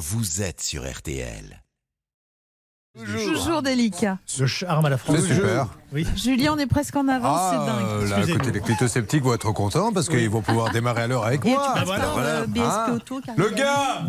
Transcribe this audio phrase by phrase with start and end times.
[0.00, 1.62] vous êtes sur RTL.
[2.98, 4.18] Toujours délicat.
[4.38, 5.26] Le charme à la C'est française.
[5.36, 5.78] super.
[5.92, 6.06] Oui.
[6.16, 8.08] Julien, on est presque en avance, Ah, c'est dingue.
[8.10, 8.38] là, Excusez-nous.
[8.38, 11.50] écoutez, les clito-sceptiques vont être contents parce qu'ils vont pouvoir démarrer à l'heure avec Et
[11.50, 11.74] moi.
[11.84, 12.40] voilà, voilà.
[12.42, 12.90] le BSP Ah.
[12.94, 13.20] Auto.
[13.36, 14.02] Le gars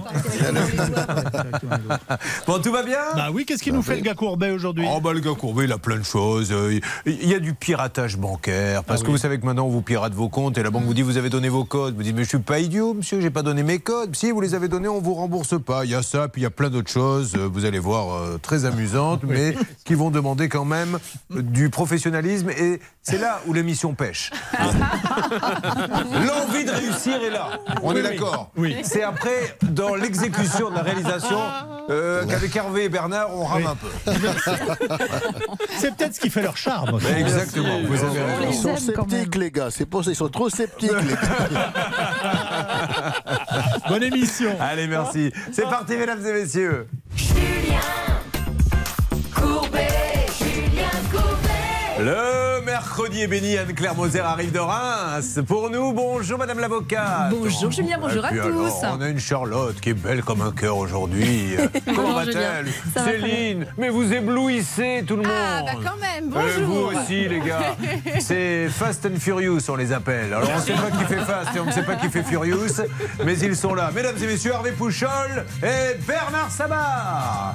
[2.48, 5.00] Bon, tout va bien Bah oui, qu'est-ce qu'il nous fait le gars Courbet aujourd'hui Oh
[5.02, 6.52] bah le gars courbé, il a plein de choses.
[6.52, 8.84] Euh, Il y a du piratage bancaire.
[8.84, 9.14] Parce Ah que oui.
[9.14, 11.18] vous savez que maintenant, on vous pirate vos comptes et la banque vous dit vous
[11.18, 11.96] avez donné vos codes.
[11.96, 14.16] Vous dites mais je suis pas idiot, monsieur, j'ai pas donné mes codes.
[14.16, 15.86] Si vous les avez donnés, on vous rembourse pas.
[15.86, 17.34] Il y a ça, puis il y a plein d'autres choses.
[17.36, 19.56] euh, Vous allez voir euh, très amusantes, mais
[19.86, 21.00] qui vont demander quand même
[21.36, 22.50] euh, du professionnalisme.
[22.52, 24.32] Et c'est là où l'émission pêche.
[24.60, 27.60] L'envie de réussir est là.
[27.82, 28.52] On est d'accord.
[28.56, 28.78] Oui.
[28.84, 31.40] C'est après, dans l'exécution de la réalisation,
[31.90, 33.68] euh, qu'avec Hervé et Bernard, on rame Oui.
[33.68, 33.90] un peu.
[35.78, 37.00] C'est peut-être ce qui fait leur charme.
[37.04, 38.50] Mais exactement, vous avez On raison.
[38.50, 39.70] Ils sont sceptiques, les gars.
[39.72, 40.92] C'est pour ça, ils sont trop sceptiques.
[40.92, 41.74] les gars.
[43.90, 44.56] Bonne émission.
[44.60, 45.32] Allez, merci.
[45.52, 46.88] C'est parti, mesdames et messieurs.
[52.04, 55.38] Le mercredi est béni, Anne-Claire Moser arrive de Reims.
[55.48, 57.30] Pour nous, bonjour Madame l'avocate.
[57.30, 58.88] Bonjour, Julien, bonjour Et puis à alors, tous.
[58.92, 61.58] on a une Charlotte qui est belle comme un cœur aujourd'hui.
[61.96, 62.66] Comment va-t-elle
[63.06, 65.32] Céline, mais vous éblouissez tout le monde.
[65.32, 67.02] Ah, bah quand même, Et vous bonjour.
[67.04, 67.76] aussi, les gars.
[68.20, 70.34] C'est Fast and Furious, on les appelle.
[70.34, 72.24] Alors, on ne sait pas qui fait Fast et on ne sait pas qui fait
[72.24, 72.82] Furious,
[73.24, 73.92] mais ils sont là.
[73.94, 77.54] Mesdames et messieurs, Hervé Pouchol et Bernard Sabat.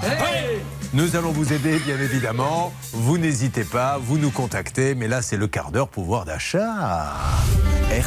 [0.93, 2.73] Nous allons vous aider, bien évidemment.
[2.93, 7.15] Vous n'hésitez pas, vous nous contactez, mais là, c'est le quart d'heure pouvoir d'achat.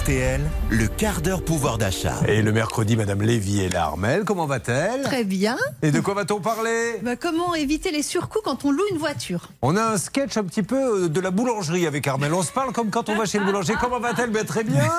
[0.03, 2.13] RTL, le quart d'heure pouvoir d'achat.
[2.27, 3.85] Et le mercredi, Madame Lévy est là.
[3.85, 5.01] Armel, comment va-t-elle?
[5.03, 5.57] Très bien.
[5.81, 6.99] Et de quoi va-t-on parler?
[7.01, 9.49] Bah, comment éviter les surcoûts quand on loue une voiture?
[9.63, 12.31] On a un sketch un petit peu euh, de la boulangerie avec Armel.
[12.33, 13.73] On se parle comme quand on va chez le boulanger.
[13.81, 14.29] Comment va-t-elle?
[14.29, 14.91] Ben, Très bien.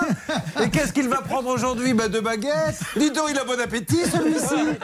[0.60, 1.94] Et qu'est-ce qu'il va prendre aujourd'hui?
[1.94, 2.80] Ben, Deux baguettes.
[2.96, 4.76] Dis donc, il a bon appétit celui-ci.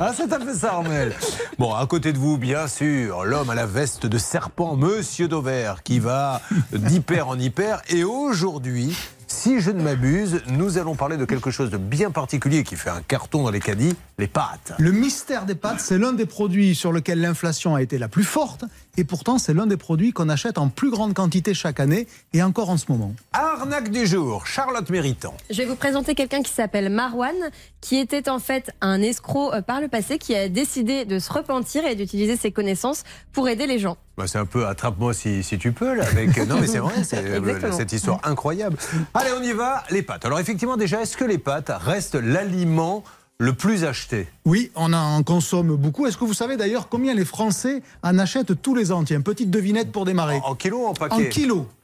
[0.00, 1.14] ah, c'est un peu ça, Armel.
[1.58, 5.82] Bon, à côté de vous, bien sûr, l'homme à la veste de serpent, Monsieur Dauvert,
[5.82, 6.40] qui va
[6.72, 7.82] d'hyper en hyper.
[7.88, 8.94] Et aujourd'hui,
[9.30, 12.90] si je ne m'abuse, nous allons parler de quelque chose de bien particulier qui fait
[12.90, 14.72] un carton dans les caddies, les pâtes.
[14.78, 18.24] Le mystère des pâtes, c'est l'un des produits sur lequel l'inflation a été la plus
[18.24, 18.64] forte
[18.96, 22.42] et pourtant c'est l'un des produits qu'on achète en plus grande quantité chaque année et
[22.42, 23.14] encore en ce moment.
[23.32, 25.34] Arnaque du jour, Charlotte Méritant.
[25.48, 27.36] Je vais vous présenter quelqu'un qui s'appelle Marwan,
[27.80, 31.32] qui était en fait un escroc euh, par le passé, qui a décidé de se
[31.32, 33.96] repentir et d'utiliser ses connaissances pour aider les gens.
[34.20, 37.04] Bah, c'est un peu attrape-moi si, si tu peux là avec non mais c'est vrai
[37.04, 38.76] c'est euh, cette histoire incroyable.
[39.14, 40.26] Allez on y va les pâtes.
[40.26, 43.02] Alors effectivement déjà est-ce que les pâtes restent l'aliment
[43.38, 44.28] le plus acheté?
[44.44, 46.06] Oui, on en consomme beaucoup.
[46.06, 49.04] Est-ce que vous savez d'ailleurs combien les Français en achètent tous les ans?
[49.04, 50.38] Tiens, petite devinette pour démarrer.
[50.44, 51.30] En kilos ou en En paquet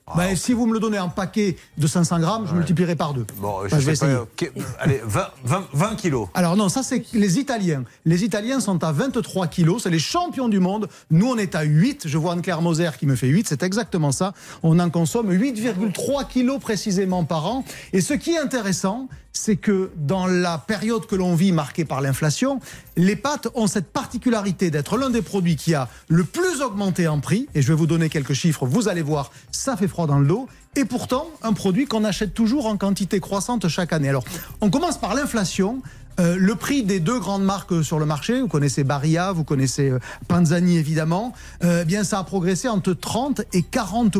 [0.06, 0.28] kilos.
[0.28, 3.26] Ben, si vous me le donnez en paquet de 500 grammes, je multiplierai par deux.
[3.38, 4.52] Bon je, Enfin, je vais pas.
[4.78, 6.28] allez 20, 20, 20 kilos.
[6.34, 7.84] Alors non, ça c'est les Italiens.
[8.04, 10.88] Les Italiens sont à 23 kilos, c'est les champions du monde.
[11.10, 14.12] Nous on est à 8, je vois Anne-Claire Moser qui me fait 8, c'est exactement
[14.12, 14.32] ça.
[14.62, 17.64] On en consomme 8,3 kilos précisément par an.
[17.92, 22.00] Et ce qui est intéressant, c'est que dans la période que l'on vit marquée par
[22.00, 22.58] l'inflation,
[22.96, 27.20] les pâtes ont cette particularité d'être l'un des produits qui a le plus augmenté en
[27.20, 27.46] prix.
[27.54, 30.26] Et je vais vous donner quelques chiffres, vous allez voir, ça fait froid dans le
[30.26, 30.46] dos.
[30.74, 34.10] Et pourtant, un produit qu'on achète toujours en quantité croissante chaque année.
[34.10, 34.24] Alors,
[34.60, 35.80] on commence par l'inflation.
[36.20, 39.88] Euh, le prix des deux grandes marques sur le marché, vous connaissez Barilla, vous connaissez
[39.88, 39.98] euh,
[40.28, 44.16] Panzani évidemment, euh, bien ça a progressé entre 30 et 40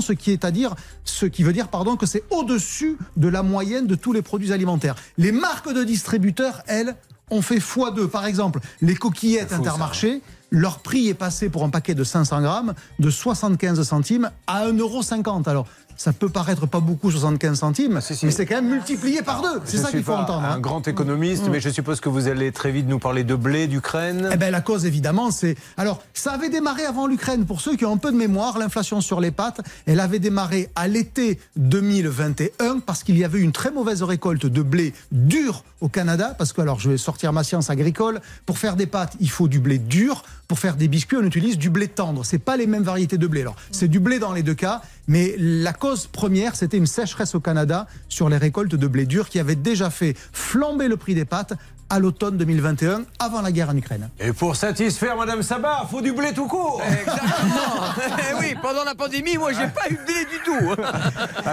[0.00, 3.44] ce qui est à dire, ce qui veut dire pardon que c'est au-dessus de la
[3.44, 4.96] moyenne de tous les produits alimentaires.
[5.18, 6.96] Les marques de distributeurs, elles,
[7.30, 8.06] ont fait x2.
[8.06, 9.52] Par exemple, les coquillettes
[9.94, 10.20] ça.
[10.50, 15.48] Leur prix est passé pour un paquet de 500 grammes de 75 centimes à 1,50€.
[15.48, 18.26] Alors, ça peut paraître pas beaucoup, 75 centimes, si, si.
[18.26, 19.60] mais c'est quand même multiplié par deux.
[19.64, 20.44] C'est ça qu'il faut pas entendre.
[20.44, 20.58] Un hein.
[20.60, 24.28] grand économiste mais je suppose que vous allez très vite nous parler de blé d'Ukraine.
[24.32, 25.56] Eh ben, la cause, évidemment, c'est.
[25.76, 27.46] Alors, ça avait démarré avant l'Ukraine.
[27.46, 30.68] Pour ceux qui ont un peu de mémoire, l'inflation sur les pâtes, elle avait démarré
[30.74, 35.88] à l'été 2021 parce qu'il y avait une très mauvaise récolte de blé dur au
[35.88, 36.34] Canada.
[36.36, 38.20] Parce que, alors, je vais sortir ma science agricole.
[38.44, 40.24] Pour faire des pâtes, il faut du blé dur.
[40.48, 42.24] Pour faire des biscuits, on utilise du blé tendre.
[42.24, 43.42] C'est pas les mêmes variétés de blé.
[43.42, 44.82] Alors, c'est du blé dans les deux cas.
[45.08, 49.28] Mais la cause première, c'était une sécheresse au Canada sur les récoltes de blé dur
[49.28, 51.54] qui avait déjà fait flamber le prix des pâtes
[51.88, 54.08] à l'automne 2021, avant la guerre en Ukraine.
[54.18, 56.82] Et pour satisfaire Madame Sabat, faut du blé tout court.
[56.84, 57.22] Exactement.
[58.18, 60.82] Eh oui, pendant la pandémie, moi, j'ai pas eu de blé du tout.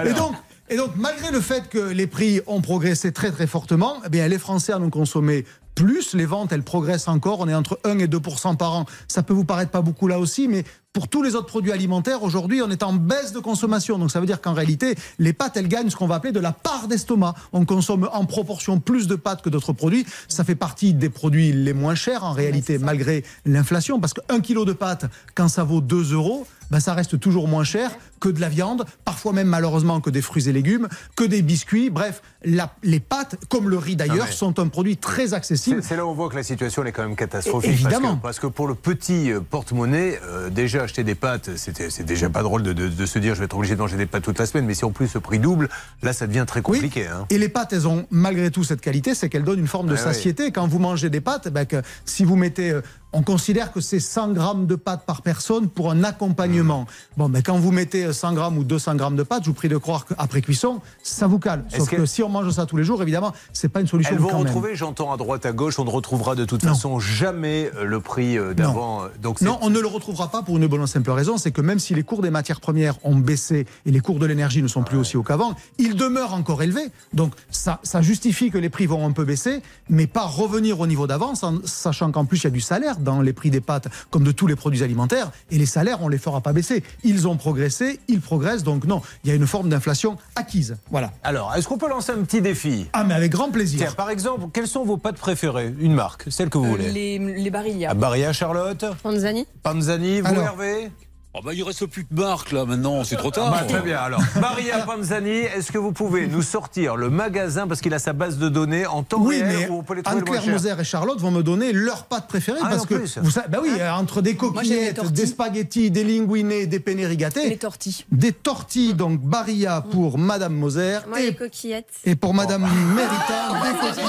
[0.07, 0.33] Et donc,
[0.69, 4.27] et donc, malgré le fait que les prix ont progressé très très fortement, eh bien,
[4.27, 6.13] les Français en ont consommé plus.
[6.13, 7.39] Les ventes, elles progressent encore.
[7.39, 8.85] On est entre 1 et 2% par an.
[9.07, 12.21] Ça peut vous paraître pas beaucoup là aussi, mais pour tous les autres produits alimentaires,
[12.21, 13.97] aujourd'hui, on est en baisse de consommation.
[13.97, 16.39] Donc ça veut dire qu'en réalité, les pâtes, elles gagnent ce qu'on va appeler de
[16.39, 17.33] la part d'estomac.
[17.51, 20.05] On consomme en proportion plus de pâtes que d'autres produits.
[20.27, 23.99] Ça fait partie des produits les moins chers en réalité, malgré l'inflation.
[23.99, 27.63] Parce qu'un kilo de pâtes, quand ça vaut 2 euros, ben ça reste toujours moins
[27.63, 31.41] cher que de la viande, parfois même malheureusement que des fruits et légumes, que des
[31.41, 31.89] biscuits.
[31.89, 34.31] Bref, la- les pâtes, comme le riz d'ailleurs, Ah ouais.
[34.31, 35.62] sont un produit très accessible.
[35.63, 37.69] C'est c'est là où on voit que la situation elle est quand même catastrophique.
[37.71, 38.17] É- évidemment.
[38.17, 41.89] Parce que, parce que pour le petit euh, porte-monnaie, euh, déjà acheter des pâtes, c'était-
[41.89, 43.97] c'est déjà pas drôle de, de- de se dire je vais être obligé de manger
[43.97, 44.65] des pâtes toute la semaine.
[44.65, 45.69] Mais si en plus le prix double,
[46.01, 47.07] là ça devient très compliqué.
[47.07, 47.25] hein.
[47.29, 49.93] Et les pâtes, elles ont malgré tout cette qualité, c'est qu'elles donnent une forme de
[49.93, 49.97] ouais.
[49.97, 50.51] satiété.
[50.51, 52.81] Quand vous mangez des pâtes, ben, que si vous mettez, euh,
[53.13, 56.85] on considère que c'est 100 grammes de pâtes par personne pour un accompagnement.
[57.17, 59.69] Bon, mais quand vous mettez 100 grammes ou 200 grammes de pâtes, je vous prie
[59.69, 61.63] de croire qu'après cuisson, ça vous cale.
[61.69, 61.95] Sauf que...
[61.97, 64.37] que- si on mange ça tous les jours, évidemment, c'est pas une solution Elles vont
[64.39, 66.73] retrouver, j'entends à droite à gauche, on ne retrouvera de toute Non.
[66.73, 69.03] façon jamais euh, le prix euh, d'avant.
[69.03, 71.51] euh, Donc Non, on ne le retrouvera pas pour une bonne et simple raison, c'est
[71.51, 74.61] que même si les cours des matières premières ont baissé et les cours de l'énergie
[74.61, 76.87] ne sont plus aussi hauts qu'avant, ils demeurent encore élevés.
[77.13, 80.87] Donc ça, ça justifie que les prix vont un peu baisser, mais pas revenir au
[80.87, 83.61] niveau d'avant, en sachant qu'en plus il y a du salaire dans les prix des
[83.61, 86.83] pâtes, comme de tous les produits alimentaires, et les salaires, on les fera pas baisser.
[87.03, 90.77] Ils ont progressé, ils progressent, donc non, il y a une forme d'inflation acquise.
[90.89, 91.11] Voilà.
[91.23, 92.87] Alors, est-ce qu'on peut lancer un petit défi?
[92.93, 93.79] Ah, mais avec grand plaisir.
[93.79, 95.73] Tiens, par exemple, quelles sont vos pâtes préférées?
[95.79, 96.91] Une marque, celle que vous voulez.
[96.91, 97.89] les, les barillas.
[97.91, 98.85] Ah, Barilla, Charlotte?
[99.03, 100.43] Panzani Panzani, vous Alors.
[100.43, 100.91] Hervé?
[101.35, 103.49] Oh bah, il reste plus de marque là maintenant, c'est trop tard.
[103.49, 104.21] Bah, très bien alors.
[104.39, 108.37] Maria Panzani, est-ce que vous pouvez nous sortir le magasin parce qu'il a sa base
[108.37, 110.53] de données en temps Oui, réel mais où on peut les trouver le moins Anne-Claire
[110.53, 113.17] Moser et Charlotte vont me donner leurs pâtes préférées Ah, parce que plus.
[113.19, 117.07] vous savez, bah oui, euh, entre des coquillettes, des spaghettis, des linguinés, des penne Les
[117.07, 118.05] rigate, tortilles.
[118.11, 121.87] des tortilles donc Barilla pour Madame Moser Moi, les et, coquillettes.
[122.05, 122.61] et pour Madame
[122.95, 123.17] Méritant
[123.55, 124.07] Ah, des coquillettes.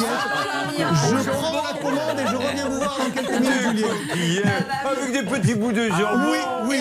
[0.76, 4.42] Je prends la commande et je reviens vous voir dans quelques minutes, Julien.
[4.84, 6.30] Avec des petits bouts de jambon.
[6.30, 6.38] Oui,
[6.68, 6.78] oui.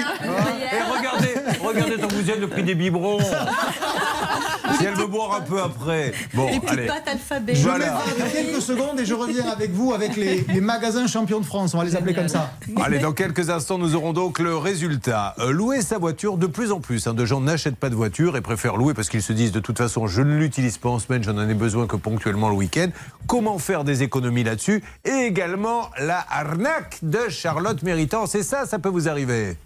[0.71, 3.19] Et regardez, regardez tant que vous êtes le prix des biberons.
[4.77, 6.13] si elle veut boire un peu après.
[6.33, 6.87] Bon, Les petites allez.
[6.87, 7.55] pâtes alphabet.
[7.55, 7.85] Je Voilà.
[7.85, 11.39] vais voir dans quelques secondes et je reviens avec vous avec les, les magasins champions
[11.39, 12.51] de France, on va les appeler comme ça.
[12.83, 15.35] Allez, dans quelques instants, nous aurons donc le résultat.
[15.39, 18.37] Euh, louer sa voiture, de plus en plus hein, de gens n'achètent pas de voiture
[18.37, 20.99] et préfèrent louer parce qu'ils se disent de toute façon, je ne l'utilise pas en
[20.99, 22.87] semaine, j'en en ai besoin que ponctuellement le week-end.
[23.27, 24.83] Comment faire des économies là-dessus?
[25.05, 28.25] Et également la arnaque de Charlotte Méritant.
[28.27, 29.57] C'est ça, ça peut vous arriver.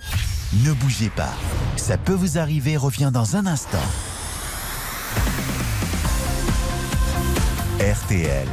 [0.66, 1.30] Ne bougez pas.
[1.76, 3.78] Ça peut vous arriver, revient dans un instant.
[7.80, 8.48] RTL.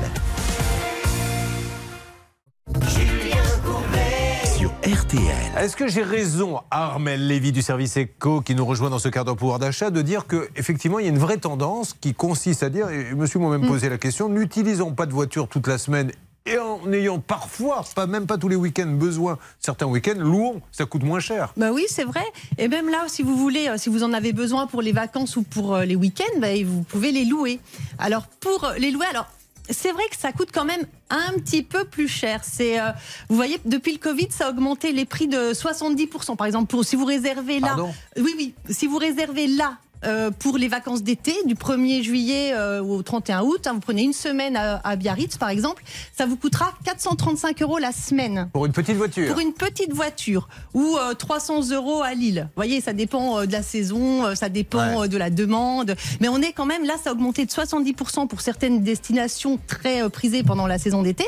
[4.44, 5.23] Sur RTL.
[5.59, 9.25] Est-ce que j'ai raison, Armel Lévy du service ECO, qui nous rejoint dans ce quart
[9.25, 12.62] d'heure pouvoir d'achat, de dire que effectivement il y a une vraie tendance qui consiste
[12.62, 15.69] à dire, et je me suis moi-même posé la question, n'utilisons pas de voiture toute
[15.69, 16.12] la semaine
[16.46, 20.85] et en ayant parfois, pas même pas tous les week-ends, besoin, certains week-ends, louons, ça
[20.85, 21.55] coûte moins cher.
[21.56, 22.25] Bah oui, c'est vrai.
[22.58, 25.37] Et même là, si vous voulez, euh, si vous en avez besoin pour les vacances
[25.37, 27.61] ou pour euh, les week-ends, bah, vous pouvez les louer.
[27.99, 29.26] Alors pour euh, les louer, alors
[29.70, 32.43] c'est vrai que ça coûte quand même un petit peu plus cher.
[32.44, 32.91] C'est, euh,
[33.31, 36.37] vous voyez, depuis le Covid, ça a augmenté les prix de 70%.
[36.37, 37.94] Par exemple, pour, si vous réservez là, Pardon?
[38.19, 39.79] oui, oui, si vous réservez là.
[40.05, 44.03] Euh, pour les vacances d'été, du 1er juillet euh, au 31 août, hein, vous prenez
[44.03, 45.83] une semaine à, à Biarritz par exemple,
[46.17, 48.49] ça vous coûtera 435 euros la semaine.
[48.53, 49.29] Pour une petite voiture.
[49.33, 52.43] Pour une petite voiture ou euh, 300 euros à Lille.
[52.49, 55.05] Vous voyez, ça dépend euh, de la saison, euh, ça dépend Ouais.
[55.05, 55.95] euh, de la demande.
[56.21, 60.03] Mais on est quand même, là, ça a augmenté de 70% pour certaines destinations très
[60.03, 61.25] euh, prisées pendant la saison d'été.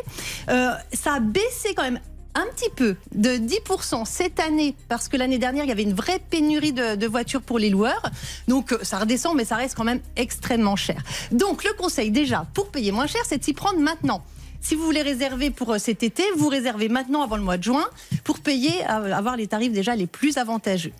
[0.49, 2.01] Euh, ça a baissé quand même
[2.37, 5.95] un petit peu, de 10% cette année, parce que l'année dernière, il y avait une
[5.95, 8.03] vraie pénurie de, voitures pour les loueurs.
[8.47, 11.03] Donc euh, ça redescend, mais ça reste quand même extrêmement cher.
[11.33, 14.23] Donc le conseil déjà, pour payer moins cher, c'est de s'y prendre maintenant.
[14.61, 17.63] Si vous voulez réserver pour euh, cet été, vous réservez maintenant avant le mois de
[17.63, 17.87] juin
[18.23, 20.93] pour payer, euh, avoir les tarifs déjà les plus avantageux.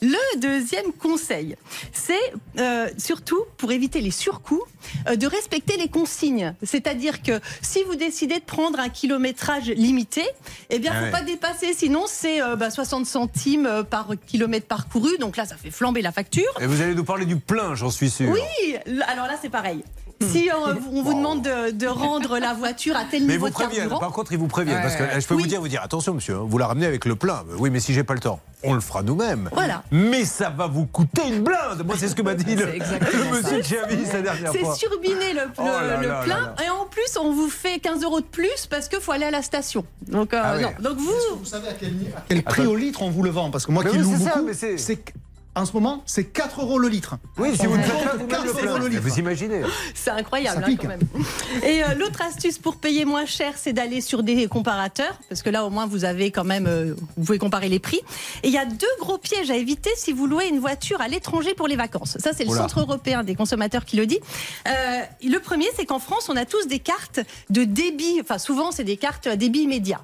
[0.00, 1.56] Le deuxième conseil,
[1.92, 2.14] c'est
[2.58, 4.62] euh, surtout pour éviter les surcoûts,
[5.08, 6.54] euh, de respecter les consignes.
[6.62, 10.24] C'est-à-dire que si vous décidez de prendre un kilométrage limité,
[10.70, 11.10] eh bien, Ah faut ouais.
[11.10, 15.18] pas dépasser, sinon c'est euh, bah, 60 centimes euh, par kilomètre parcouru.
[15.18, 16.52] Donc là, ça fait flamber la facture.
[16.60, 18.30] Et vous allez nous parler du plein, j'en suis sûr.
[18.30, 19.82] Oui, alors là, c'est pareil.
[20.30, 20.54] Si euh,
[20.92, 23.80] on vous demande de, de rendre la voiture à tel Mais niveau vous de préviennent,
[23.88, 24.82] carburant, par contre, ils vous préviennent.
[24.82, 25.42] parce que je peux Oui.
[25.42, 27.42] vous dire, vous dire, attention, monsieur, hein, vous la ramenez avec le plein.
[27.58, 29.48] Oui, mais si j'ai pas le temps, on le fera nous-mêmes.
[29.52, 29.82] Voilà.
[29.90, 31.82] Mais ça va vous coûter une blinde.
[31.84, 34.58] Moi, c'est ce que m'a dit le, C'est le monsieur de Chavis la dernière c'est
[34.60, 34.74] fois.
[34.74, 36.34] surbiné le, le- Oh là le là plein.
[36.36, 36.64] là là.
[36.64, 39.30] Et en plus, on vous fait 15 euros de plus parce qu'il faut aller à
[39.30, 39.84] la station.
[40.06, 40.70] Donc, euh, Ah non.
[40.80, 43.50] Donc vous, Vous savez à quel, à quel prix au litre on vous le vend?
[43.50, 44.98] Parce que moi Mais qui oui, loue c'est ça, beaucoup, c'est- c'est
[45.54, 47.16] En ce moment, c'est 4 euros le litre.
[47.36, 49.02] Oui, si vous le vous 4 le euros le litre.
[49.02, 49.60] Vous imaginez
[49.94, 51.00] C'est incroyable hein, quand même.
[51.62, 55.50] Et euh, l'autre astuce pour payer moins cher, c'est d'aller sur des comparateurs, parce que
[55.50, 58.00] là au moins vous avez quand même, euh, vous pouvez comparer les prix.
[58.42, 61.08] Et il y a deux gros pièges à éviter si vous louez une voiture à
[61.08, 62.16] l'étranger pour les vacances.
[62.18, 62.62] Ça c'est le Oula.
[62.62, 64.20] Centre européen des consommateurs qui le dit.
[64.66, 68.20] Euh, le premier, c'est qu'en France, on a tous des cartes de débit.
[68.22, 70.00] Enfin souvent, c'est des cartes à débit immédiat.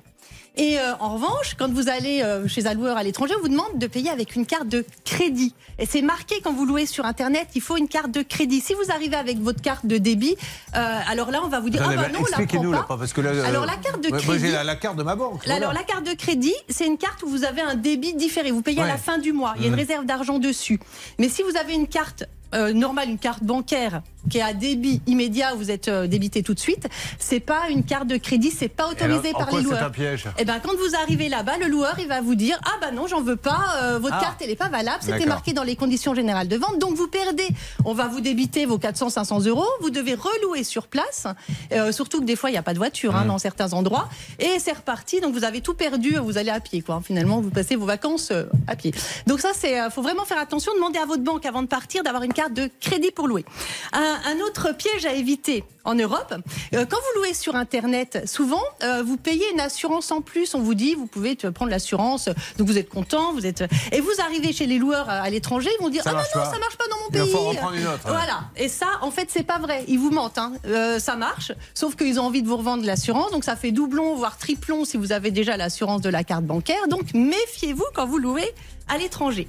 [0.61, 3.49] Et euh, en revanche, quand vous allez euh, chez un loueur à l'étranger, on vous
[3.49, 5.55] demande de payer avec une carte de crédit.
[5.79, 8.61] Et c'est marqué quand vous louez sur Internet, il faut une carte de crédit.
[8.61, 10.35] Si vous arrivez avec votre carte de débit,
[10.75, 12.83] euh, alors là, on va vous dire, ah bah non, on la prend Expliquez-nous là,
[12.89, 12.97] pas.
[12.97, 13.31] parce que là.
[13.31, 15.43] euh, Alors, la carte de moi, Moi, j'ai crédit- la, la carte de ma banque.
[15.45, 15.55] Voilà.
[15.55, 18.51] Alors la carte de crédit, c'est une carte où vous avez un débit différé.
[18.51, 19.55] Vous payez à la fin du mois.
[19.57, 20.81] Il y a une réserve d'argent dessus.
[21.21, 22.25] Mais si vous avez une carte
[22.55, 26.55] euh, normale, une carte bancaire qui est à débit immédiat, vous êtes euh, débité tout
[26.55, 26.87] de suite,
[27.19, 29.83] c'est pas une carte de crédit, c'est pas Et alors, autorisé par les c'est loueurs.
[29.85, 30.25] un piège?
[30.39, 33.07] Eh ben, quand vous arrivez là-bas, le loueur, il va vous dire Ah, bah non,
[33.07, 34.23] j'en veux pas, euh, votre Ah.
[34.23, 37.09] carte, elle n'est pas valable, c'était marqué dans les conditions générales de vente, donc vous
[37.09, 37.49] perdez.
[37.85, 41.27] On va vous débiter vos 400, 500 euros, vous devez relouer sur place,
[41.73, 43.29] euh, surtout que des fois, il n'y a pas de voiture hein, Mmh.
[43.29, 44.09] dans certains endroits,
[44.39, 47.01] et c'est reparti, donc vous avez tout perdu, vous allez à pied, quoi.
[47.05, 48.93] Finalement, vous passez vos vacances euh, à pied.
[49.27, 52.23] Donc, ça, c'est, faut vraiment faire attention, demandez à votre banque avant de partir d'avoir
[52.25, 53.45] une carte de crédit pour louer.
[53.93, 56.35] Un, un autre piège à éviter en Europe,
[56.75, 60.55] euh, quand vous louez sur Internet, souvent, euh, vous payez une assurance en plus.
[60.55, 63.65] On vous dit, vous pouvez prendre l'assurance, donc vous êtes content, vous êtes.
[63.93, 66.45] Et vous arrivez chez les loueurs à, à l'étranger, ils vont dire Ça Ah non,
[66.45, 67.33] non, ça marche pas dans mon Il pays.
[67.33, 68.11] faut en reprendre une autre, ouais.
[68.13, 68.41] Voilà.
[68.57, 69.85] Et ça, en fait, c'est pas vrai.
[69.89, 70.37] Ils vous mentent.
[70.39, 70.53] hein.
[70.67, 74.15] Euh, ça marche, sauf qu'ils ont envie de vous revendre l'assurance, donc ça fait doublon,
[74.15, 76.87] voire triplon si vous avez déjà l'assurance de la carte bancaire.
[76.89, 78.53] Donc méfiez-vous quand vous louez
[78.89, 79.49] à l'étranger.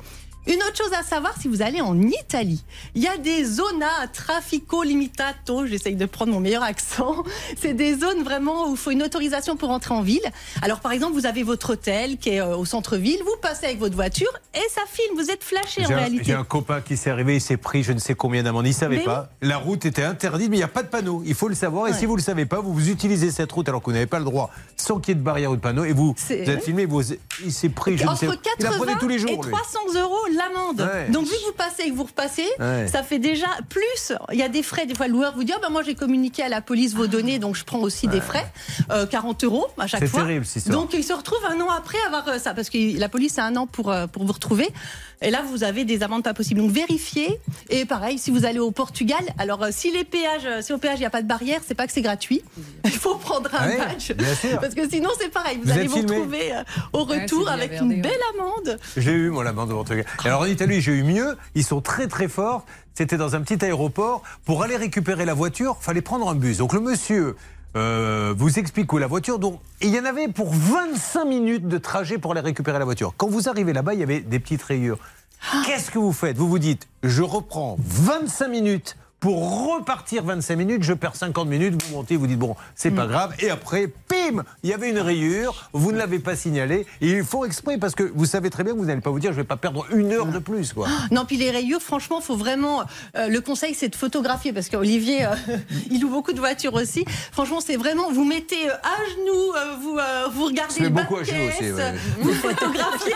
[0.49, 2.63] Une autre chose à savoir, si vous allez en Italie,
[2.95, 5.67] il y a des zona trafico limitato.
[5.67, 7.23] J'essaye de prendre mon meilleur accent.
[7.61, 10.23] C'est des zones vraiment où il faut une autorisation pour entrer en ville.
[10.63, 13.19] Alors, par exemple, vous avez votre hôtel qui est euh, au centre-ville.
[13.23, 15.15] Vous passez avec votre voiture et ça filme.
[15.15, 16.23] Vous êtes flashé en un, réalité.
[16.25, 18.65] j'ai un copain qui s'est arrivé, il s'est pris je ne sais combien d'amendes.
[18.65, 19.29] Il ne savait Mais pas.
[19.43, 21.21] La route était interdite, mais il n'y a pas de panneau.
[21.27, 21.89] Il faut le savoir.
[21.89, 23.93] Et si vous ne le savez pas, vous, vous utilisez cette route alors que vous
[23.93, 25.83] n'avez pas le droit, sans qu'il y ait de barrière ou de panneau.
[25.85, 27.03] Et vous, vous êtes filmé, vous,
[27.45, 29.29] il s'est pris, je ne sais Entre Il la 80 prenait tous les jours.
[29.29, 29.51] et lui.
[29.51, 30.81] 300 euros l'amende.
[30.81, 31.09] Ouais.
[31.09, 32.87] Donc vu que vous passez et que vous repassez, Ouais.
[32.87, 34.13] ça fait déjà plus.
[34.31, 34.85] Il y a des frais.
[34.85, 37.07] Des fois, le loueur vous dit Ah ben moi j'ai communiqué à la police vos
[37.07, 38.45] données, donc je prends aussi des frais,
[38.91, 40.21] Euh, 40 euros à chaque C'est fois.
[40.21, 40.69] terrible, cette.
[40.69, 43.43] Donc il se retrouve un an après avoir euh, ça, parce que la police a
[43.45, 44.67] un an pour euh, pour vous retrouver.
[45.21, 46.61] Et là, vous avez des amendes pas possibles.
[46.61, 47.41] Donc vérifiez.
[47.69, 50.77] Et pareil, si vous allez au Portugal, alors euh, si les péages, euh, si au
[50.77, 52.41] péage il n'y a pas de barrière, c'est pas que c'est gratuit.
[52.85, 54.13] Il faut prendre un Ouais, badge.
[54.61, 55.57] Parce que sinon c'est pareil.
[55.61, 58.79] Vous, Vous allez vous filmé retrouver euh, au retour c'est avec une belle amende.
[58.95, 60.05] J'ai eu, moi, la bande de Portugal.
[60.29, 61.35] Alors, en Italie, j'ai eu mieux.
[61.55, 62.63] Ils sont très, très forts.
[62.93, 64.21] C'était dans un petit aéroport.
[64.45, 66.59] Pour aller récupérer la voiture, fallait prendre un bus.
[66.59, 67.35] Donc, le monsieur
[67.75, 69.39] euh, vous explique où est la voiture.
[69.39, 73.15] Donc, il y en avait pour 25 minutes de trajet pour aller récupérer la voiture.
[73.17, 74.99] Quand vous arrivez là-bas, il y avait des petites rayures.
[75.65, 76.37] Qu'est-ce que vous faites?
[76.37, 81.81] Vous vous dites, je reprends 25 minutes pour repartir 25 minutes, je perds 50 minutes,
[81.83, 83.33] vous montez, vous dites bon, c'est pas grave.
[83.39, 86.85] Et après, pim, il y avait une rayure, vous ne l'avez pas signalé.
[87.01, 89.19] Et il faut exprès parce que vous savez très bien que vous n'allez pas vous
[89.19, 90.71] dire je vais pas perdre une heure de plus.
[90.71, 90.87] Quoi.
[91.11, 92.83] Non, puis les rayures, franchement, faut vraiment.
[93.17, 95.35] euh, le conseil, c'est de photographier parce qu'Olivier, euh,
[95.91, 97.03] il loue beaucoup de voitures aussi.
[97.33, 98.11] Franchement, c'est vraiment.
[98.11, 99.97] Vous mettez euh, à genoux, euh, vous,
[100.39, 101.93] vous regardez Se met le bas beaucoup à genoux aussi, ouais.
[102.21, 103.13] vous photographiez.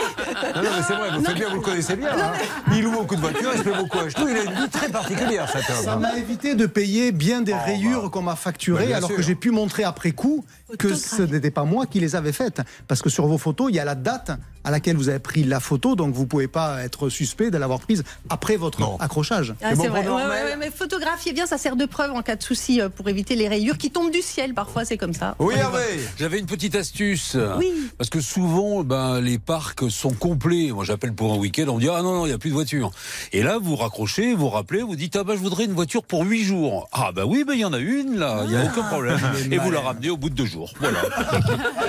[0.56, 2.10] Non, non, mais c'est vrai, vous faites bien, vous le connaissez bien.
[2.12, 2.34] hein.
[2.74, 4.28] Il loue beaucoup de voitures, il se met beaucoup à genoux.
[4.30, 5.93] Il a une vie très particulière, cet homme.
[5.94, 9.18] Ça m'a évité de payer bien des rayures qu'on m'a Bah, facturées, bien alors sûr.
[9.18, 10.44] que j'ai pu montrer après coup
[10.80, 12.62] que ce n'était pas moi qui les avais faites.
[12.88, 14.32] Parce que sur vos photos, il y a la date
[14.64, 17.58] à laquelle vous avez pris la photo, donc vous ne pouvez pas être suspect de
[17.58, 18.98] l'avoir prise après votre Non.
[19.00, 19.54] accrochage.
[19.62, 20.02] Ah, c'est vrai.
[20.02, 22.90] Ouais, ouais, ouais, mais photographiez bien, ça sert de preuve en cas de souci euh,
[22.90, 24.54] pour éviter les rayures qui tombent du ciel.
[24.54, 25.36] Parfois, c'est comme ça.
[25.40, 25.80] Oui, Hervé
[26.18, 27.38] J'avais une petite astuce.
[27.58, 27.72] Oui.
[27.98, 30.70] Parce que souvent, ben, les parcs sont complets.
[30.72, 32.50] Moi, j'appelle pour un week-end, on me dit Ah non, non, il n'y a plus
[32.50, 32.92] de voiture.
[33.32, 36.24] Et là, vous raccrochez, vous rappelez, vous dites Ah ben, je voudrais une voiture pour
[36.24, 36.88] 8 jours.
[36.92, 39.20] Ah ben oui, ben, il y en a une là, il n'y a aucun problème.
[39.52, 40.74] Et vous la ramenez au bout de deux jours.
[40.80, 41.00] Voilà.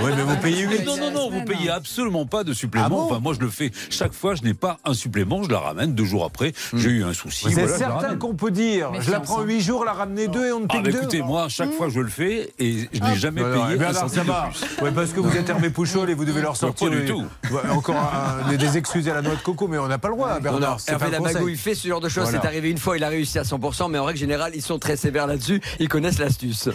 [0.02, 0.84] Oui, mais vous payez 8.
[0.84, 2.88] Non, non, non, vous payez absolument pas de Ah supplément.
[2.88, 5.60] bon enfin, moi, je le fais chaque fois, je n'ai pas un supplément, je la
[5.60, 6.52] ramène deux jours après.
[6.74, 7.44] J'ai eu un souci.
[7.46, 10.46] Vous êtes voilà, certain qu'on peut dire je la prends 8 jours, la ramener 2
[10.46, 12.52] et on ne Ah paye bah que 2 écoutez, moi, chaque fois je le fais
[12.58, 14.50] et je n'ai jamais Non, non, payé centime de Sabat.
[14.52, 14.84] plus.
[14.84, 16.88] Ouais, parce que vous êtes Hervé Pouchol et vous devez leur sortir.
[16.90, 17.24] pas du tout.
[17.70, 20.40] Encore un- des, excuses à la noix de coco, mais on n'a pas le droit,
[20.40, 20.80] Bernard.
[20.80, 21.34] c'est Hervé pas un conseil.
[21.34, 22.28] Lamago, il fait ce genre de choses.
[22.30, 24.78] C'est arrivé une fois, il a réussi à 100%, mais en règle générale, ils sont
[24.78, 25.60] très sévères là-dessus.
[25.78, 26.68] Ils connaissent l'astuce.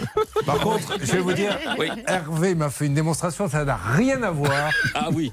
[0.45, 1.87] Par contre, je vais vous dire, Oui.
[2.07, 5.31] Hervé m'a fait une démonstration, ça n'a rien à voir Ah oui.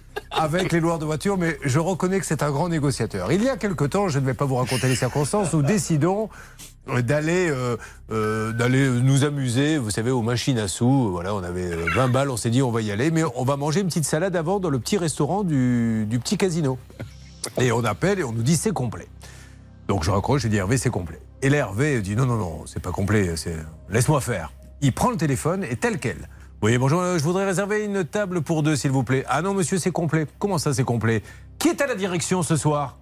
[0.54, 3.32] Avec les loueurs de voitures, mais je reconnais que c'est un grand négociateur.
[3.32, 6.28] Il y a quelque temps, je ne vais pas vous raconter les circonstances, nous décidons
[6.86, 7.76] d'aller euh,
[8.12, 11.10] euh, nous amuser, vous savez, aux machines à sous.
[11.10, 13.44] Voilà, on avait euh, 20 balles, on s'est dit on va y aller, mais on
[13.44, 16.78] va manger une petite salade avant dans le petit restaurant du, du petit casino.
[17.60, 19.08] Et on appelle et on nous dit c'est complet.
[19.88, 21.20] Donc je raccroche, je dis Hervé, c'est complet.
[21.42, 23.34] Et là, Hervé dit non, non, non, c'est pas complet,
[23.88, 24.52] laisse-moi faire.
[24.80, 26.28] Il prend le téléphone et tel quel.
[26.62, 29.26] Oui, bonjour, euh, je voudrais réserver une table pour deux, s'il vous plaît.
[29.28, 30.26] Ah non, monsieur, c'est complet.
[30.38, 31.22] Comment ça, c'est complet?
[31.58, 32.96] Qui est à la direction ce soir?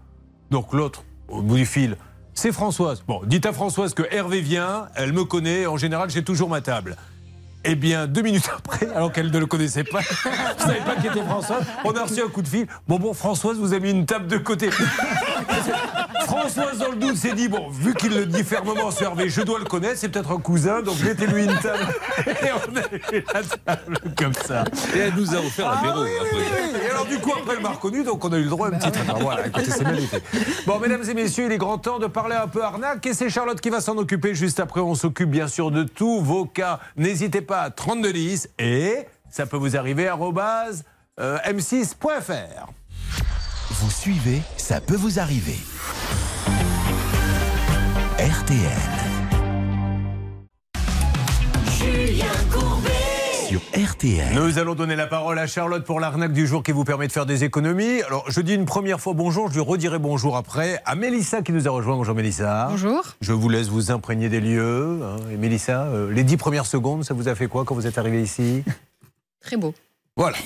[0.51, 1.97] Donc l'autre, au bout du fil,
[2.35, 3.05] c'est Françoise.
[3.07, 6.63] Bon, dites à Françoise que Hervé vient, elle me connaît, en général, j'ai toujours ma
[6.63, 6.97] table.
[7.65, 10.97] Eh bien, deux minutes après, alors qu'elle ne le connaissait pas, je ne savais pas
[10.97, 12.67] qui était Françoise, on a reçu un coup de fil.
[12.89, 14.69] Bon, bon, Françoise vous a mis une table de côté.
[16.27, 19.43] Françoise, dans le doute, s'est dit bon, vu qu'il le dit fermement sur Hervé, je
[19.43, 21.87] dois le connaître, c'est peut-être un cousin, donc mettez-lui une table.
[22.27, 24.65] Et on a eu la table comme ça.
[24.95, 26.81] Et elle nous a offert Ah oui, oui, oui.
[26.85, 28.75] Et alors, du coup, après, elle m'a reconnu, donc on a eu le droit à
[28.75, 29.19] un petit traitement.
[29.21, 30.25] Voilà, écoutez, c'est magnifique.
[30.67, 33.07] Bon, mesdames et messieurs, il est grand temps de parler un peu arnaque.
[33.07, 34.81] Et c'est Charlotte qui va s'en occuper juste après.
[34.81, 36.81] On s'occupe bien sûr de tous vos cas.
[36.97, 40.85] N'hésitez pas à 3210 et ça peut vous arriver arrobase,
[41.21, 42.69] euh, m6.fr.
[43.81, 45.57] Vous suivez, ça peut vous arriver.
[48.19, 48.61] RTL.
[53.49, 54.35] Sur RTL.
[54.35, 57.13] Nous allons donner la parole à Charlotte pour l'arnaque du jour qui vous permet de
[57.13, 58.03] faire des économies.
[58.07, 61.53] Alors, je dis une première fois bonjour, je lui redirai bonjour après à Mélissa qui
[61.53, 61.97] nous a rejoint.
[61.97, 62.69] Bonjour Mélissa.
[62.71, 63.03] Bonjour.
[63.21, 65.01] Je vous laisse vous imprégner des lieux.
[65.03, 65.17] hein.
[65.33, 67.99] Et Mélissa, euh, les dix premières secondes, ça vous a fait quoi quand vous êtes
[67.99, 68.63] arrivé ici?
[69.41, 69.75] Très beau.
[70.17, 70.37] Voilà.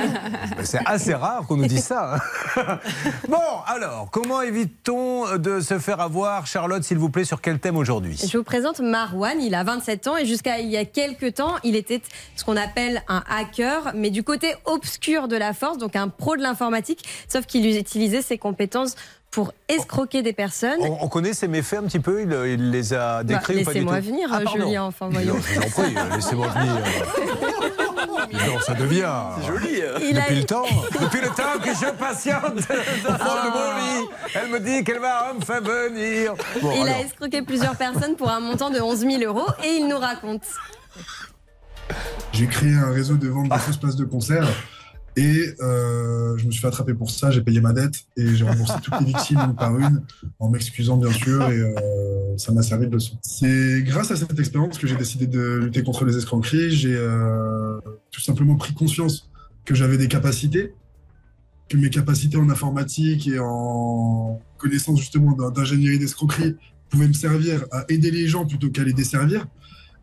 [0.64, 2.16] C'est assez rare qu'on nous dise ça.
[2.56, 2.80] hein.
[3.28, 7.76] bon, alors, comment évite-t-on de se faire avoir, Charlotte, s'il vous plaît, sur quel thème
[7.76, 8.18] aujourd'hui?
[8.28, 11.54] Je vous présente Marwan, il a 27 ans et jusqu'à il y a quelques temps,
[11.62, 12.02] il était
[12.34, 16.36] ce qu'on appelle un hacker, mais du côté obscur de la force, donc un pro
[16.36, 18.96] de l'informatique, sauf qu'il utilisait ses compétences
[19.34, 20.78] pour escroquer des personnes.
[20.80, 23.64] on, on connaît ces méfaits un petit peu il, il les a Bah, décrits ou
[23.64, 24.40] pas Laissez-moi venir, Ah.
[24.52, 25.34] Julien, enfin voyons.
[25.34, 26.76] Non, je vous en prie, laissez-moi venir.
[28.32, 29.12] Non, ça devient.
[29.40, 29.82] C'est joli.
[29.82, 29.98] hein.
[30.00, 30.64] Il a- Depuis le temps,
[31.00, 34.98] depuis le temps que je patiente au fond de mon lit, elle me dit qu'elle
[35.00, 36.34] va me faire venir.
[36.62, 36.96] Bon, Il alors.
[36.96, 40.42] a escroqué plusieurs personnes pour un montant de 11 000 euros et il nous raconte.
[42.32, 44.46] J'ai créé un réseau de vente de fausses places de concert
[45.16, 47.30] et euh, je me suis fait attraper pour ça.
[47.30, 50.02] J'ai payé ma dette et j'ai remboursé toutes les victimes une par une
[50.38, 53.16] en m'excusant bien sûr et euh, ça m'a servi de leçon.
[53.22, 56.70] C'est grâce à cette expérience que j'ai décidé de lutter contre les escroqueries.
[56.70, 57.78] J'ai euh,
[58.10, 59.30] tout simplement pris conscience
[59.64, 60.74] que j'avais des capacités,
[61.68, 66.56] que mes capacités en informatique et en connaissance justement d'in- d'ingénierie d'escroquerie
[66.90, 69.46] pouvaient me servir à aider les gens plutôt qu'à les desservir.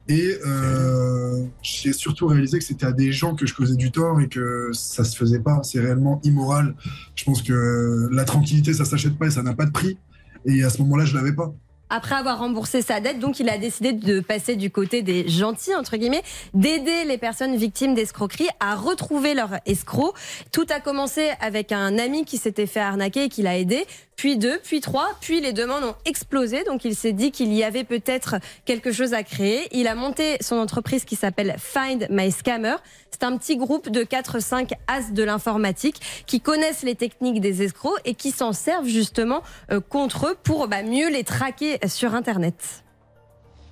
[0.08, 4.20] Et euh, j'ai surtout réalisé que c'était à des gens que je causais du tort
[4.20, 5.62] et que ça se faisait pas.
[5.64, 6.76] C'est réellement immoral.
[7.16, 9.98] Je pense que la tranquillité, ça s'achète pas et ça n'a pas de prix.
[10.46, 11.54] Et à ce moment-là, je l'avais pas.
[11.94, 15.76] Après avoir remboursé sa dette, donc il a décidé de passer du côté des gentils,
[15.76, 16.24] entre guillemets,
[16.54, 20.14] d'aider les personnes victimes d'escroquerie à retrouver leur escroc.
[20.54, 23.86] Tout a commencé avec un ami qui s'était fait arnaquer et qui l'a aidé,
[24.22, 27.64] puis deux, puis trois, puis les demandes ont explosé, donc il s'est dit qu'il y
[27.64, 29.68] avait peut-être quelque chose à créer.
[29.72, 32.76] Il a monté son entreprise qui s'appelle Find My Scammer.
[33.10, 38.00] C'est un petit groupe de 4-5 as de l'informatique qui connaissent les techniques des escrocs
[38.06, 42.84] et qui s'en servent justement euh, contre eux pour bah, mieux les traquer sur Internet.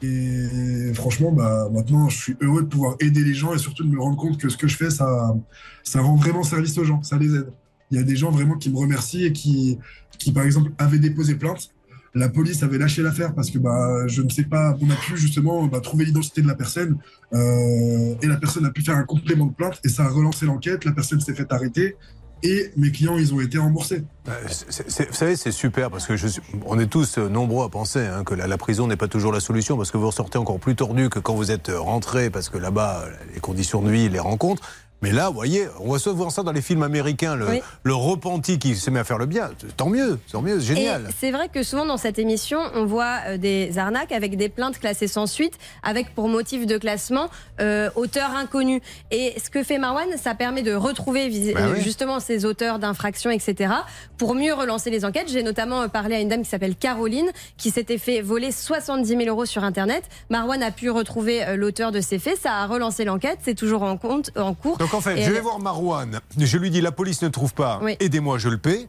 [0.02, 3.90] Et franchement, bah, maintenant, je suis heureux de pouvoir aider les gens et surtout de
[3.90, 5.36] me rendre compte que ce que je fais, ça,
[5.84, 7.52] ça rend vraiment service aux gens, ça les aide.
[7.92, 9.78] Il y a des gens vraiment qui me remercient et qui,
[10.18, 11.72] qui par exemple, avaient déposé plainte.
[12.16, 15.18] La police avait lâché l'affaire parce que bah, je ne sais pas, on a pu
[15.18, 16.98] justement bah, trouver l'identité de la personne
[17.34, 20.46] euh, et la personne a pu faire un complément de plainte et ça a relancé
[20.46, 20.86] l'enquête.
[20.86, 21.98] La personne s'est fait arrêter
[22.44, 24.04] et mes clients, ils ont été remboursés.
[24.50, 26.28] C'est- vous savez, c'est super parce que je
[26.66, 29.32] on est tous euh, nombreux à penser hein, que la, la prison n'est pas toujours
[29.32, 32.30] la solution parce que vous ressortez encore plus tordu que quand vous êtes euh, rentré
[32.30, 34.62] parce que là-bas, les conditions de vie, les rencontres.
[35.02, 37.62] Mais là, vous voyez, on va souvent voir ça dans les films américains, le, Oui.
[37.84, 39.50] le repenti qui se met à faire le bien.
[39.78, 41.08] Tant mieux, tant mieux, c'est génial.
[41.18, 44.78] C'est vrai que souvent dans cette émission, on voit euh, des arnaques avec des plaintes
[44.78, 47.30] classées sans suite, avec pour motif de classement
[47.62, 48.82] euh, auteur inconnu.
[49.12, 51.82] Et ce que fait Marwan, ça permet de retrouver Bah euh, oui.
[51.82, 53.72] justement ces auteurs d'infractions, etc.
[54.18, 57.72] Pour mieux relancer les enquêtes, j'ai notamment parlé à une dame qui s'appelle Caroline, qui
[57.72, 60.04] s'était fait voler 70 000 euros sur Internet.
[60.30, 63.96] Marwan a pu retrouver l'auteur de ces faits, ça a relancé l'enquête, c'est toujours en,
[63.96, 64.78] compte, en cours.
[64.78, 67.30] Donc en fait, Et je elle- vais voir Marouane, je lui dis la police ne
[67.30, 67.96] trouve pas, Oui.
[68.00, 68.88] aidez-moi, je le paie.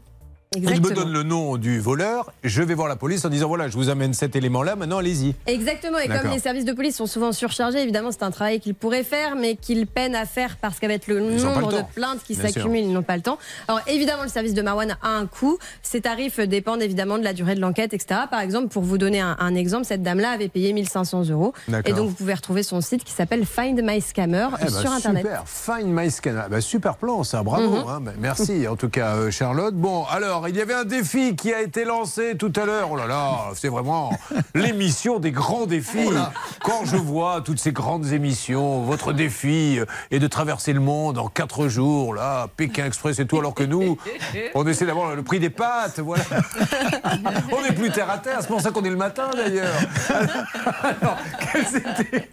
[0.56, 3.68] Il me donne le nom du voleur, je vais voir la police en disant voilà,
[3.68, 5.36] je vous amène cet élément-là, maintenant allez-y.
[5.46, 8.74] Exactement, et comme les services de police sont souvent surchargés, évidemment c'est un travail qu'ils
[8.74, 12.34] pourraient faire, mais qu'ils peinent à faire parce qu'avec le Ils nombre de plaintes qui
[12.34, 13.38] s'accumulent, ils n'ont pas le temps.
[13.68, 15.56] Alors évidemment, le service de Marwan a un coût.
[15.84, 18.22] Ces tarifs dépendent évidemment de la durée de l'enquête, etc.
[18.28, 21.54] Par exemple, pour vous donner un, un exemple, cette dame-là avait payé 1500 euros.
[21.86, 24.90] Et donc vous pouvez retrouver son site qui s'appelle Find My Scammer Eh ben, sur
[24.90, 25.22] Internet.
[25.22, 26.42] Super, Find My Scanner.
[26.50, 27.70] Ben, super plan, ça, bravo.
[27.70, 27.84] Mhm.
[27.88, 28.00] hein.
[28.00, 29.76] Ben, merci en tout cas, euh, Charlotte.
[29.76, 32.88] Bon, alors, Alors, il y avait un défi qui a été lancé tout à l'heure.
[32.92, 34.10] Oh là là, c'est vraiment
[34.54, 36.08] l'émission des grands défis.
[36.62, 39.78] Quand je vois toutes ces grandes émissions, votre défi
[40.10, 43.64] est de traverser le monde en quatre jours, là, Pékin Express et tout, alors que
[43.64, 43.98] nous,
[44.54, 46.24] on essaie d'avoir le prix des pâtes, voilà.
[47.52, 49.74] On est plus terre à terre, c'est pour ça qu'on est le matin d'ailleurs.
[50.82, 51.18] Alors,
[51.52, 52.28] quelles étaient,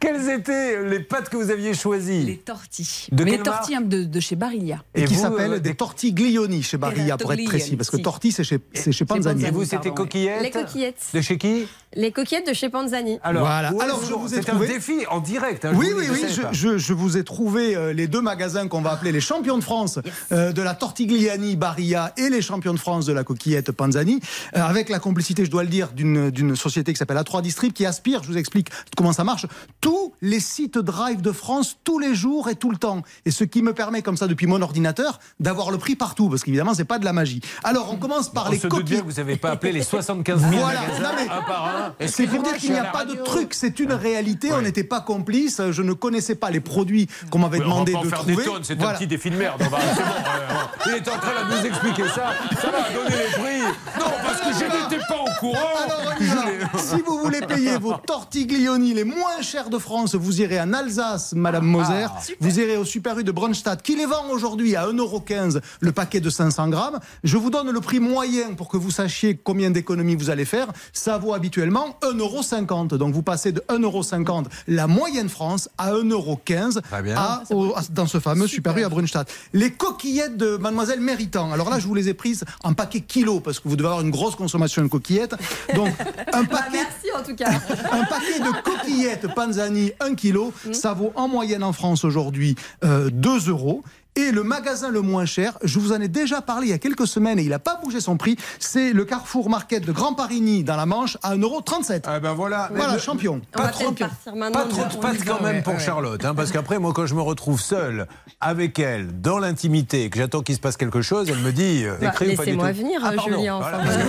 [0.00, 3.06] quelles étaient les pâtes que vous aviez choisies Les tortilles.
[3.12, 4.82] De les tortilles hein, de, de chez Barilla.
[4.96, 7.90] Et, Et qui vous, s'appelle euh, des des- tortiglioni chez Barilla, pour être précis, parce
[7.90, 8.02] que si.
[8.02, 9.44] tortille, c'est chez, c'est chez Panzani.
[9.44, 11.02] Et vous, c'était coquillettes Les coquillettes.
[11.14, 13.18] De chez qui Les coquillettes de chez Panzani.
[13.22, 13.72] Alors, Voilà.
[13.72, 15.64] ouais, Alors, c'est je vous ai trouvé- un défi en direct.
[15.64, 16.52] hein, Oui, oui, oui, je, pas.
[16.52, 19.98] je- je vous ai trouvé les deux magasins qu'on va appeler les champions de France
[20.32, 24.20] euh, de la Tortigliani Barilla et les champions de France de la coquillette Panzani,
[24.56, 27.72] euh, avec la complicité, je dois le dire, d'une d'une société qui s'appelle A3 Distrib,
[27.72, 29.46] qui aspire, je vous explique comment ça marche,
[29.80, 33.02] tous les sites Drive de France, tous les jours et tout le temps.
[33.26, 36.42] Et ce qui me permet, comme ça, depuis mon ordinateur, d'avoir le prix partout, parce
[36.42, 37.40] qu'évidemment, c'est pas de la magie.
[37.64, 40.40] Alors, on commence par On les se bien que vous n'avez pas appelé les 75
[40.40, 40.80] 000 Voilà.
[40.80, 41.66] magasins Non, mais un par
[42.00, 42.06] un.
[42.08, 44.52] C'est pour dire qu'il n'y a pas de truc, c'est une réalité.
[44.52, 45.60] On n'était pas complices.
[45.70, 48.08] Je ne connaissais pas les produits qu'on m'avait Oui, on va demandé pas en de
[48.08, 48.36] faire trouver.
[48.36, 48.92] des tonnes, c'est Voilà.
[48.92, 49.60] un petit défi de merde.
[49.64, 52.32] On va- c'est bon, euh, il est en train de nous expliquer ça.
[52.60, 53.62] Ça va, donner les prix.
[53.98, 55.58] Non, parce que je n'étais pas au courant.
[55.84, 60.60] Alors, Je si vous voulez payer vos tortiglioni les moins chers de France, vous irez
[60.60, 62.06] en Alsace, Madame Moser.
[62.40, 66.20] vous irez au Super U de Brunstadt, qui les vend aujourd'hui à 1,15€ le paquet
[66.20, 66.98] de 500 grammes.
[67.24, 70.68] Je vous donne le prix moyen pour que vous sachiez combien d'économies vous allez faire.
[70.92, 72.96] Ça vaut habituellement 1,50€.
[72.96, 77.16] Donc vous passez de 1,50€ la moyenne France à 1,15€ Très bien.
[77.16, 79.30] à- au- à- dans ce fameux Super U à Brunstadt.
[79.52, 81.52] Les coquillettes de Mademoiselle Méritant.
[81.52, 84.02] Alors là, je vous les ai prises en paquet kilo parce que vous devez avoir
[84.02, 85.34] une grosse consommation de coquillettes.
[85.74, 85.88] Donc
[86.32, 87.50] un Bah, paquet merci en tout cas.
[87.92, 90.38] un paquet de coquillettes Panzani 1 kg,
[90.72, 93.82] ça vaut en moyenne en France aujourd'hui euh, 2 euros.
[94.14, 96.78] Et le magasin le moins cher, je vous en ai déjà parlé il y a
[96.78, 100.12] quelques semaines et il n'a pas bougé son prix, c'est le Carrefour Market de Grand
[100.12, 102.02] Parigny dans la Manche à 1,37€.
[102.06, 102.68] Ah ben voilà.
[102.74, 103.40] Voilà, Le- champion.
[103.54, 104.60] On Pas trop, peut-être partir maintenant.
[104.60, 107.22] pas trop de pâtes quand même pour Charlotte, hein, parce qu'après, moi, quand je me
[107.22, 108.06] retrouve seul
[108.42, 111.94] avec elle, dans l'intimité, que j'attends qu'il se passe quelque chose, elle me dit euh,
[111.98, 112.62] Bah, écris ou pas du tout.
[112.66, 113.30] Laissez-moi venir, Ah, pardon.
[113.38, 113.54] Julien.
[113.56, 114.04] Enfin, voilà.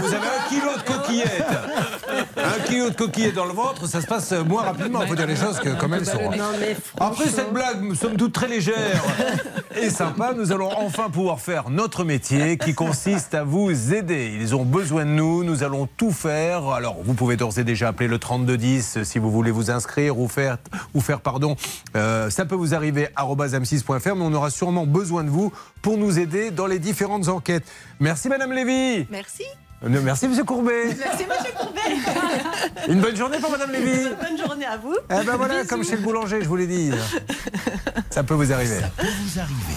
[0.00, 1.44] Vous avez un kilo de coquillettes,
[2.68, 5.02] un kilo de coquillettes dans le ventre, ça se passe moins rapidement.
[5.02, 6.30] Il faut dire les choses que, comme elles sont.
[6.98, 9.02] Après cette blague, somme toute très légère
[9.80, 14.36] et sympa, nous allons enfin pouvoir faire notre métier qui consiste à vous aider.
[14.40, 16.68] Ils ont besoin de nous, nous allons tout faire.
[16.68, 20.28] Alors, vous pouvez d'ores et déjà appeler le 3210 si vous voulez vous inscrire ou
[20.28, 20.58] faire,
[20.94, 21.56] ou faire pardon.
[21.96, 25.52] Euh, ça peut vous arriver m6.fr, mais on aura sûrement besoin de vous
[25.82, 27.64] pour nous aider dans les différentes enquêtes.
[28.00, 29.06] Merci Madame Lévy.
[29.10, 29.44] Merci.
[29.84, 30.86] Euh, Merci Monsieur Courbet.
[30.98, 31.80] Merci, monsieur Courbet.
[32.88, 34.08] Une bonne journée pour Madame Lévy.
[34.20, 34.96] Bonne journée à vous.
[35.10, 36.90] Eh ben voilà, comme chez le boulanger, je vous l'ai dit.
[38.10, 38.80] Ça peut vous arriver.
[38.96, 39.74] peut vous arriver.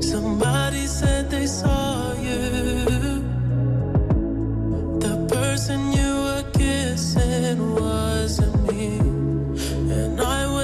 [0.00, 3.20] Somebody said they saw you.
[5.00, 5.85] The person
[7.46, 8.98] kissing wasn't me.
[9.94, 10.55] And I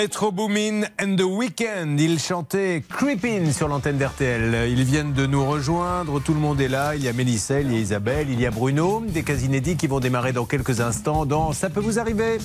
[0.00, 4.68] Metro Boomin and the Weeknd, ils chantaient Creepin sur l'antenne d'RTL.
[4.70, 6.94] Ils viennent de nous rejoindre, tout le monde est là.
[6.94, 9.76] Il y a Mélissa, il y a Isabelle, il y a Bruno, des cas inédits
[9.76, 12.38] qui vont démarrer dans quelques instants dans Ça peut vous arriver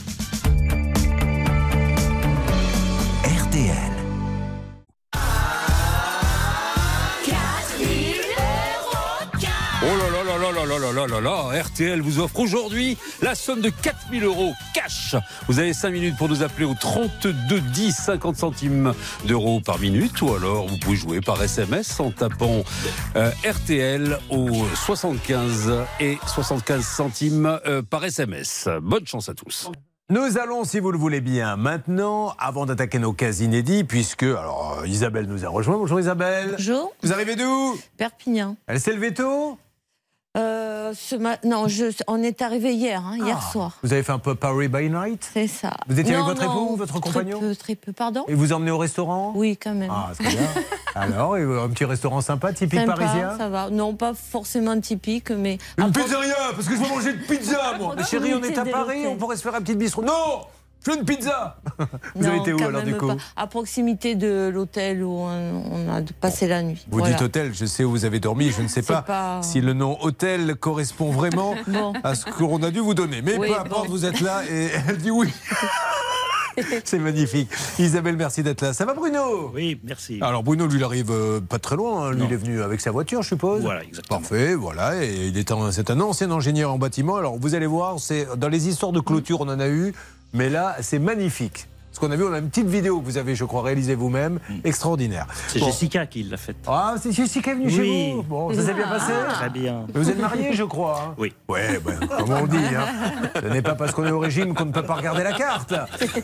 [10.94, 15.16] là là là RTL vous offre aujourd'hui la somme de 4000 euros cash.
[15.48, 18.94] Vous avez 5 minutes pour nous appeler au 32 10 50 centimes
[19.26, 22.64] d'euros par minute ou alors vous pouvez jouer par SMS en tapant
[23.16, 28.70] euh, RTL au 75 et 75 centimes euh, par SMS.
[28.82, 29.72] Bonne chance à tous.
[30.10, 34.80] Nous allons, si vous le voulez bien, maintenant, avant d'attaquer nos cas inédits, puisque alors
[34.82, 35.78] euh, Isabelle nous a rejoint.
[35.78, 36.56] Bonjour Isabelle.
[36.58, 36.94] Bonjour.
[37.02, 37.78] Vous arrivez d'où?
[37.98, 38.58] Perpignan.
[38.68, 39.58] Elle s'est levée tôt?
[40.36, 41.86] Euh, ce ma- Non, je...
[42.08, 43.52] on est arrivé hier, hein, hier Ah.
[43.52, 43.78] soir.
[43.84, 45.72] Vous avez fait un peu Paris by night C'est ça.
[45.88, 48.52] Vous étiez avec votre non, époux, votre très compagnon peu, Très peu, pardon Et vous
[48.52, 49.92] emmenez au restaurant Oui, quand même.
[49.94, 50.40] Ah, c'est bien.
[50.96, 53.70] Alors, et un petit restaurant sympa, typique Sympa, parisien ça va.
[53.70, 55.60] Non, pas forcément typique, mais.
[55.78, 58.66] Une Après- pizzeria Parce que je veux manger de pizza, moi chérie, on est à
[58.66, 60.02] Paris, on pourrait se faire un petit bistrot.
[60.02, 60.46] Non
[60.86, 61.58] Je veux une pizza
[62.16, 63.16] Vous avez Non, été où alors du coup pas.
[63.36, 66.86] À proximité de l'hôtel où on, on a passé la nuit.
[66.90, 67.14] Vous Voilà.
[67.14, 69.74] dites hôtel, je sais où vous avez dormi, je ne sais pas, pas- si le
[69.74, 71.94] nom hôtel correspond vraiment Bon.
[72.04, 73.22] à ce qu'on a dû vous donner.
[73.22, 73.92] Mais Oui, peu importe, bon.
[73.94, 75.30] vous êtes là et elle dit oui.
[76.86, 77.50] C'est magnifique.
[77.80, 78.74] Isabelle, merci d'être là.
[78.74, 79.52] Ça va Bruno?
[79.56, 80.20] Oui, merci.
[80.22, 82.06] Alors Bruno, lui, il arrive euh, pas très loin.
[82.08, 82.12] hein.
[82.12, 82.26] Lui, Non.
[82.28, 83.62] il est venu avec sa voiture, je suppose.
[83.64, 84.20] Voilà, exactement.
[84.20, 85.04] Parfait, voilà.
[85.04, 87.16] Et il est un, c'est un ancien ingénieur en bâtiment.
[87.16, 89.96] Alors vous allez voir, c'est dans les histoires de clôture, on en a eu,
[90.34, 91.68] mais là, c'est magnifique.
[91.94, 93.96] Ce qu'on a vu, on a une petite vidéo que vous avez, je crois, réalisée
[93.96, 95.26] vous-même, extraordinaire.
[95.30, 95.34] Mm.
[95.48, 95.66] C'est Bon.
[95.68, 96.58] Jessica qui l'a faite.
[96.68, 98.24] Ah, c'est Jessica est venue chez vous.
[98.24, 99.12] Bon, ça s'est bien passé.
[99.30, 99.86] Très bien.
[99.94, 101.00] Vous êtes mariés, je crois.
[101.10, 101.34] hein Oui.
[101.48, 102.58] Ouais, ben, comme on dit.
[102.58, 103.30] Hein.
[103.40, 105.74] Ce n'est pas parce qu'on est au régime qu'on ne peut pas regarder la carte.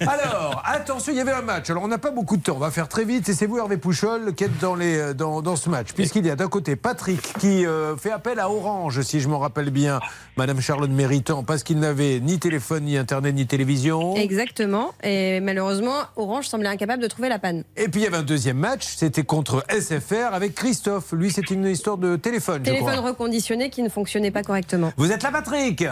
[0.01, 1.69] Alors, attention, il y avait un match.
[1.69, 2.55] Alors, on n'a pas beaucoup de temps.
[2.55, 3.29] On va faire très vite.
[3.29, 5.93] Et c'est vous, Hervé Pouchol, qui êtes dans, les, dans, dans ce match.
[5.93, 9.39] Puisqu'il y a d'un côté Patrick qui euh, fait appel à Orange, si je m'en
[9.39, 9.99] rappelle bien,
[10.35, 14.15] Madame Charlotte Méritant, parce qu'il n'avait ni téléphone, ni Internet, ni télévision.
[14.15, 14.93] Exactement.
[15.03, 17.63] Et malheureusement, Orange semblait incapable de trouver la panne.
[17.77, 21.11] Et puis il y avait un deuxième match, c'était contre SFR avec Christophe.
[21.13, 23.09] Lui, c'était une histoire de téléphone, je Téléphone crois.
[23.09, 24.91] reconditionné qui ne fonctionnait pas correctement.
[24.97, 25.85] Vous êtes là, Patrick?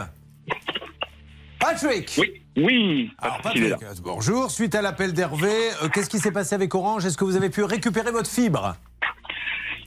[1.59, 2.15] Patrick?
[2.19, 3.11] Oui, oui.
[3.17, 4.51] Alors, Patrick, est Patrick, bonjour.
[4.51, 5.51] Suite à l'appel d'Hervé,
[5.81, 7.05] euh, qu'est-ce qui s'est passé avec Orange?
[7.05, 8.75] Est-ce que vous avez pu récupérer votre fibre?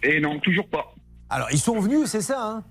[0.03, 0.93] Et non, toujours pas.
[1.29, 2.64] Alors, ils sont venus, c'est ça hein?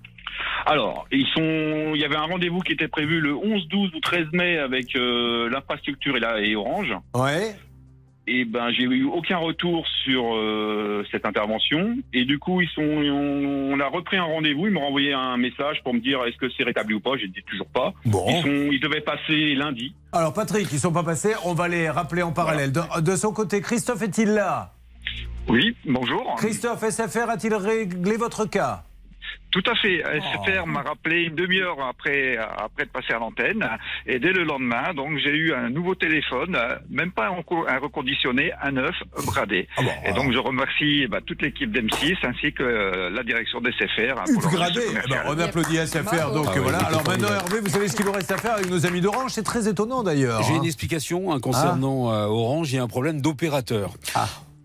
[0.66, 1.94] Alors, ils sont.
[1.94, 4.94] Il y avait un rendez-vous qui était prévu le 11, 12 ou 13 mai avec
[4.96, 6.92] euh, l'infrastructure et, la- et Orange.
[7.14, 7.54] Ouais.
[8.26, 11.96] Et ben, j'ai eu aucun retour sur euh, cette intervention.
[12.12, 12.82] Et du coup, ils sont.
[12.82, 14.66] On, on a repris un rendez-vous.
[14.66, 17.16] Ils m'ont renvoyé un message pour me dire est-ce que c'est rétabli ou pas?
[17.18, 17.92] J'ai dit toujours pas.
[18.04, 18.24] Bon.
[18.28, 19.94] Ils, sont, ils devaient passer lundi.
[20.12, 21.32] Alors, Patrick, ils sont pas passés.
[21.44, 22.70] On va les rappeler en parallèle.
[22.72, 24.74] De, de son côté, Christophe est-il là?
[25.48, 26.34] Oui, bonjour.
[26.36, 28.84] Christophe, SFR a-t-il réglé votre cas?
[29.50, 30.02] Tout à fait.
[30.06, 30.18] Oh.
[30.46, 33.68] SFR m'a rappelé une demi-heure après, après de passer à l'antenne.
[34.06, 36.56] Et dès le lendemain, donc, j'ai eu un nouveau téléphone,
[36.88, 38.94] même pas un, co- un reconditionné, un neuf,
[39.26, 39.66] bradé.
[39.76, 44.14] Ah et donc, je remercie bah, toute l'équipe d'M6 ainsi que euh, la direction d'SFR.
[44.24, 44.80] pour leur Upgradé.
[44.80, 46.32] geste Eh ben, on applaudit SFR.
[46.32, 46.78] Donc Ah voilà.
[46.78, 47.28] Alors maintenant.
[47.28, 49.32] Hervé, vous savez ce qu'il nous reste à faire avec nos amis d'Orange?
[49.32, 50.42] C'est très étonnant d'ailleurs.
[50.44, 50.56] J'ai hein.
[50.58, 52.72] une explication hein, concernant euh, Orange.
[52.72, 53.94] Il y a un problème d'opérateur.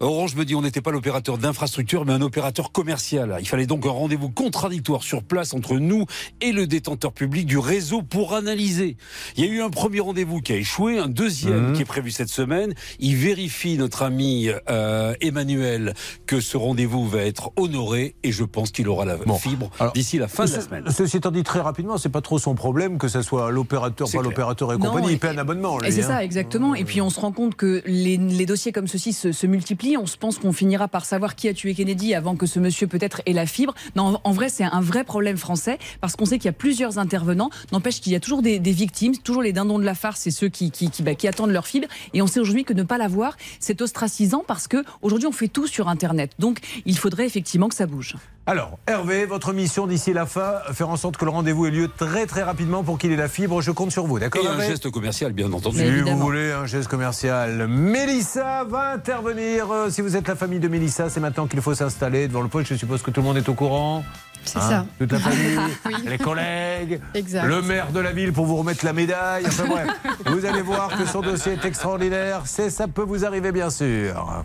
[0.02, 3.38] Orange me dit on n'était pas l'opérateur d'infrastructure, mais un opérateur commercial.
[3.40, 6.06] Il fallait donc un rendez-vous contradictoire sur place entre nous
[6.42, 8.98] et le détenteur public du réseau pour analyser.
[9.38, 11.74] Il y a eu un premier rendez-vous qui a échoué, un deuxième Mhm.
[11.74, 12.74] qui est prévu cette semaine.
[13.00, 15.94] Il vérifie, notre ami euh, Emmanuel,
[16.26, 20.28] que ce rendez-vous va être honoré et je pense qu'il aura la fibre d'ici la
[20.28, 20.84] fin de la semaine.
[20.90, 24.22] Ceci étant dit très rapidement, c'est pas trop son problème que ce soit l'opérateur, pas
[24.22, 25.10] l'opérateur et Non, compagnie.
[25.10, 25.82] et- Il paie un abonnement.
[25.84, 26.08] Et c'est hein.
[26.08, 26.76] ça, exactement.
[26.76, 29.85] Et puis on se rend compte que les, les dossiers comme ceci se, se multiplient.
[29.98, 32.88] On se pense qu'on finira par savoir qui a tué Kennedy avant que ce monsieur
[32.88, 33.76] peut-être ait la fibre.
[33.96, 36.98] Non, en, vrai, c'est un vrai problème français parce qu'on sait qu'il y a plusieurs
[36.98, 37.52] intervenants.
[37.72, 40.50] N'empêche qu'il y a toujours des, victimes, toujours les dindons de la farce, c'est ceux
[40.50, 40.72] qui,
[41.02, 41.88] bah, qui attendent leur fibre.
[42.14, 45.48] Et on sait aujourd'hui que ne pas l'avoir, c'est ostracisant parce que aujourd'hui on fait
[45.48, 46.32] tout sur Internet.
[46.40, 48.16] Donc il faudrait effectivement que ça bouge.
[48.48, 51.88] Alors, Hervé, votre mission d'ici la fin, faire en sorte que le rendez-vous ait lieu
[51.90, 53.60] très très rapidement pour qu'il ait la fibre.
[53.64, 55.80] Je compte sur vous, d'accord Et un Hervé geste commercial, bien entendu.
[55.80, 59.72] Si vous voulez un geste commercial, Mélissa va intervenir.
[59.72, 62.48] Euh, Si vous êtes la famille de Mélissa, c'est maintenant qu'il faut s'installer devant le
[62.48, 62.70] poste.
[62.70, 64.04] Je suppose que tout le monde est au courant.
[64.44, 64.86] C'est Hein ça.
[65.00, 65.94] Toute la famille, Oui.
[66.06, 67.46] les collègues, Exact.
[67.48, 69.46] le maire de la ville pour vous remettre la médaille.
[69.48, 69.88] Enfin bref,
[70.28, 72.44] vous allez voir que son dossier est extraordinaire.
[72.46, 74.44] C'est ça peut vous arriver bien sûr.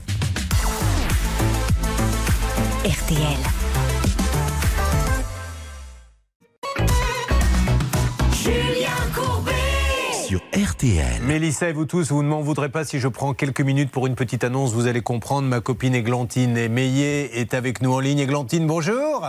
[2.83, 3.60] RTL.
[10.81, 11.23] RTL.
[11.27, 14.07] Mélissa et vous tous, vous ne m'en voudrez pas si je prends quelques minutes pour
[14.07, 14.73] une petite annonce.
[14.73, 15.47] Vous allez comprendre.
[15.47, 18.21] Ma copine Églantine Meillet est avec nous en ligne.
[18.21, 19.29] Églantine, bonjour.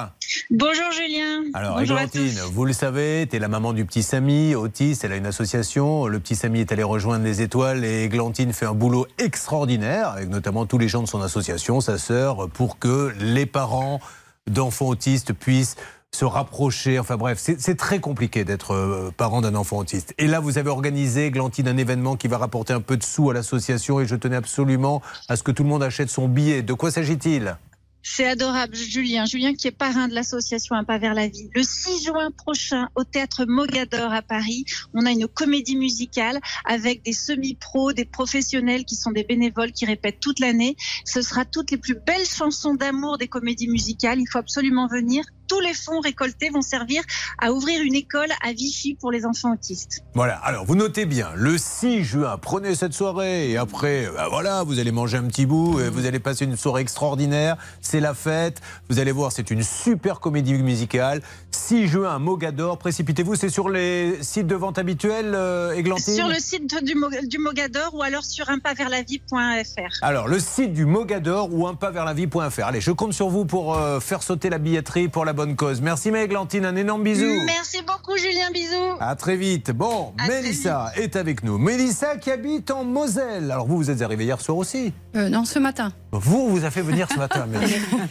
[0.49, 1.41] Bonjour Julien.
[1.53, 2.51] Alors, Bonjour à Églantine, tous.
[2.53, 5.03] vous le savez, tu es la maman du petit Samy, autiste.
[5.03, 6.07] Elle a une association.
[6.07, 10.29] Le petit Samy est allé rejoindre les étoiles et Églantine fait un boulot extraordinaire avec
[10.29, 13.99] notamment tous les gens de son association, sa sœur, pour que les parents
[14.47, 15.75] d'enfants autistes puissent
[16.13, 16.99] se rapprocher.
[16.99, 20.13] Enfin bref, c'est très compliqué d'être euh, parent d'un enfant autiste.
[20.17, 23.29] Et là, vous avez organisé, Glantine, un événement qui va rapporter un peu de sous
[23.29, 26.63] à l'association et je tenais absolument à ce que tout le monde achète son billet.
[26.63, 27.55] De quoi s'agit-il?
[28.03, 29.25] C'est adorable, Julien.
[29.25, 31.49] Julien qui est parrain de l'association Un pas vers la vie.
[31.53, 37.03] Le 6 juin prochain, au théâtre Mogador à Paris, on a une comédie musicale avec
[37.03, 40.75] des semi-pros, des professionnels qui sont des bénévoles qui répètent toute l'année.
[41.05, 44.19] Ce sera toutes les plus belles chansons d'amour des comédies musicales.
[44.19, 45.23] Il faut absolument venir.
[45.51, 47.03] Tous les fonds récoltés vont servir
[47.37, 50.01] à ouvrir une école à Vichy pour les enfants autistes.
[50.13, 54.63] Voilà, alors vous notez bien, le 6 juin, prenez cette soirée et après, bah voilà,
[54.63, 57.57] vous allez manger un petit bout et vous allez passer une soirée extraordinaire.
[57.81, 61.21] C'est la fête, vous allez voir, c'est une super comédie musicale.
[61.55, 66.35] 6 juin Mogador, précipitez-vous, c'est sur les sites de vente habituels, euh, Églantine Sur le
[66.39, 66.95] site du,
[67.27, 69.99] du Mogador ou alors sur unpasverslavie.fr.
[70.01, 72.63] Alors, le site du Mogador ou un pas vers la vie.fr.
[72.63, 75.81] Allez, je compte sur vous pour euh, faire sauter la billetterie pour la bonne cause.
[75.81, 76.65] Merci, ma Églantine.
[76.65, 77.25] Un énorme bisou.
[77.45, 78.49] Merci beaucoup, Julien.
[78.53, 78.97] Bisous.
[78.99, 79.71] À très vite.
[79.71, 81.57] Bon, À Mélissa est avec nous.
[81.57, 83.51] Mélissa qui habite en Moselle.
[83.51, 85.91] Alors, vous, vous êtes arrivée hier soir aussi Euh, non, ce matin.
[86.11, 87.59] Vous, on vous a fait venir ce matin, mais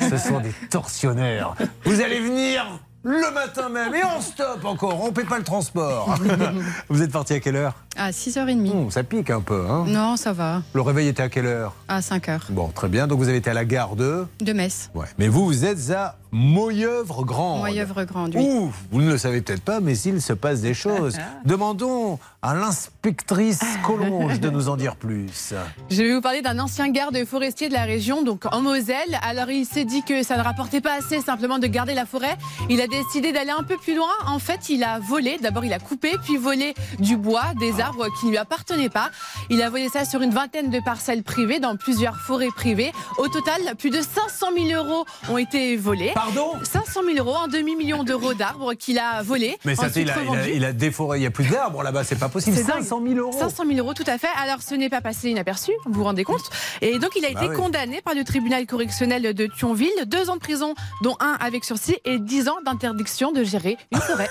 [0.10, 1.54] ce sont des tortionnaires.
[1.84, 5.44] Vous allez venir le matin même et on stop encore, on ne paie pas le
[5.44, 6.14] transport.
[6.88, 7.74] vous êtes parti à quelle heure?
[7.96, 8.70] À 6h30.
[8.70, 10.62] Hum, Ça pique un peu, hein Non, ça va.
[10.74, 11.74] Le réveil était à quelle heure?
[11.88, 12.50] À 5h.
[12.50, 13.06] Bon, très bien.
[13.06, 14.26] Donc vous avez été à la gare de?
[14.40, 14.90] De Metz.
[14.94, 15.06] Ouais.
[15.18, 17.58] Mais vous, vous êtes à Moyeuvre-Grande.
[17.58, 18.42] Moyeuvre-Grande, oui.
[18.46, 21.18] Ouh, vous ne le savez peut-être pas, mais il se passe des choses.
[21.44, 25.52] Demandons à l'inspectrice Collonge de nous en dire plus.
[25.90, 29.18] Je vais vous parler d'un ancien garde forestier de la région, donc en Moselle.
[29.22, 32.36] Alors il s'est dit que ça ne rapportait pas assez simplement de garder la forêt.
[32.68, 34.10] Il a décidé d'aller un peu plus loin.
[34.26, 35.38] En fait, il a volé.
[35.40, 39.10] D'abord, il a coupé, puis volé du bois, des arbres qui ne lui appartenaient pas.
[39.48, 42.92] Il a volé ça sur une vingtaine de parcelles privées, dans plusieurs forêts privées.
[43.18, 46.10] Au total, plus de 500 000 euros ont été volés.
[46.14, 46.52] Pardon?
[46.62, 49.58] 500 000 euros, un demi-million d'euros d'arbres qu'il a volés.
[49.64, 52.04] Mais ça, il a, il, a, il a déforé, il n'y a plus d'arbres là-bas,
[52.04, 52.56] c'est pas possible.
[52.56, 52.82] C'est dingue.
[52.82, 54.28] 500 000 euros 500 000 euros, tout à fait.
[54.42, 56.40] Alors, ce n'est pas passé inaperçu, vous vous rendez compte.
[56.80, 57.56] Et donc, il a Bah été oui.
[57.56, 61.96] condamné par le tribunal correctionnel de Thionville, deux ans de prison, dont un avec sursis,
[62.04, 64.28] et dix ans d'interdiction de gérer une forêt.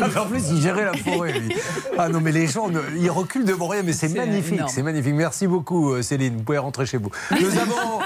[0.00, 1.54] Ah, en plus, il gérait la forêt, lui.
[1.98, 5.14] Ah non, mais les gens, ils reculent devant rien, mais c'est magnifique, c'est magnifique.
[5.14, 6.36] Merci beaucoup, euh, Céline.
[6.36, 7.10] Vous pouvez rentrer chez vous.
[7.30, 8.00] Nous avons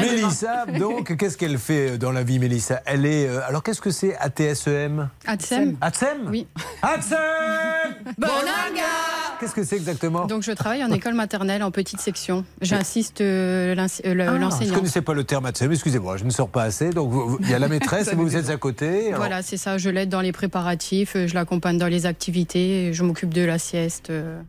[0.00, 2.82] Mélissa, donc, qu'est-ce qu'elle fait dans la vie, Mélissa?
[2.84, 3.26] Elle est.
[3.28, 6.46] euh, alors, qu'est-ce que c'est ATSEM ATSEM ATSEM Oui.
[6.82, 7.16] ATSEM
[8.18, 12.44] Bonanga Qu'est-ce que c'est exactement Donc je travaille en école maternelle en petite section.
[12.62, 14.74] J'insiste euh, euh, le- Ah, Je ne l'enseignant.
[14.76, 16.90] connaissais pas le terme ATSEM, excusez-moi, je ne sors pas assez.
[16.90, 19.08] Donc, il y a la maîtresse et vous êtes à côté.
[19.08, 19.76] alors- Voilà, c'est ça.
[19.78, 23.58] Je l'aide dans les préparatifs, euh, je l'accompagne dans les activités, je m'occupe de la
[23.58, 24.10] sieste.
[24.10, 24.40] euh.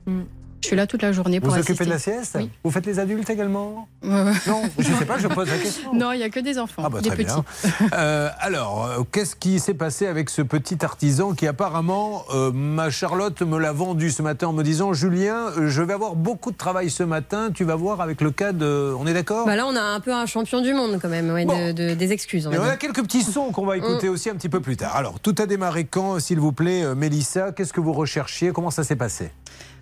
[0.68, 1.72] Je suis là toute la journée pour Vous assister.
[1.72, 2.50] occupez de la sieste Oui.
[2.62, 3.88] Vous faites les adultes également.
[4.04, 5.94] Non, je ne sais pas, je pose la question.
[5.94, 7.28] Non, il n'y a que des enfants, Ah bah, des très petits.
[7.34, 7.46] bien.
[7.94, 12.90] Euh, alors, euh, qu'est-ce qui s'est passé avec ce petit artisan qui apparemment, euh, ma
[12.90, 16.58] Charlotte me l'a vendu ce matin en me disant Julien, je vais avoir beaucoup de
[16.58, 18.94] travail ce matin, tu vas voir avec le cas de...
[19.00, 19.46] On est d'accord?
[19.46, 21.94] Bah là, on a un peu un champion du monde quand même, ouais, de- de-
[21.94, 22.46] des excuses.
[22.46, 24.76] On Et on a quelques petits sons qu'on va écouter aussi un petit peu plus
[24.76, 24.98] tard.
[24.98, 27.54] Alors, tout a démarré quand, s'il vous plaît, Mélissa?
[27.54, 28.52] Qu'est-ce que vous recherchiez?
[28.52, 29.32] Comment ça s'est passé?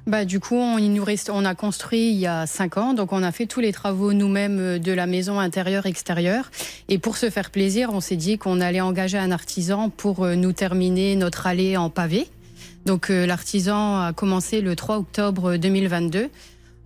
[0.08, 2.94] Bah, du coup, on, il nous reste, on a construit il y a cinq ans,
[2.94, 6.52] donc on a fait tous les travaux nous-mêmes euh, de la maison intérieure, extérieure.
[6.90, 10.36] Et pour se faire plaisir, on s'est dit qu'on allait engager un artisan pour euh,
[10.36, 12.28] nous terminer notre allée en pavé.
[12.86, 16.30] Donc euh, l'artisan a commencé le 3 octobre 2022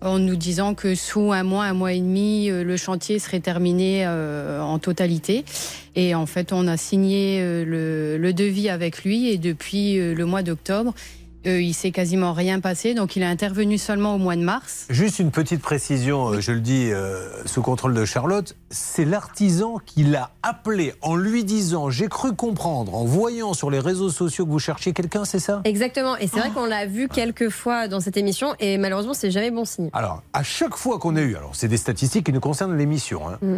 [0.01, 4.08] en nous disant que sous un mois, un mois et demi, le chantier serait terminé
[4.08, 5.43] en totalité.
[5.97, 10.41] Et en fait, on a signé le, le devis avec lui et depuis le mois
[10.41, 10.93] d'octobre,
[11.45, 12.93] euh, il s'est quasiment rien passé.
[12.93, 14.85] Donc il est intervenu seulement au mois de mars.
[14.90, 19.77] Juste une petite précision, euh, je le dis euh, sous contrôle de Charlotte, c'est l'artisan
[19.85, 24.46] qui l'a appelé en lui disant J'ai cru comprendre, en voyant sur les réseaux sociaux
[24.46, 25.62] que vous cherchiez quelqu'un, c'est ça?
[25.63, 26.17] Exactement.
[26.17, 29.52] Et c'est vrai qu'on l'a vu quelques fois dans cette émission et malheureusement, c'est jamais
[29.52, 29.90] bon signe.
[29.94, 33.27] Alors, à chaque fois qu'on a eu, alors c'est des statistiques qui nous concernent l'émission,
[33.27, 33.58] hein, Mm.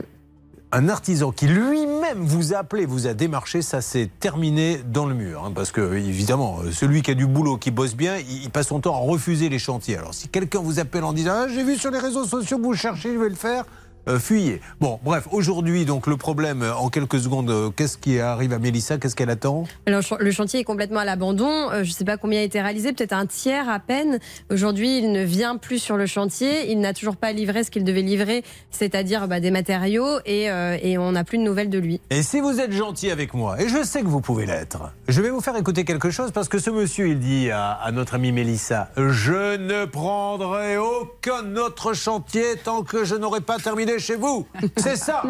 [0.72, 5.14] Un artisan qui lui-même vous a appelé, vous a démarché, ça s'est terminé dans le
[5.14, 5.44] mur.
[5.46, 8.68] hein, parce que, évidemment, euh, celui qui a du boulot, qui bosse bien, il, passe
[8.68, 9.98] son temps à refuser les chantiers.
[9.98, 12.64] Alors, si quelqu'un vous appelle en disant ah, J'ai vu sur les réseaux sociaux que
[12.64, 13.66] vous cherchez, je vais le faire.
[14.08, 14.62] Euh, fuyez.
[14.80, 18.60] Bon, bref, aujourd'hui, donc le problème, euh, en quelques secondes, euh, qu'est-ce qui arrive à
[18.60, 18.98] Mélissa?
[18.98, 19.66] Qu'est-ce qu'elle attend?
[19.86, 21.70] Alors, le chantier est complètement à l'abandon.
[21.72, 24.20] Euh, je ne sais pas combien a été réalisé, peut-être un tiers à peine.
[24.50, 26.72] Aujourd'hui, il ne vient plus sur le chantier.
[26.72, 30.98] Il n'a toujours pas livré ce qu'il devait livrer, c'est-à-dire bah, des matériaux, et, et
[30.98, 32.00] on n'a plus de nouvelles de lui.
[32.10, 35.22] Et si vous êtes gentil avec moi, et je sais que vous pouvez l'être, je
[35.22, 38.16] vais vous faire écouter quelque chose parce que ce monsieur, il dit à, à notre
[38.16, 44.16] amie Mélissa Je ne prendrai aucun autre chantier tant que je n'aurai pas terminé chez
[44.16, 44.46] vous.
[44.78, 45.24] C'est ça,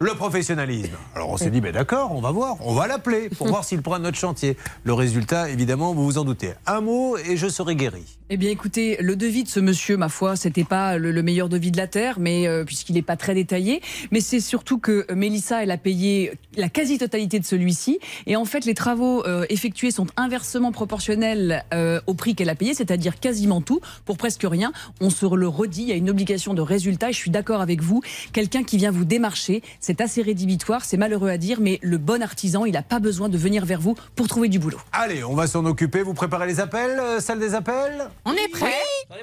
[0.00, 0.92] le professionnalisme.
[1.14, 3.82] Alors on s'est dit Ben d'accord, on va voir, on va l'appeler pour voir s'il
[3.82, 4.56] prend notre chantier.
[4.84, 6.52] Le résultat, évidemment, vous vous en doutez.
[6.66, 8.04] Un mot et je serai guéri.
[8.32, 11.48] Eh bien, écoutez, le devis de ce monsieur, ma foi, c'était pas le, le meilleur
[11.48, 13.82] devis de la terre, mais euh, puisqu'il n'est pas très détaillé.
[14.12, 18.64] Mais c'est surtout que Mélissa, elle a payé la quasi-totalité de celui-ci, et en fait,
[18.64, 23.60] les travaux euh, effectués sont inversement proportionnels euh, au prix qu'elle a payé, c'est-à-dire quasiment
[23.60, 24.72] tout pour presque rien.
[25.00, 27.10] On se le redit, il y a une obligation de résultat.
[27.10, 27.89] Je suis d'accord avec vous.
[28.32, 32.22] Quelqu'un qui vient vous démarcher, c'est assez rédhibitoire, c'est malheureux à dire, mais le bon
[32.22, 34.78] artisan, il n'a pas besoin de venir vers vous pour trouver du boulot.
[34.92, 36.02] Allez, on va s'en occuper.
[36.02, 38.70] Vous préparez les appels, euh, salle des appels On est prêt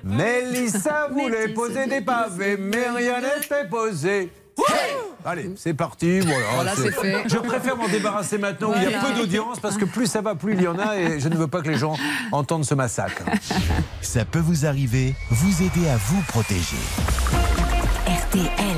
[0.04, 4.30] Mélissa voulait poser des pavés, mais rien n'était posé.
[5.26, 6.20] Allez, c'est parti.
[6.22, 7.24] Voilà, Voilà, c'est fait.
[7.28, 10.22] Je préfère m'en débarrasser maintenant où il y a peu d'audience parce que plus ça
[10.22, 11.96] va, plus il y en a et je ne veux pas que les gens
[12.32, 13.24] entendent ce massacre.
[14.02, 16.78] Ça peut vous arriver, vous aider à vous protéger.
[18.38, 18.78] RTL.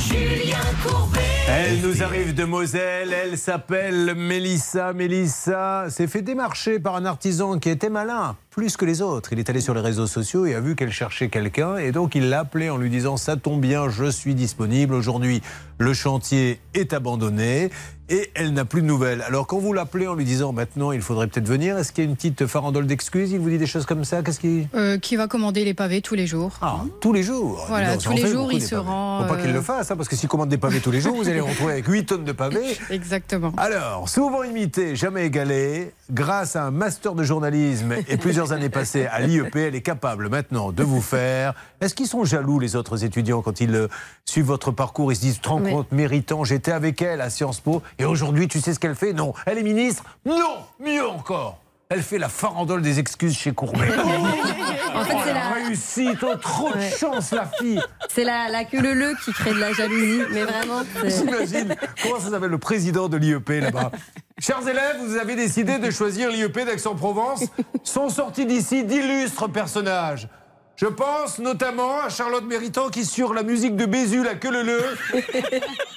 [0.00, 1.20] Julien Courbet.
[1.48, 4.92] Elle nous arrive de Moselle, elle s'appelle Mélissa.
[4.92, 9.32] Mélissa s'est fait démarcher par un artisan qui était malin, plus que les autres.
[9.32, 12.16] Il est allé sur les réseaux sociaux et a vu qu'elle cherchait quelqu'un et donc
[12.16, 14.94] il l'a appelé en lui disant ça tombe bien, je suis disponible.
[14.94, 15.40] Aujourd'hui,
[15.78, 17.70] le chantier est abandonné
[18.12, 19.22] et elle n'a plus de nouvelles.
[19.22, 22.06] Alors quand vous l'appelez en lui disant maintenant il faudrait peut-être venir, est-ce qu'il y
[22.06, 23.32] a une petite farandole d'excuses?
[23.32, 24.22] Il vous dit des choses comme ça?
[24.22, 26.52] Qu'est-ce qui Euh, qui va commander les pavés tous les jours.
[26.60, 27.64] Ah, tous les jours?
[27.68, 30.08] Voilà, tous les jours, il se rend, Faut pas qu'il euh, le fasse, hein, parce
[30.10, 32.32] que s'il commande des pavés tous les jours, vous allez retrouver avec 8 tonnes de
[32.32, 32.76] pavés.
[32.90, 33.52] Exactement.
[33.56, 39.06] Alors, souvent imité, jamais égalé, grâce à un master de journalisme et plusieurs années passées
[39.06, 41.54] à l'IEP, elle est capable maintenant de vous faire.
[41.80, 43.88] Est-ce qu'ils sont jaloux, les autres étudiants, quand ils euh,
[44.26, 45.12] suivent votre parcours?
[45.12, 45.70] Ils se disent, tu te rends Oui.
[45.72, 49.12] compte, méritant, j'étais avec elle à Sciences Po, et aujourd'hui, tu sais ce qu'elle fait?
[49.12, 49.32] Non.
[49.46, 50.04] Elle est ministre?
[50.24, 51.58] Non Mieux encore
[51.94, 53.86] elle fait la farandole des excuses chez Courbet.
[54.94, 56.90] En fait, c'est la- réussite, oh, trop de Ouais.
[56.90, 57.82] chance, la fille.
[58.08, 60.80] C'est la, la queue le le qui crée de la jalousie, mais vraiment.
[61.02, 61.74] c'est- J'imagine.
[62.02, 63.90] Comment ça s'appelle le président de l'IEP là-bas
[64.38, 67.44] Chers élèves, vous avez décidé de choisir l'IEP d'Aix-en-Provence.
[67.84, 70.28] Sont sortis d'ici d'illustres personnages.
[70.76, 74.62] Je pense notamment à Charlotte Méritant qui, sur la musique de Bézu, la queue le
[74.62, 74.80] le,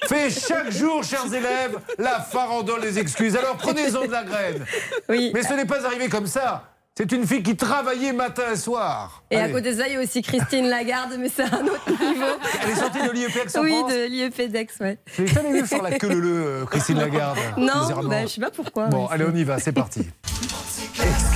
[0.07, 3.35] fait chaque jour, chers élèves, la farandole des excuses.
[3.35, 4.65] Alors prenez-en de la graine.
[5.09, 5.31] Oui.
[5.33, 6.63] Mais ce n'est pas arrivé comme ça.
[6.97, 9.23] C'est une fille qui travaillait matin et soir.
[9.29, 11.89] Et à côté de ça, il y a aussi Christine Lagarde, mais c'est un autre
[11.89, 12.25] niveau.
[12.63, 14.97] Elle est sortie de l'IEP Aix-en-Provence Oui, de l'IEP d'Aix, ouais.
[15.17, 17.37] J'ai jamais vu faire la queue le le, euh, Christine Lagarde.
[17.57, 18.85] Non, bah, je sais pas pourquoi.
[18.85, 20.07] Bon, allez, on y va, c'est parti.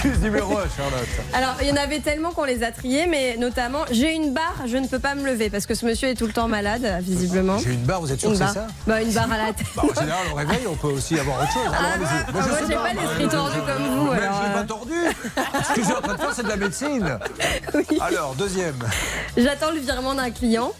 [0.01, 1.07] Excuse numéro 1, Charlotte.
[1.33, 4.63] Alors, il y en avait tellement qu'on les a triés, mais notamment, j'ai une barre,
[4.65, 6.99] je ne peux pas me lever parce que ce monsieur est tout le temps malade,
[7.01, 7.57] visiblement.
[7.57, 9.67] J'ai une barre, vous êtes sûr que c'est ça Bah, une barre à la tête.
[9.75, 11.63] Bah, En général, au réveil, on peut aussi avoir autre chose.
[11.65, 14.49] Alors, Ah, ah, je moi, j'ai pas l'esprit tordu comme vous, Même, alors, je l'ai
[14.49, 14.61] euh.
[14.61, 14.93] pas tordu.
[15.67, 17.19] Ce que j'ai en train de faire, c'est de la médecine.
[17.99, 18.79] Alors, deuxième.
[19.35, 20.71] J'attends le virement d'un client.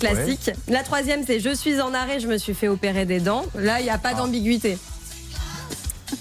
[0.00, 0.50] Classique.
[0.68, 3.44] La troisième, c'est je suis en arrêt, je me suis fait opérer des dents.
[3.54, 4.78] Là, il n'y a pas d'ambiguïté.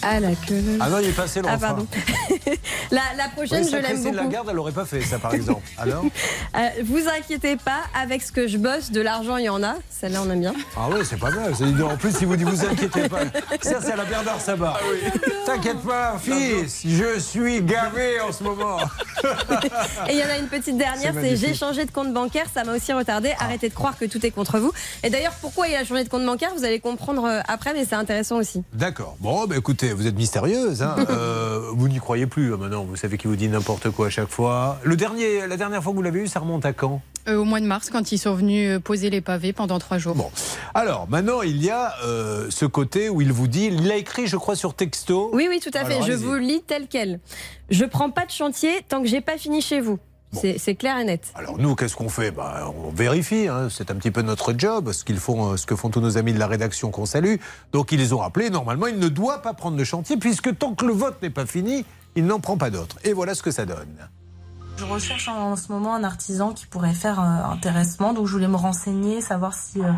[0.04, 0.62] Ah, la queue.
[0.80, 1.86] Ah non, il est passé le Ah, pardon.
[2.92, 4.16] la, la prochaine, Oui, je l'aime beaucoup.
[4.16, 5.62] Lagarde, elle l'aurait pas fait, ça, par exemple.
[5.78, 6.04] Alors
[6.56, 9.76] Euh, vous inquiétez pas, avec ce que je bosse, de l'argent, il y en a.
[9.90, 10.54] Celle-là, on aime bien.
[10.76, 11.54] Ah oui, c'est pas mal.
[11.56, 13.20] C'est- En plus, si vous dites vous inquiétez pas.
[13.62, 14.80] Ça, c'est à la Bernard Sabat.
[15.46, 18.78] T'inquiète pas, fils, je suis gavé en ce moment.
[20.08, 22.64] Et il y en a une petite dernière, C'est j'ai changé de compte bancaire, ça
[22.64, 23.34] m'a aussi retardé.
[23.40, 24.72] Arrêtez de croire que tout est contre vous.
[25.04, 27.86] Et d'ailleurs, pourquoi il a changé de compte bancaire, vous allez comprendre euh, après, mais
[27.86, 28.64] c'est intéressant aussi.
[28.74, 29.16] D'accord.
[29.20, 30.82] Bon, bah, écoutez, vous êtes mystérieuse.
[30.84, 30.96] Hein.
[31.12, 32.84] Euh, vous n'y croyez plus hein, maintenant.
[32.84, 34.80] Vous savez qui vous dit n'importe quoi à chaque fois.
[34.84, 37.02] Le dernier, la dernière fois que vous l'avez eu, ça remonte à quand?
[37.28, 40.16] Euh, au mois de mars, quand ils sont venus poser les pavés pendant trois jours.
[40.16, 40.32] Bon.
[40.74, 44.26] Alors, maintenant, il y a euh, ce côté où il vous dit, il l'a écrit,
[44.26, 45.31] je crois, sur texto.
[45.32, 45.96] Oui, oui, tout à fait.
[45.96, 47.20] Alors, je vous lis tel quel.
[47.70, 50.00] Je prends pas de chantier tant que j'ai pas fini chez vous.
[50.34, 51.32] C'est c'est clair et net.
[51.36, 52.32] Alors nous, qu'est-ce qu'on fait?
[52.32, 53.68] Bah, On vérifie, hein.
[53.70, 56.18] c'est un petit peu notre job, ce, qu'ils font, euh, ce que font tous nos
[56.18, 57.36] amis de la rédaction qu'on salue.
[57.74, 60.74] Donc ils les ont rappelés, normalement il ne doit pas prendre de chantier, puisque tant
[60.74, 62.98] que le vote n'est pas fini, il n'en prend pas d'autres.
[63.04, 64.10] Et voilà ce que ça donne.
[64.78, 68.48] Je recherche en ce moment un artisan qui pourrait faire euh, intéressement, donc je voulais
[68.48, 69.92] me renseigner, savoir si euh,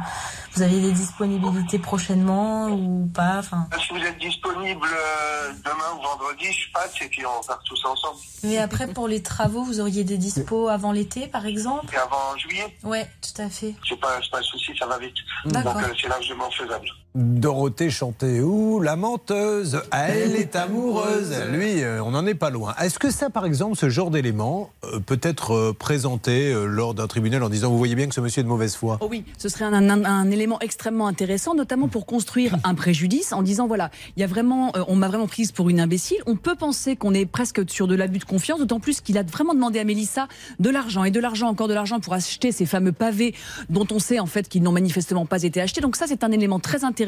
[0.53, 3.37] vous avez des disponibilités prochainement ou pas.
[3.39, 7.61] Enfin, Si vous êtes disponible euh, demain ou vendredi, je passe et puis on part
[7.63, 8.17] tous ensemble.
[8.43, 11.85] mais après pour les travaux, vous auriez des dispos avant l'été, par exemple?
[11.93, 13.73] Et avant juillet, Ouais, tout à fait.
[13.87, 15.15] c'est pas, c'est pas un souci, ça va vite.
[15.45, 15.75] D'accord.
[15.75, 16.87] Donc euh, c'est largement faisable.
[17.15, 21.31] Dorothée chantait où La menteuse, elle est amoureuse.
[21.51, 22.73] Lui, euh, on n'en est pas loin.
[22.81, 27.05] Est-ce que ça, par exemple, ce genre d'élément euh, peut être euh, présenté lors d'un
[27.05, 28.97] tribunal en disant Vous voyez bien que ce monsieur est de mauvaise foi?
[29.01, 33.43] Oh oui, ce serait un, un- élément extrêmement intéressant, notamment pour construire un préjudice en
[33.43, 36.17] disant voilà, il y a vraiment, on m'a vraiment prise pour une imbécile.
[36.25, 39.23] On peut penser qu'on est presque sur de l'abus de confiance, d'autant plus qu'il a
[39.23, 40.27] vraiment demandé à Mélissa
[40.59, 43.35] de l'argent et de l'argent encore de l'argent pour acheter ces fameux pavés
[43.69, 45.81] dont on sait en fait qu'ils n'ont manifestement pas été achetés.
[45.81, 47.02] Donc ça, c'est un élément très intéressant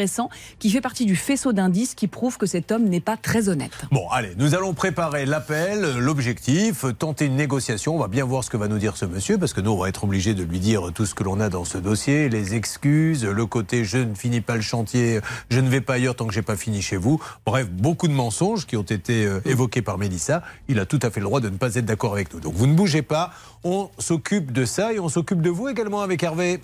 [0.60, 3.72] qui fait partie du faisceau d'indices qui prouve que cet homme n'est pas très honnête.
[3.92, 7.96] Bon, allez, nous allons préparer l'appel, l'objectif, tenter une négociation.
[7.96, 9.78] On va bien voir ce que va nous dire ce monsieur, parce que nous, on
[9.78, 12.56] va être obligés de lui dire tout ce que l'on a dans ce dossier, les
[12.56, 15.20] excuses, le côté je ne finis pas le chantier,
[15.50, 17.22] je ne vais pas ailleurs tant que j'ai pas fini chez vous.
[17.46, 20.44] Bref, beaucoup de mensonges qui ont été euh, évoqués par Mélissa.
[20.68, 22.40] Il a tout à fait le droit de ne pas être d'accord avec nous.
[22.40, 23.32] Donc vous ne bougez pas,
[23.64, 26.62] on s'occupe de ça et on s'occupe de vous également avec Hervé.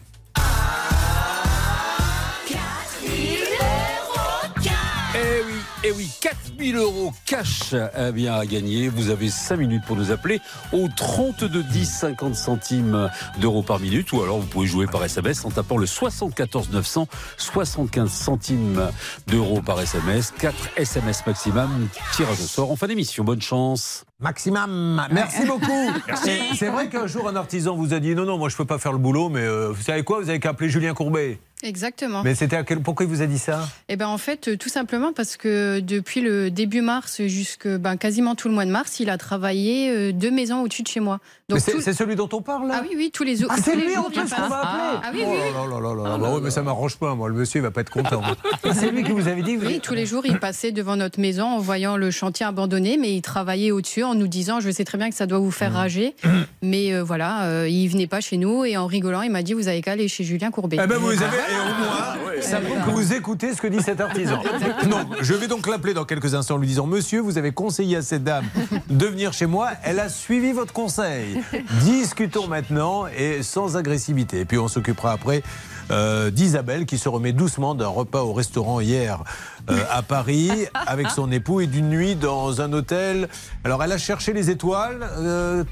[5.83, 8.87] Oui, eh oui, 4000 euros cash eh bien, à gagner.
[8.87, 10.39] Vous avez 5 minutes pour nous appeler
[10.73, 13.09] au 32 10 50 centimes
[13.39, 17.07] d'euros par minute ou alors vous pouvez jouer par SMS en tapant le 74 900
[17.37, 18.91] 75 centimes
[19.25, 20.31] d'euros par SMS.
[20.37, 21.87] 4 SMS maximum.
[22.15, 23.23] Tirage au sort en fin d'émission.
[23.23, 24.03] Bonne chance.
[24.21, 25.01] Maximum.
[25.11, 25.89] Merci beaucoup.
[26.55, 28.77] C'est vrai qu'un jour un artisan vous a dit non non moi je peux pas
[28.77, 30.19] faire le boulot mais euh, vous savez quoi?
[30.21, 31.39] Vous avez qu'à appeler Julien Courbet.
[31.63, 32.23] Exactement.
[32.23, 33.67] Mais c'était quel pourquoi il vous a dit ça?
[33.87, 37.97] Eh ben en fait, euh, tout simplement parce que depuis le début mars jusque ben,
[37.97, 40.99] quasiment tout le mois de mars, il a travaillé euh, deux maisons au-dessus de chez
[40.99, 41.19] moi.
[41.51, 42.77] Mais c'est tout- celui dont on parle là?
[42.79, 45.11] Ah oui, oui, tous les, Ah, tous c'est lui en plus qu'on va appeler Ah
[45.13, 45.37] oui, Oh oui.
[45.53, 46.17] là là là là là.
[46.17, 47.29] Bah oui, mais ça m'arrange pas, moi.
[47.29, 48.23] Le monsieur, il va pas être content.
[48.73, 51.45] c'est lui qui vous avait dit Oui, tous les jours, il passait devant notre maison
[51.45, 54.97] en voyant le chantier abandonné, mais il travaillait au-dessus en nous disant Je sais très
[54.97, 55.53] bien que ça doit vous Mmh.
[55.53, 56.15] faire rager,
[56.61, 59.53] mais euh, voilà, euh, il venait pas chez nous et en rigolant, il m'a dit
[59.53, 60.77] Vous avez qu'à aller chez Julien Courbet.
[60.81, 63.81] Eh ben vous avez, et au moins, ça prouve que vous écoutez ce que dit
[63.81, 64.41] cet artisan.
[64.89, 67.97] Non, je vais donc l'appeler dans quelques instants en lui disant Monsieur, vous avez conseillé
[67.97, 68.45] à cette dame
[68.89, 69.69] de venir chez moi.
[69.83, 71.39] Elle a suivi votre conseil.
[71.83, 74.39] Discutons maintenant et sans agressivité.
[74.41, 75.43] Et puis on s'occupera après
[75.91, 79.23] euh, d'Isabelle qui se remet doucement d'un repas au restaurant hier
[79.69, 80.49] euh, à Paris
[80.87, 83.29] avec son époux et d'une nuit dans un hôtel.
[83.63, 85.05] Alors elle a cherché les étoiles.
[85.19, 85.63] euh,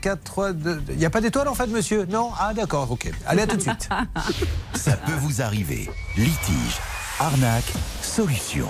[0.89, 2.05] Il n'y a pas d'étoiles en fait, monsieur?
[2.09, 2.29] Non?
[2.39, 3.11] Ah d'accord, ok.
[3.25, 3.89] Allez, à tout de suite.
[4.73, 5.89] Ça peut vous arriver.
[6.17, 6.77] Litige,
[7.19, 8.67] arnaque, solution.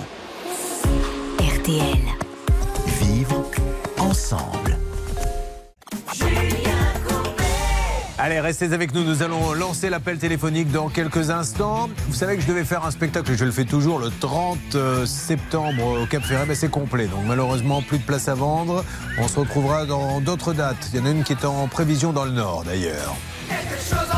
[1.38, 1.98] RTL.
[3.00, 3.44] Vivre
[3.98, 4.76] ensemble.
[8.22, 9.02] Allez, restez avec nous.
[9.02, 11.88] Nous allons lancer l'appel téléphonique dans quelques instants.
[12.06, 14.58] Vous savez que je devais faire un spectacle, je le fais toujours, le 30
[15.06, 16.44] septembre au Cap Ferret.
[16.44, 17.06] Ben, c'est complet.
[17.06, 18.84] Donc, malheureusement, plus de place à vendre.
[19.18, 20.90] On se retrouvera dans d'autres dates.
[20.92, 23.16] Il y en a une qui est en prévision dans le Nord, d'ailleurs.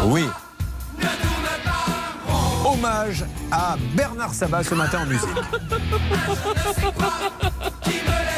[0.07, 0.25] Oui.
[2.65, 5.29] Hommage à Bernard Sabat ce matin en musique.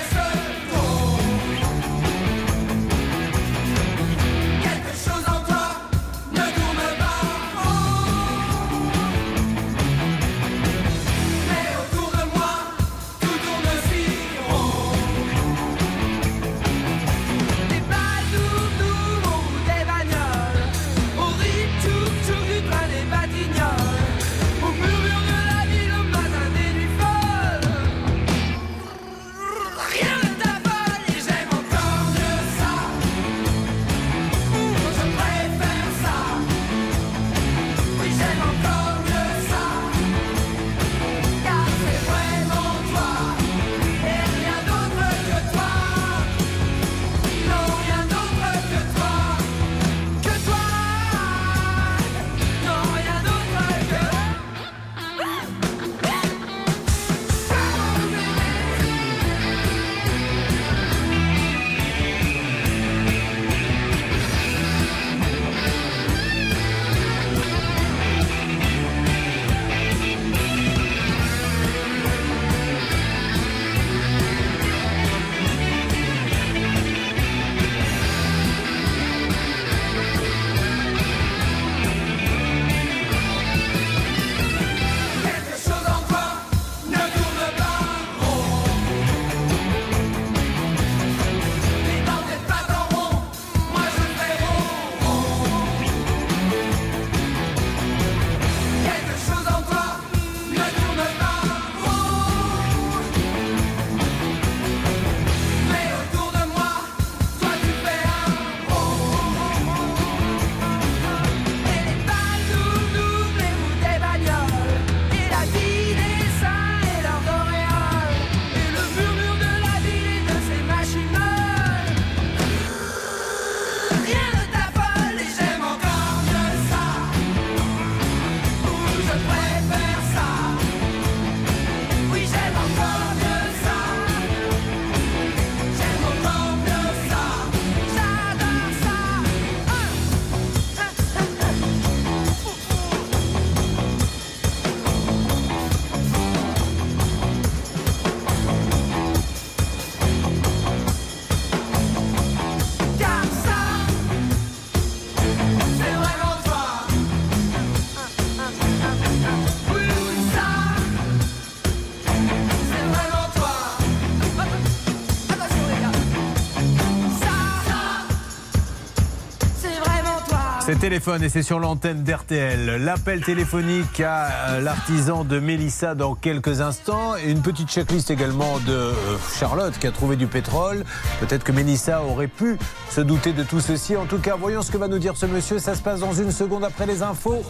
[170.84, 172.84] téléphone et c'est sur l'antenne d'RTL.
[172.84, 177.16] L'appel téléphonique à euh, l'artisan de Mélissa dans quelques instants.
[177.26, 178.92] Une petite checklist également de euh,
[179.38, 180.84] Charlotte qui a trouvé du pétrole.
[181.20, 182.58] Peut-être que Mélissa aurait pu
[182.90, 183.96] se douter de tout ceci.
[183.96, 185.58] En tout cas, voyons ce que va nous dire ce monsieur.
[185.58, 187.42] Ça se passe dans une seconde après les infos.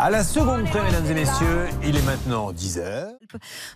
[0.00, 3.08] À la seconde près, mesdames et messieurs, il est maintenant 10h.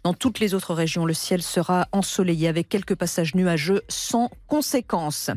[0.04, 5.30] Dans toutes les autres régions, le ciel sera ensoleillé avec quelques passages nuageux sans conséquences.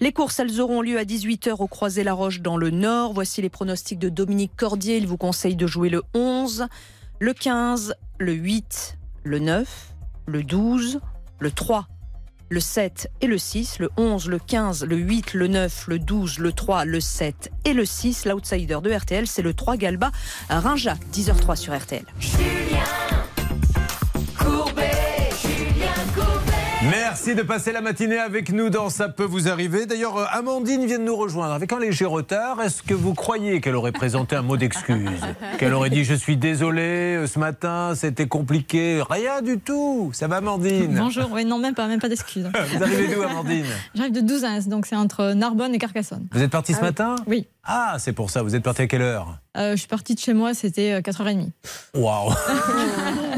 [0.00, 3.12] Les courses, elles auront lieu à 18h au Croisé-la-Roche dans le Nord.
[3.12, 4.96] Voici les pronostics de Dominique Cordier.
[4.96, 6.66] Il vous conseille de jouer le 11,
[7.20, 9.94] le 15, le 8, le 9,
[10.26, 11.00] le 12,
[11.40, 11.86] le 3,
[12.50, 16.38] le 7 et le 6, le 11, le 15, le 8, le 9, le 12,
[16.38, 18.26] le 3, le 7 et le 6.
[18.26, 20.10] L'outsider de RTL, c'est le 3 Galba
[20.48, 22.04] Rinja, 10h03 sur RTL.
[26.88, 27.07] Man.
[27.20, 29.86] Merci de passer la matinée avec nous dans Ça peut vous arriver.
[29.86, 32.62] D'ailleurs, euh, Amandine vient de nous rejoindre avec un léger retard.
[32.62, 35.10] Est-ce que vous croyez qu'elle aurait présenté un mot d'excuse
[35.58, 40.28] Qu'elle aurait dit Je suis désolé, euh, ce matin c'était compliqué Rien du tout Ça
[40.28, 42.48] va, Amandine Bonjour, oui, non, même pas, même pas d'excuses.
[42.76, 43.66] Vous arrivez d'où, Amandine
[43.96, 46.28] J'arrive de Douzains, donc c'est entre Narbonne et Carcassonne.
[46.30, 47.48] Vous êtes parti ce Ah matin Oui.
[47.64, 48.42] Ah, c'est pour ça.
[48.42, 51.00] Vous êtes parti à quelle heure Euh, je suis partie de chez moi, c'était euh,
[51.00, 51.50] 4h30.
[51.94, 52.32] Waouh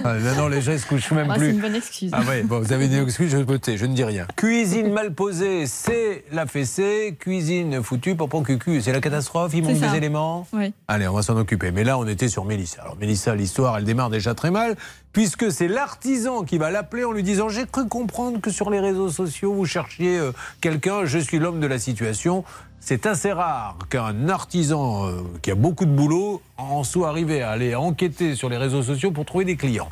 [0.04, 1.46] Ah, Maintenant, les gens ne se couchent même Bah, plus.
[1.46, 2.10] c'est une bonne excuse.
[2.14, 4.26] Ah ouais, bon, vous avez une excuse, je peux je ne dis rien.
[4.36, 7.16] Cuisine mal posée, c'est la fessée.
[7.18, 10.46] Cuisine foutue, pour cucu, c'est la catastrophe, il manque des éléments.
[10.52, 10.72] Oui.
[10.88, 11.70] Allez, on va s'en occuper.
[11.70, 12.82] Mais là, on était sur Mélissa.
[12.82, 14.76] Alors, Mélissa, l'histoire, elle démarre déjà très mal,
[15.12, 18.80] puisque c'est l'artisan qui va l'appeler en lui disant J'ai cru comprendre que sur les
[18.80, 22.44] réseaux sociaux, vous cherchiez euh, quelqu'un, je suis l'homme de la situation.
[22.80, 27.50] C'est assez rare qu'un artisan euh, qui a beaucoup de boulot en soit arrivé à
[27.50, 29.90] aller enquêter sur les réseaux sociaux pour trouver des clients.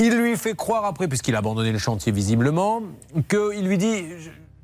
[0.00, 2.82] Il lui fait croire après, puisqu'il a abandonné le chantier visiblement,
[3.28, 4.06] qu'il lui dit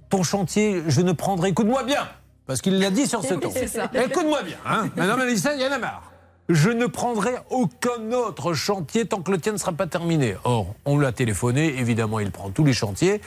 [0.09, 1.51] Ton chantier, je ne prendrai.
[1.51, 2.09] Écoute-moi bien
[2.47, 3.51] Parce qu'il l'a dit sur ce ton.
[3.51, 4.57] Écoute-moi bien.
[4.65, 6.11] Hein Madame Mélissa, il y en a marre.
[6.49, 10.37] Je ne prendrai aucun autre chantier tant que le tien ne sera pas terminé.
[10.45, 13.21] Or, on l'a téléphoné, évidemment, il prend tous les chantiers.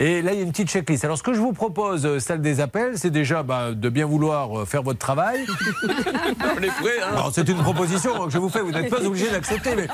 [0.00, 1.04] Et là, il y a une petite checklist.
[1.04, 4.06] Alors, ce que je vous propose, euh, salle des appels, c'est déjà bah, de bien
[4.06, 5.44] vouloir euh, faire votre travail.
[5.84, 8.60] On est prêt, hein Alors, c'est une proposition que je vous fais.
[8.60, 9.88] Vous n'êtes pas obligé d'accepter, mais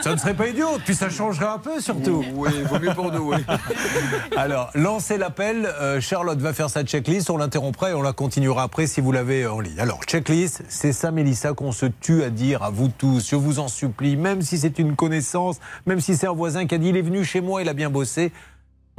[0.00, 0.78] ça ne serait pas idiot.
[0.82, 2.24] Puis ça changerait un peu, surtout.
[2.34, 3.44] Oui, vaut mieux pour nous, oui.
[4.38, 5.66] Alors, lancez l'appel.
[5.66, 7.28] Euh, Charlotte va faire sa checklist.
[7.28, 9.78] On l'interrompra et on la continuera après si vous l'avez en ligne.
[9.78, 13.28] Alors, checklist, c'est ça, Mélissa, qu'on se tue à dire à vous tous.
[13.28, 16.74] Je vous en supplie, même si c'est une connaissance, même si c'est un voisin qui
[16.74, 18.32] a dit il est venu chez moi, il a bien bossé.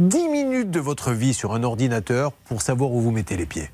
[0.10, 3.70] 10 minutes de votre vie sur un ordinateur pour savoir où vous mettez les pieds.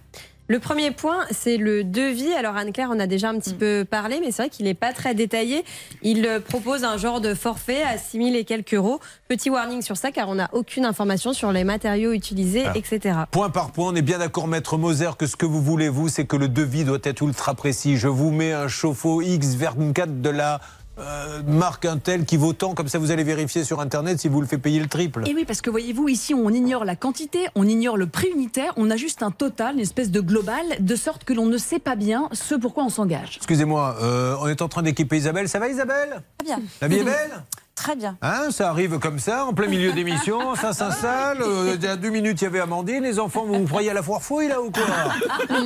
[0.48, 2.34] Le premier point, c'est le devis.
[2.34, 3.40] Alors Anne-Claire, on a déjà un Mm.
[3.40, 5.64] petit peu parlé, mais c'est vrai qu'il n'est pas très détaillé.
[6.02, 9.00] Il euh, propose un genre de forfait à 6 000 et quelques euros.
[9.28, 12.74] Petit warning sur ça, car on n'a aucune information sur les matériaux utilisés, Ah.
[12.76, 13.16] etc.
[13.32, 16.10] Point par point, on est bien d'accord, maître Moser, que ce que vous voulez, vous,
[16.10, 17.98] c'est que le devis doit être ultra précis.
[17.98, 20.62] Je vous mets un chauffe-eau X24 de la
[21.00, 24.42] euh, marque Intel qui vaut tant, comme ça vous allez vérifier sur Internet si vous
[24.42, 25.28] le fait payer le triple.
[25.28, 28.74] Et oui, parce que voyez-vous, ici, on ignore la quantité, on ignore le prix unitaire,
[28.78, 31.80] on a juste un total, une espèce de global, de sorte que l'on ne sait
[31.80, 33.38] pas bien ce pourquoi on s'engage.
[33.38, 35.50] Excusez-moi, euh, on est en train d'équiper Isabelle.
[35.50, 36.22] Ça va Isabelle?
[36.38, 36.60] Très bien.
[36.82, 37.44] La vie est belle?
[37.80, 38.18] Très bien.
[38.22, 41.42] Hein, ça arrive comme ça, en plein milieu d'émission, ça s'installe.
[41.42, 43.04] euh, il y a deux minutes, il y avait Amandine.
[43.04, 44.84] Les enfants, vous vous croyez à la foire fouille, là, ou quoi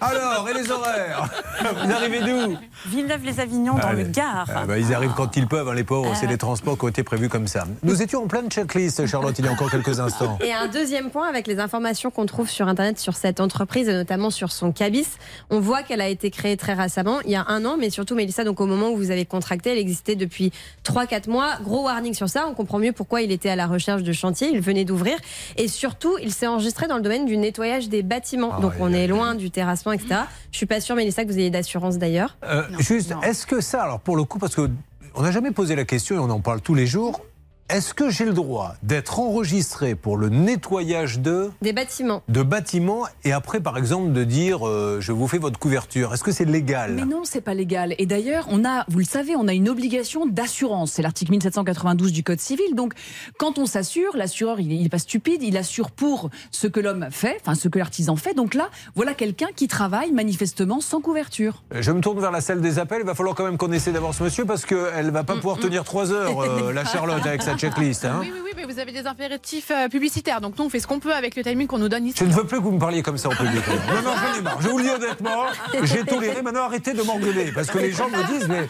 [0.00, 1.28] Alors, et les horaires
[1.84, 2.56] Vous arrivez d'où
[2.86, 4.02] Villeneuve-les-Avignon dans Allez.
[4.04, 4.46] le Gard.
[4.52, 6.12] Ah bah, ils arrivent quand ils peuvent, hein, les pauvres.
[6.18, 7.64] C'est les transports qui ont été prévus comme ça.
[7.84, 10.38] Nous étions en pleine checklist, Charlotte, il y a encore quelques instants.
[10.42, 13.92] Et un deuxième point, avec les informations qu'on trouve sur Internet sur cette entreprise, et
[13.92, 15.06] notamment sur son cabis,
[15.50, 18.16] on voit qu'elle a été créée très récemment, il y a un an, mais surtout,
[18.16, 20.52] Mélissa, donc au moment où vous avez contracté, elle existait depuis
[20.84, 21.51] 3-4 mois.
[21.62, 24.48] Gros warning sur ça, on comprend mieux pourquoi il était à la recherche de chantier,
[24.52, 25.16] il venait d'ouvrir.
[25.56, 28.60] Et surtout, il s'est enregistré dans le domaine du nettoyage des bâtiments.
[28.60, 30.22] donc on est loin du terrassement, etc.
[30.50, 32.36] Je suis pas sûre, Mélissa, que vous ayez d'assurance d'ailleurs.
[32.44, 35.84] Euh, juste, est-ce que ça, alors pour le coup, parce qu'on n'a jamais posé la
[35.84, 37.20] question et on en parle tous les jours,
[37.68, 42.22] est-ce que j'ai le droit d'être enregistré pour le nettoyage de Des bâtiments.
[42.28, 46.22] de bâtiments et après, par exemple, de dire euh, je vous fais votre couverture Est-ce
[46.22, 46.92] que c'est légal?
[46.92, 47.94] Mais non, c'est pas légal.
[47.96, 50.92] Et d'ailleurs, on a, vous le savez, on a une obligation d'assurance.
[50.92, 52.74] C'est l'article 1792 du Code civil.
[52.74, 52.92] Donc,
[53.38, 57.38] quand on s'assure, l'assureur, il n'est pas stupide, il assure pour ce que l'homme fait,
[57.40, 58.34] enfin ce que l'artisan fait.
[58.34, 61.62] Donc là, voilà quelqu'un qui travaille manifestement sans couverture.
[61.72, 63.00] Je me tourne vers la salle des appels.
[63.00, 65.56] Il va falloir quand même qu'on essaie d'avoir ce monsieur parce qu'elle va pas pouvoir
[65.58, 68.04] tenir trois heures, euh, la Charlotte, avec sa sa checklist.
[68.04, 68.18] Hein.
[68.20, 70.40] Oui, oui, oui, mais vous avez des impératifs euh, publicitaires.
[70.40, 72.16] Donc nous, on fait ce qu'on peut avec le timing qu'on nous donne ici.
[72.18, 73.62] Je ne veux plus que vous me parliez comme ça en public.
[73.68, 74.60] Non, non, j'en ai marre.
[74.60, 75.44] Je vous le dis honnêtement,
[75.82, 76.42] j'ai toléré.
[76.42, 77.52] Maintenant, arrêtez de m'engueuler.
[77.52, 78.68] Parce que les gens me disent, mais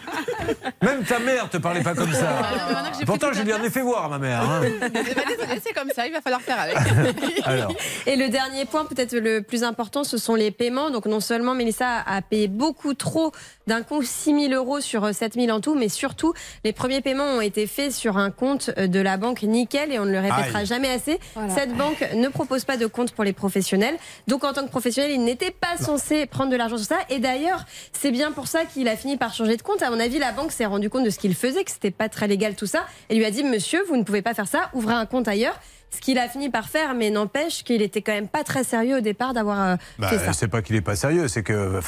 [0.81, 2.41] même ta mère te parlait pas comme ça.
[2.71, 4.41] maintenant que j'ai Pourtant, pris je toute lui la en ai fait voir ma mère.
[4.41, 4.61] hein.
[4.63, 6.77] Eh ben, désolé, c'est comme ça, il va falloir faire avec.
[7.45, 7.73] Alors,
[8.05, 10.89] Et le dernier point, peut-être le plus important, ce sont les paiements.
[10.89, 13.31] Donc non seulement Mélissa a payé beaucoup trop
[13.67, 16.33] d'un coup 6 000 euros sur 7 000 en tout, mais surtout
[16.63, 20.05] les premiers paiements ont été faits sur un compte de la banque Nickel et on
[20.05, 20.65] ne le répétera Aïe.
[20.65, 21.19] jamais assez.
[21.35, 21.53] Voilà.
[21.53, 23.97] Cette banque ne propose pas de compte pour les professionnels.
[24.27, 26.99] Donc en tant que professionnel, il n'était pas censé prendre de l'argent sur ça.
[27.09, 29.81] Et d'ailleurs, c'est bien pour ça qu'il a fini par changer de compte.
[29.81, 32.09] À mon avis, la banque s'est rendu compte de ce qu'il faisait, que c'était pas
[32.09, 34.69] très légal tout ça, et lui a dit Monsieur, vous ne pouvez pas faire ça.
[34.73, 35.59] Ouvrez un compte ailleurs.
[35.93, 38.97] Ce qu'il a fini par faire, mais n'empêche qu'il était quand même pas très sérieux
[38.97, 40.33] au départ d'avoir euh, bah, fait ça.
[40.33, 41.79] c'est pas qu'il est pas sérieux, c'est que,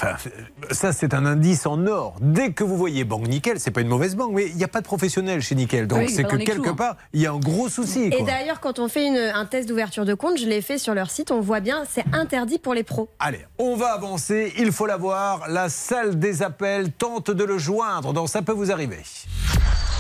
[0.72, 2.16] ça c'est un indice en or.
[2.22, 4.68] Dès que vous voyez Banque Nickel, c'est pas une mauvaise banque, mais il n'y a
[4.68, 5.88] pas de professionnel chez Nickel.
[5.88, 6.76] Donc Oui, c'est pas que quelque clous, hein.
[6.76, 8.04] part, il y a un gros souci.
[8.06, 10.94] Et d'ailleurs, quand on fait une- un test d'ouverture de compte, je l'ai fait sur
[10.94, 13.10] leur site, on voit bien, c'est interdit pour les pros.
[13.20, 15.50] Allez, on va avancer, il faut la voir.
[15.50, 19.00] La salle des appels tente de le joindre, donc ça peut vous arriver.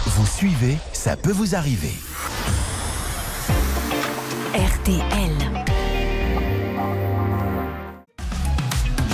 [0.05, 1.93] Vous suivez, ça peut vous arriver.
[4.55, 5.03] RTL.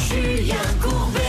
[0.08, 1.20] Julien Courbet.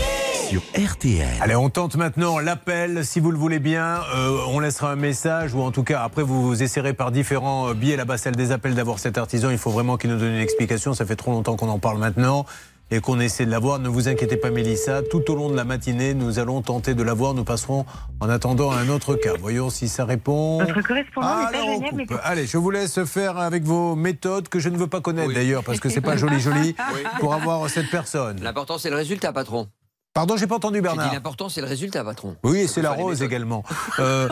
[0.50, 1.26] Sur RTL.
[1.40, 4.02] Allez, on tente maintenant l'appel, si vous le voulez bien.
[4.14, 7.70] Euh, on laissera un message, ou en tout cas, après, vous, vous essaierez par différents
[7.70, 9.48] euh, biais là-bas, celle des appels, d'avoir cet artisan.
[9.48, 10.92] Il faut vraiment qu'il nous donne une explication.
[10.92, 12.44] Ça fait trop longtemps qu'on en parle maintenant
[12.93, 13.78] et qu'on essaie de l'avoir.
[13.78, 15.03] Ne vous inquiétez pas, Mélissa.
[15.03, 17.32] Tout au long de la matinée, nous allons tenter de l'avoir.
[17.32, 17.86] Nous passerons
[18.20, 19.32] en attendant à un autre cas.
[19.40, 20.59] Voyons si ça répond.
[20.62, 22.18] Votre correspondant n'est pas mais coupe.
[22.22, 25.64] Allez, je vous laisse faire avec vos méthodes que je ne veux pas connaître d'ailleurs,
[25.64, 27.01] parce que c'est pas joli joli Oui.
[27.18, 28.40] pour avoir cette personne.
[28.43, 29.68] L'important, c'est le résultat, patron.
[30.14, 31.11] Pardon, j'ai pas entendu Bernard.
[31.14, 32.36] l'important, c'est le résultat, patron.
[32.45, 33.64] Oui, et c'est la rose également.
[33.99, 34.28] Euh,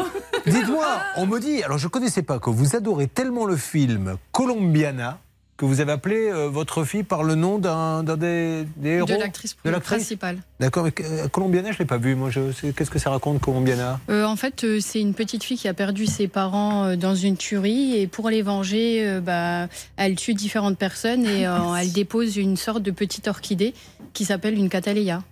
[0.46, 0.86] Dites-moi,
[1.16, 5.18] on me dit, alors je connaissais pas que vous adorez tellement le film Colombiana
[5.60, 9.12] que vous avez appelé euh, votre fille par le nom d'un des, des héros De
[9.12, 10.38] l'actrice principale.
[10.58, 12.14] D'accord, mais euh, Colombiana, je l'ai pas vu.
[12.14, 14.00] Moi, je- c'est- qu'est-ce que ça raconte Colombiana?
[14.08, 17.36] Euh, en fait, euh, c'est une petite fille qui a perdu ses parents dans une
[17.36, 22.56] tuerie et pour les venger, bah, elle tue différentes personnes et euh, elle dépose une
[22.56, 23.74] sorte de petite orchidée
[24.14, 25.22] qui s'appelle une cataléa.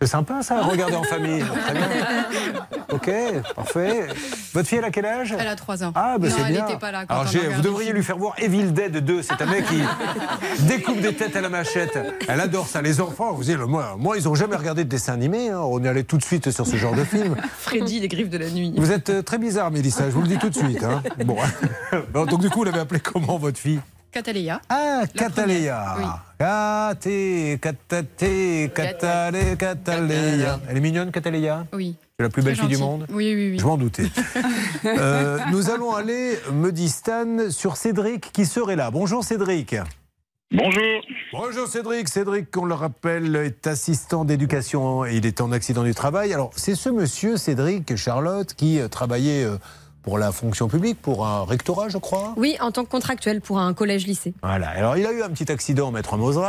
[0.00, 1.42] C'est sympa ça, regarder en famille.
[1.64, 1.88] Très bien.
[2.92, 3.10] Ok,
[3.56, 4.06] parfait.
[4.54, 5.34] Votre fille, elle a quel âge?
[5.38, 5.92] Elle a 3 ans.
[5.94, 6.66] Ah, bah non, c'est elle bien.
[6.66, 9.22] n'était pas là quand Alors, on vous devriez lui faire voir Evil Dead 2.
[9.22, 9.82] C'est un mec qui
[10.66, 11.98] découpe des têtes à la machette.
[12.28, 12.80] Elle adore ça.
[12.80, 15.50] Les enfants, vous savez, moi, moi ils n'ont jamais regardé de dessin animé.
[15.50, 15.60] hein.
[15.62, 17.34] On est allé tout de suite sur ce genre de film.
[17.58, 18.72] Freddy, les griffes de la nuit.
[18.76, 20.82] Vous êtes euh, très bizarre, Mélissa, je vous le dis tout de suite.
[20.84, 21.02] hein.
[21.24, 21.36] Bon.
[22.12, 23.80] Bon, donc, du coup, vous l'avez appelée comment, votre fille?
[24.12, 24.60] Cataléa.
[24.68, 25.96] Ah, Cataléa.
[26.38, 30.60] Première, Caté, catate, catalé, cataléa.
[30.68, 31.96] Elle est mignonne, Cataléa Oui.
[32.16, 33.58] C'est la plus belle fille du monde Oui, oui, oui.
[33.58, 34.04] Je m'en doutais.
[34.84, 38.90] Euh, nous allons aller, me dit Stan, sur Cédric qui serait là.
[38.90, 39.74] Bonjour Cédric.
[40.52, 41.02] Bonjour.
[41.32, 42.08] Bonjour Cédric.
[42.08, 46.32] Cédric, on le rappelle, est assistant d'éducation et il est en accident du travail.
[46.32, 49.56] Alors, c'est ce monsieur, Cédric Charlotte, qui euh, travaillait euh,
[50.08, 52.32] pour la fonction publique, pour un rectorat, je crois.
[52.38, 54.32] Oui, en tant que contractuel pour un collège-lycée.
[54.42, 54.68] Voilà.
[54.70, 56.40] Alors, il a eu un petit accident, maître Moser.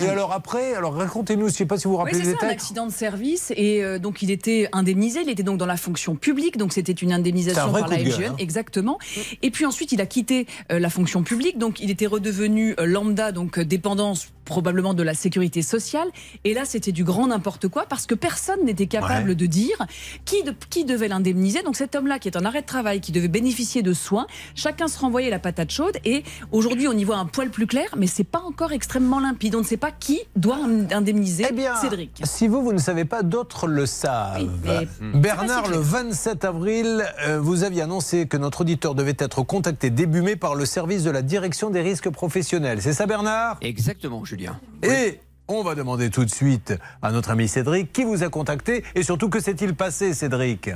[0.00, 2.36] Et alors, après, alors racontez-nous, je ne sais pas si vous vous Oui, rappelez les
[2.36, 5.66] ça, un accident de service et euh, donc il était indemnisé, il était donc dans
[5.66, 8.36] la fonction publique, donc c'était une indemnisation vrai par coup la LGN, hein.
[8.38, 9.00] exactement.
[9.42, 12.86] Et puis ensuite il a quitté euh, la fonction publique, donc il était redevenu euh,
[12.86, 16.08] lambda, donc euh, dépendance probablement de la sécurité sociale.
[16.44, 19.34] Et là c'était du grand n'importe quoi parce que personne n'était capable Ouais.
[19.34, 19.76] de dire
[20.24, 21.62] qui, de- qui devait l'indemniser.
[21.62, 24.88] Donc cet homme-là qui est en arrêt de travail, qui devait bénéficier de soins, chacun
[24.88, 25.96] se renvoyait la patate chaude.
[26.04, 29.54] Et aujourd'hui on y voit un poil plus clair, mais c'est pas encore extrêmement limpide.
[29.54, 30.58] On ne sait pas qui doit
[30.92, 31.44] indemniser
[31.80, 32.22] Cédric.
[32.24, 34.48] Si vous, vous ne savez pas, d'autres le savent.
[34.64, 39.90] mais Bernard, le 27 avril, euh, vous aviez annoncé que notre auditeur devait être contacté
[39.90, 42.80] début mai par le service de la direction des risques professionnels.
[42.82, 43.58] C'est ça, Bernard?
[43.60, 44.60] Exactement, Julien.
[44.82, 45.18] Et
[45.48, 49.02] on va demander tout de suite à notre ami Cédric qui vous a contacté et
[49.02, 50.70] surtout que s'est-il passé, Cédric?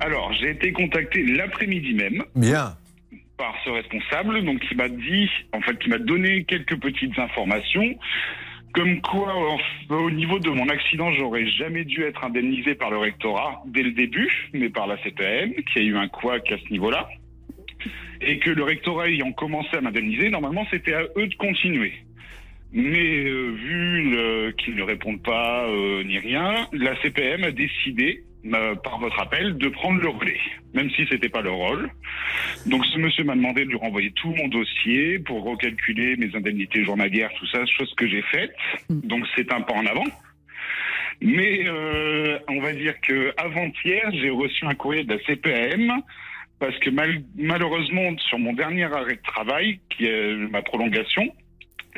[0.00, 2.76] Alors, j'ai été contacté l'après-midi même Bien.
[3.38, 7.98] par ce responsable, donc qui m'a dit, en fait, qui m'a donné quelques petites informations,
[8.74, 9.32] comme quoi,
[9.88, 13.92] au niveau de mon accident, j'aurais jamais dû être indemnisé par le rectorat dès le
[13.92, 17.08] début, mais par la CPM, qui a eu un couac à ce niveau-là,
[18.20, 21.94] et que le rectorat ayant commencé à m'indemniser, normalement, c'était à eux de continuer.
[22.78, 28.22] Mais euh, vu qu'ils ne répondent pas euh, ni rien, la CPM a décidé,
[28.84, 30.38] par votre appel, de prendre le relais,
[30.74, 31.88] même si c'était pas leur rôle.
[32.66, 36.84] Donc ce monsieur m'a demandé de lui renvoyer tout mon dossier pour recalculer mes indemnités
[36.84, 38.54] journalières, tout ça, chose que j'ai faite.
[38.90, 40.04] Donc c'est un pas en avant.
[41.22, 45.90] Mais euh, on va dire que avant-hier, j'ai reçu un courrier de la CPM
[46.60, 51.34] parce que mal- malheureusement, sur mon dernier arrêt de travail, qui est ma prolongation,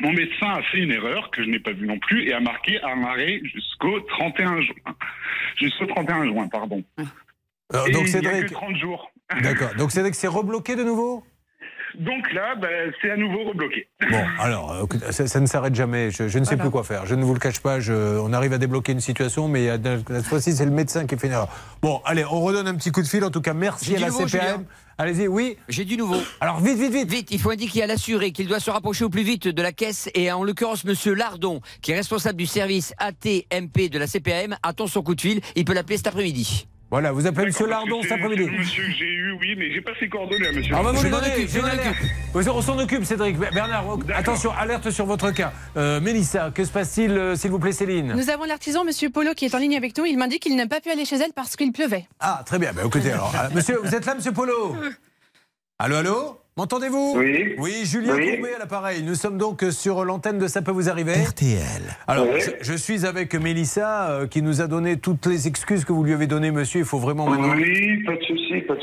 [0.01, 2.39] mon médecin a fait une erreur que je n'ai pas vue non plus et a
[2.39, 4.75] marqué un arrêt jusqu'au 31 juin.
[5.57, 6.83] Jusqu'au 31 juin, pardon.
[7.71, 9.11] Alors, donc, il n'y a Cédric- que 30 jours.
[9.41, 9.75] D'accord.
[9.77, 11.23] Donc Cédric, c'est rebloqué de nouveau?
[11.97, 12.67] Donc là, bah,
[13.01, 13.87] c'est à nouveau rebloqué.
[14.09, 16.11] Bon, alors, euh, ça, ça ne s'arrête jamais.
[16.11, 16.63] Je, je ne sais Voilà.
[16.63, 17.05] plus quoi faire.
[17.05, 17.79] Je ne vous le cache pas.
[17.79, 19.77] je- on arrive à débloquer une situation, mais euh,
[20.07, 21.49] cette fois-ci, c'est le médecin qui fait une erreur.
[21.81, 23.23] Bon, allez, on redonne un petit coup de fil.
[23.23, 24.65] En tout cas, merci à la nouveau, CPM.
[24.97, 25.55] Allez-y, oui.
[25.69, 26.17] J'ai du nouveau.
[26.41, 27.09] Alors vite, vite, vite.
[27.09, 29.71] Vite, il faut indiquer à l'assuré qu'il doit se rapprocher au plus vite de la
[29.71, 34.57] caisse et en l'occurrence Monsieur Lardon, qui est responsable du service ATMP de la CPAM,
[34.61, 35.39] attend son coup de fil.
[35.55, 36.67] Il peut l'appeler cet après-midi.
[36.91, 38.49] Voilà, vous appelez Monsieur D'accord, Lardon cet après-midi.
[38.49, 40.73] Monsieur que j'ai eu, oui, mais j'ai pas ses coordonnées, à monsieur.
[40.75, 42.49] Ah, on va vous Je les donner.
[42.51, 43.37] On s'en occupe, Cédric.
[43.37, 43.85] Bernard,
[44.15, 45.53] attention, alerte sur votre cas.
[45.77, 48.13] Euh, Mélissa, que se passe-t-il, euh, s'il vous plaît, Céline?
[48.13, 50.05] Nous avons l'artisan, Monsieur Polo, qui est en ligne avec nous.
[50.05, 52.07] Il m'indique qu'il n'a pas pu aller chez elle parce qu'il pleuvait.
[52.19, 52.73] Ah, très bien.
[52.73, 54.75] Bah, écoutez, alors, euh, monsieur, vous êtes là, monsieur Polo?
[55.81, 56.38] Allô, allô?
[56.59, 57.13] M'entendez-vous?
[57.15, 57.55] Oui.
[57.57, 58.33] Oui, Julien Oui.
[58.35, 59.01] Courbet à l'appareil.
[59.01, 61.13] Nous sommes donc sur l'antenne de Ça peut vous arriver.
[61.13, 61.57] RTL.
[62.05, 62.41] Alors, Oui.
[62.41, 66.03] je, je suis avec Mélissa euh, qui nous a donné toutes les excuses que vous
[66.03, 66.81] lui avez données, monsieur.
[66.81, 67.53] Il faut vraiment maintenant.
[67.55, 68.81] Oui, pas de souci, pas de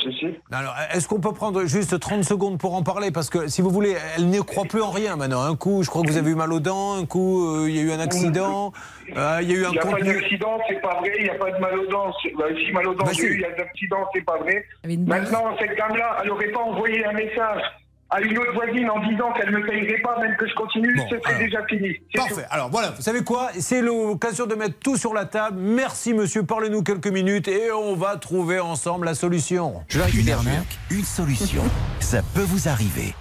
[0.93, 3.11] est-ce qu'on peut prendre juste 30 secondes pour en parler?
[3.11, 5.43] Parce que, si vous voulez, elle ne croit plus en rien maintenant.
[5.43, 6.95] Un coup, je crois que vous avez eu mal aux dents.
[6.97, 8.73] Un coup, euh, il y a eu un accident.
[9.17, 11.13] euh, il y a eu un Il n'y a pas d'accident, c'est pas vrai.
[11.19, 12.13] Il n'y a pas de mal aux dents.
[12.39, 13.27] Bah, si mal aux dents, Bah, j'ai si.
[13.27, 14.65] eu, il y a d'accident, c'est pas vrai.
[14.85, 17.63] Maintenant, cette dame-là, elle n'aurait pas envoyé un message
[18.11, 20.95] à une autre voisine en disant qu'elle ne me payerait pas, même que je continue,
[20.97, 21.41] Bon, ce serait alors.
[21.41, 21.89] déjà fini.
[22.15, 22.47] Parfait.
[22.51, 23.51] Alors voilà, vous savez quoi?
[23.59, 25.59] C'est l'occasion de mettre tout sur la table.
[25.59, 29.83] Merci monsieur, parlez-nous quelques minutes et on va trouver ensemble la solution.
[29.89, 31.63] Je vais Une arnaque, une solution.
[32.01, 33.15] Ça peut vous arriver.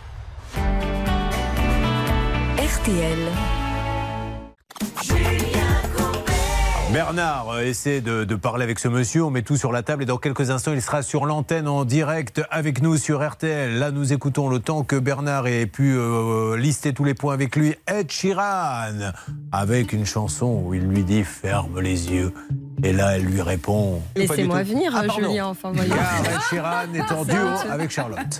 [2.58, 3.18] RTL.
[6.96, 10.04] Bernard euh, essaie de, de parler avec ce monsieur, on met tout sur la table
[10.04, 13.78] et dans quelques instants il sera sur l'antenne en direct avec nous sur RTL.
[13.78, 17.58] Là nous écoutons le temps que Bernard ait pu euh, lister tous les points avec
[17.58, 17.76] lui.
[17.86, 19.12] Ed Sheeran
[19.52, 22.34] avec une chanson où il lui dit ferme les yeux
[22.82, 24.02] et là elle lui répond.
[24.16, 25.28] Laissez-moi venir, Ah, pardon.
[25.28, 25.94] Julien, enfin voyons.
[25.94, 28.40] Car Ed Sheeran est en duo avec Charlotte.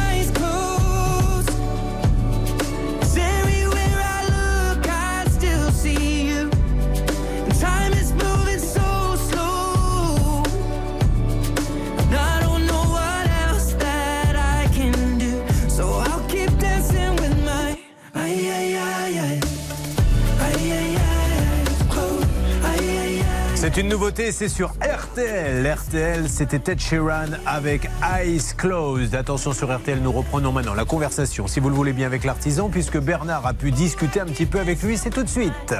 [23.73, 25.65] C'est une nouveauté, c'est sur RTL.
[25.65, 29.15] RTL, c'était Ted Sheeran avec Eyes Closed.
[29.15, 32.67] Attention sur RTL, nous reprenons maintenant la conversation, si vous le voulez bien, avec l'artisan,
[32.67, 34.97] puisque Bernard a pu discuter un petit peu avec lui.
[34.97, 35.73] C'est tout de suite.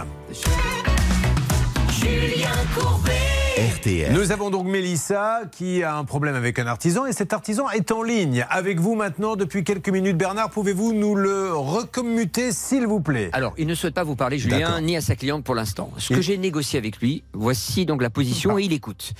[3.57, 4.13] RTL.
[4.13, 7.91] Nous avons donc Mélissa qui a un problème avec un artisan et cet artisan est
[7.91, 10.17] en ligne avec vous maintenant depuis quelques minutes.
[10.17, 13.29] Bernard, pouvez-vous nous le recommuter s'il vous plaît?
[13.33, 15.91] Alors, il ne souhaite pas vous parler, Julien, ni à sa cliente pour l'instant.
[15.97, 19.11] Ce que j'ai négocié avec lui, voici donc la position et il écoute.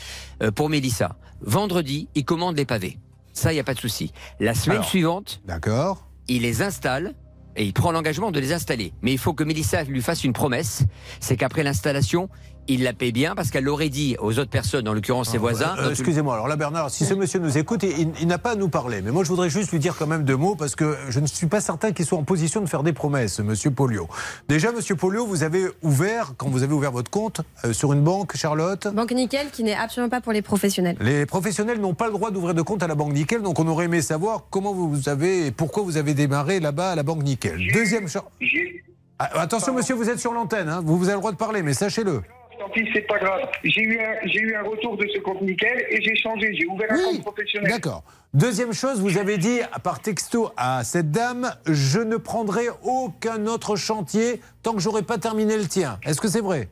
[0.42, 2.98] Euh, pour Mélissa, vendredi, il commande les pavés.
[3.34, 4.14] Ça, il n'y a pas de souci.
[4.40, 6.08] La semaine Alors, suivante, D'accord.
[6.30, 7.16] il les installe
[7.58, 8.94] et il prend l'engagement de les installer.
[9.02, 10.84] Mais il faut que Mélissa lui fasse une promesse,
[11.20, 12.30] c'est qu'après l'installation,
[12.68, 15.76] il la paie bien parce qu'elle l'aurait dit aux autres personnes, en l'occurrence ses voisins.
[15.80, 18.56] Euh, Excusez-moi, alors là Bernard, si ce monsieur nous écoute, il, il n'a pas à
[18.56, 19.02] nous parler.
[19.02, 21.26] Mais moi je voudrais juste lui dire quand même deux mots parce que je ne
[21.26, 24.08] suis pas certain qu'il soit en position de faire des promesses, monsieur Polio.
[24.48, 28.02] Déjà, monsieur Polio, vous avez ouvert, quand vous avez ouvert votre compte euh, sur une
[28.02, 28.88] banque, Charlotte?
[28.94, 30.98] Banque Nickel qui n'est absolument pas pour les professionnels.
[31.02, 33.68] les professionnels n'ont pas le droit d'ouvrir de compte à la Banque Nickel, donc on
[33.68, 37.24] aurait aimé savoir comment vous avez et pourquoi vous avez démarré là-bas à la Banque
[37.24, 37.60] Nickel.
[37.74, 38.24] Deuxième chose.
[39.20, 40.82] attention, monsieur, vous êtes sur l'antenne, hein.
[40.84, 42.22] vous, vous avez le droit de parler, mais sachez-le.
[42.62, 43.50] Tant pis, c'est pas grave.
[43.64, 46.54] J'ai eu, un, j'ai eu un retour de ce compte nickel et j'ai changé.
[46.54, 47.72] J'ai ouvert un compte professionnel.
[47.72, 48.04] D'accord.
[48.36, 53.76] Deuxième chose, vous avez dit par texto à cette dame je ne prendrai aucun autre
[53.78, 56.00] chantier tant que j'aurai pas terminé le tien.
[56.06, 56.68] Est-ce que c'est vrai?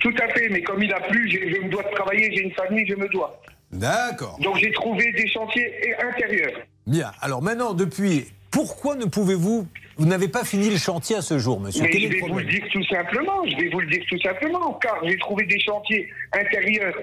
[0.00, 2.44] Tout à fait, mais comme il a plu, j'ai- je me dois de travailler, j'ai
[2.44, 3.38] une famille, je me dois.
[3.72, 4.38] D'accord.
[4.42, 6.58] Donc j'ai trouvé des chantiers intérieurs.
[6.86, 7.10] Bien.
[7.20, 9.66] Alors maintenant, depuis, pourquoi ne pouvez-vous.
[9.98, 12.20] Vous n'avez pas fini le chantier à ce jour, monsieur Mais Quel je le vais
[12.28, 15.46] vous le dire tout simplement, je vais vous le dire tout simplement, car j'ai trouvé
[15.46, 16.94] des chantiers intérieurs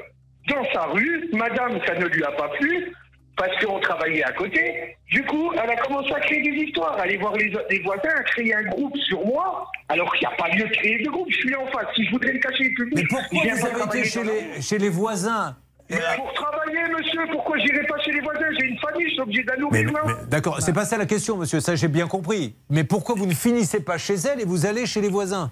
[0.49, 1.29] dans sa rue.
[1.33, 2.91] Madame, ça ne lui a pas plu,
[3.35, 4.95] parce qu'on travaillait à côté.
[5.11, 8.23] Du coup, elle a commencé à créer des histoires, aller voir les, les voisins, à
[8.23, 11.27] créer un groupe sur moi, alors qu'il n'y a pas lieu de créer de groupe.
[11.31, 11.87] Je suis en face.
[11.95, 14.61] Si je voudrais me cacher le public, Mais pourquoi vous avez été chez dans- les,
[14.61, 15.57] chez les voisins
[15.93, 18.45] Mais pour travailler, monsieur, pourquoi j'irai pas chez les voisins?
[18.59, 20.17] J'ai une famille, je suis obligé Mais- nourrir.
[20.27, 22.55] D'accord, c'est pas ça la question, monsieur, ça j'ai bien compris.
[22.69, 25.51] Mais pourquoi vous ne finissez pas chez elle et vous allez chez les voisins?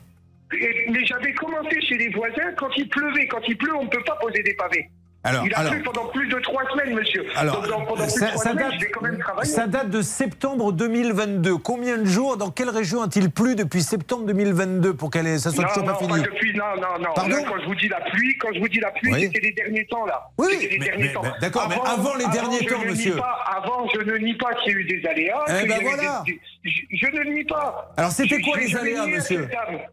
[0.53, 3.27] Et- Mais j'avais commencé chez les voisins quand il pleuvait.
[3.27, 4.89] Quand il pleut, on ne peut pas poser des pavés.
[5.24, 7.24] Alors, il a alors- plu pendant plus de trois semaines, monsieur.
[7.36, 9.17] Alors, Donc, dans- pendant plus ça, de trois ça semaines, date, je vais quand même
[9.19, 9.51] travailler.
[9.51, 11.57] ça date de septembre 2022.
[11.57, 15.51] Combien de jours, dans quelle région a-t-il plu depuis septembre 2022 pour qu'elle ait- ça
[15.51, 17.13] soit non, toujours non, pas pas fini depuis, non, non, non.
[17.13, 19.22] Pardon Là, quand je vous dis la pluie, quand je vous dis la pluie, Oui.
[19.22, 20.28] c'était les derniers temps, là.
[20.39, 21.22] Oui, les mais- derniers mais- temps.
[21.39, 23.15] d'accord, mais avant les derniers temps, monsieur.
[23.17, 25.45] pas- avant, je ne nie pas qu'il y a eu des aléas.
[25.63, 26.24] Eh ben voilà.
[26.26, 27.93] des- je, je ne le nie pas.
[27.95, 29.47] Alors c'était quoi je- les je aléas, monsieur.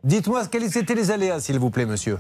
[0.05, 2.17] Dites-moi quels étaient les aléas, s'il vous plaît, monsieur.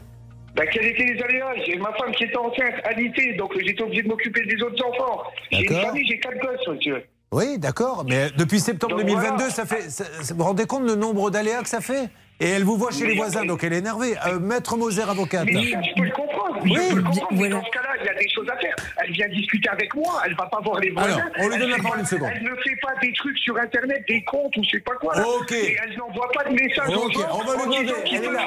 [0.58, 4.02] Ben, quels étaient les aléas J'ai ma femme qui était enceinte, alitée, donc j'étais obligé
[4.02, 5.22] de m'occuper des autres enfants.
[5.52, 7.04] J'ai une famille, j'ai quatre gosses, monsieur.
[7.30, 9.50] Oui, d'accord, mais depuis septembre Donc 2022, voilà.
[9.50, 9.82] ça fait.
[9.90, 12.08] ça- vous vous rendez compte le nombre d'aléas que ça fait?
[12.40, 14.14] Et elle vous voit chez Mais- les voisins, donc elle est énervée.
[14.26, 15.44] Euh, Maître Moser, avocate.
[15.46, 16.58] Mais ça, je peux le comprendre.
[16.62, 17.26] Oui, je peux le comprendre.
[17.32, 17.54] Mais voilà.
[17.56, 18.76] dans ce cas-là, il y a des choses à faire.
[18.98, 20.22] Elle vient discuter avec moi.
[20.24, 21.08] Elle va pas voir les voisins.
[21.16, 22.30] Alors, on lui Elle donne la parole une seconde.
[22.32, 25.16] Elle ne fait pas des trucs sur Internet, des comptes ou je sais pas quoi.
[25.16, 25.24] là.
[25.40, 25.50] Ok.
[25.52, 27.94] Et elle n'envoie pas de messages aux Ok, gens on va lui demander.
[28.12, 28.40] Elle est là.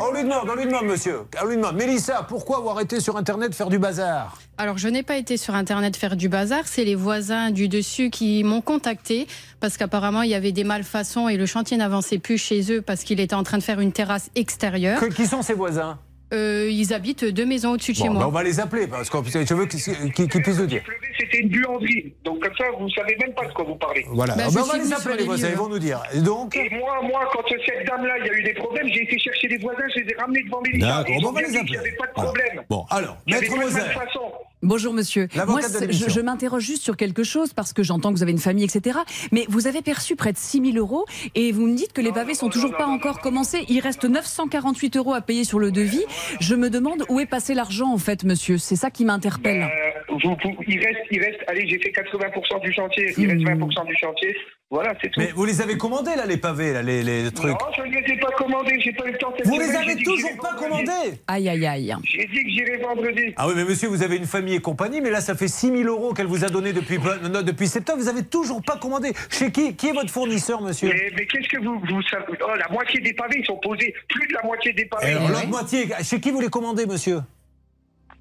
[0.00, 1.20] On lui demande, on lui demande, monsieur.
[1.40, 1.76] On lui demande.
[1.76, 4.36] Mélissa, pourquoi avoir été sur Internet faire du bazar?
[4.58, 6.62] Alors, je n'ai pas été sur Internet faire du bazar.
[6.64, 9.26] C'est les voisins du dessus qui m'ont contacté
[9.60, 13.02] parce qu'apparemment, il y avait des malfaçons et le chantier n'avançait plus chez eux parce
[13.04, 15.02] qu'il était en train de faire une terrasse extérieure.
[15.14, 15.98] Qui sont ces voisins?
[16.34, 18.22] Euh, ils habitent deux maisons au-dessus de chez Bon, moi.
[18.22, 20.82] ben, on va les appeler parce que je veux qu'ils qu'ils puissent nous dire.
[21.18, 22.12] C'était une buanderie.
[22.24, 24.04] Donc comme ça, vous savez même pas de quoi vous parlez.
[24.10, 24.34] Voilà.
[24.34, 26.02] Bah, Ah ben, on va les appeler, les les voisins, ils vont nous dire.
[26.12, 29.02] Et donc Et moi, moi, quand cette dame-là, il y a eu des problèmes, j'ai
[29.04, 30.86] été chercher les voisins, je les ai ramenés devant Mélissa.
[31.04, 31.62] D'accord, on va les appeler.
[31.64, 32.30] qu'il n'y avait pas de Voilà.
[32.32, 32.64] problème.
[32.68, 34.20] Bon, alors, Il Maître malfaçon.
[34.66, 35.28] Bonjour monsieur.
[35.46, 35.60] Moi,
[35.90, 38.98] je, m'interroge juste sur quelque chose parce que j'entends que vous avez une famille, etc.
[39.30, 41.04] Mais vous avez perçu près de 6 000 euros
[41.36, 43.64] et vous me dites que les pavés sont toujours pas encore commencés.
[43.68, 46.04] Il reste 948 euros à payer sur le devis.
[46.40, 48.58] Je me demande où est passé l'argent en fait, monsieur.
[48.58, 49.68] C'est ça qui m'interpelle.
[50.08, 53.42] Euh, vous- vous- il reste, il reste, allez, j'ai fait 80% du chantier, il reste
[53.44, 54.36] 20% du chantier.
[54.70, 55.20] Voilà, c'est tout.
[55.20, 57.86] Mais vous les avez commandés, là, les pavés, là, les, les trucs Non, je ne
[58.00, 59.32] les ai pas commandés, j'ai pas eu le temps.
[59.36, 60.90] cette Vous les semaine, avez toujours pas commandés
[61.28, 61.94] Aïe, aïe, aïe.
[62.04, 63.32] J'ai dit que j'irai vendredi.
[63.36, 65.68] Ah oui, mais monsieur, vous avez une famille et compagnie, mais là, ça fait 6
[65.70, 68.00] 000 euros qu'elle vous a donné depuis, non, depuis septembre.
[68.00, 69.12] Vous avez toujours pas commandé.
[69.30, 72.24] Chez qui Qui est votre fournisseur, monsieur Mais, mais qu'est-ce que vous, vous savez?
[72.44, 73.94] Oh, la moitié des pavés, ils sont posés.
[74.08, 75.12] Plus de la moitié des Et pavés.
[75.12, 77.18] alors, l'autre moitié, chez qui vous les commandez, monsieur?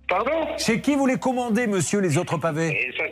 [0.08, 3.04] Pardon Chez qui vous les commandez, monsieur, les autres pavés Et ça,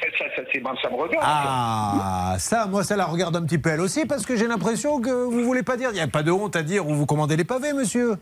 [0.00, 1.24] ça, ça, ça, c'est- ça me regarde.
[1.26, 5.00] Ah, ça, moi, ça la regarde un petit peu elle aussi, parce que j'ai l'impression
[5.00, 5.90] que vous voulez pas dire.
[5.90, 8.14] Il n'y a pas de honte à dire où vous commandez les pavés, monsieur.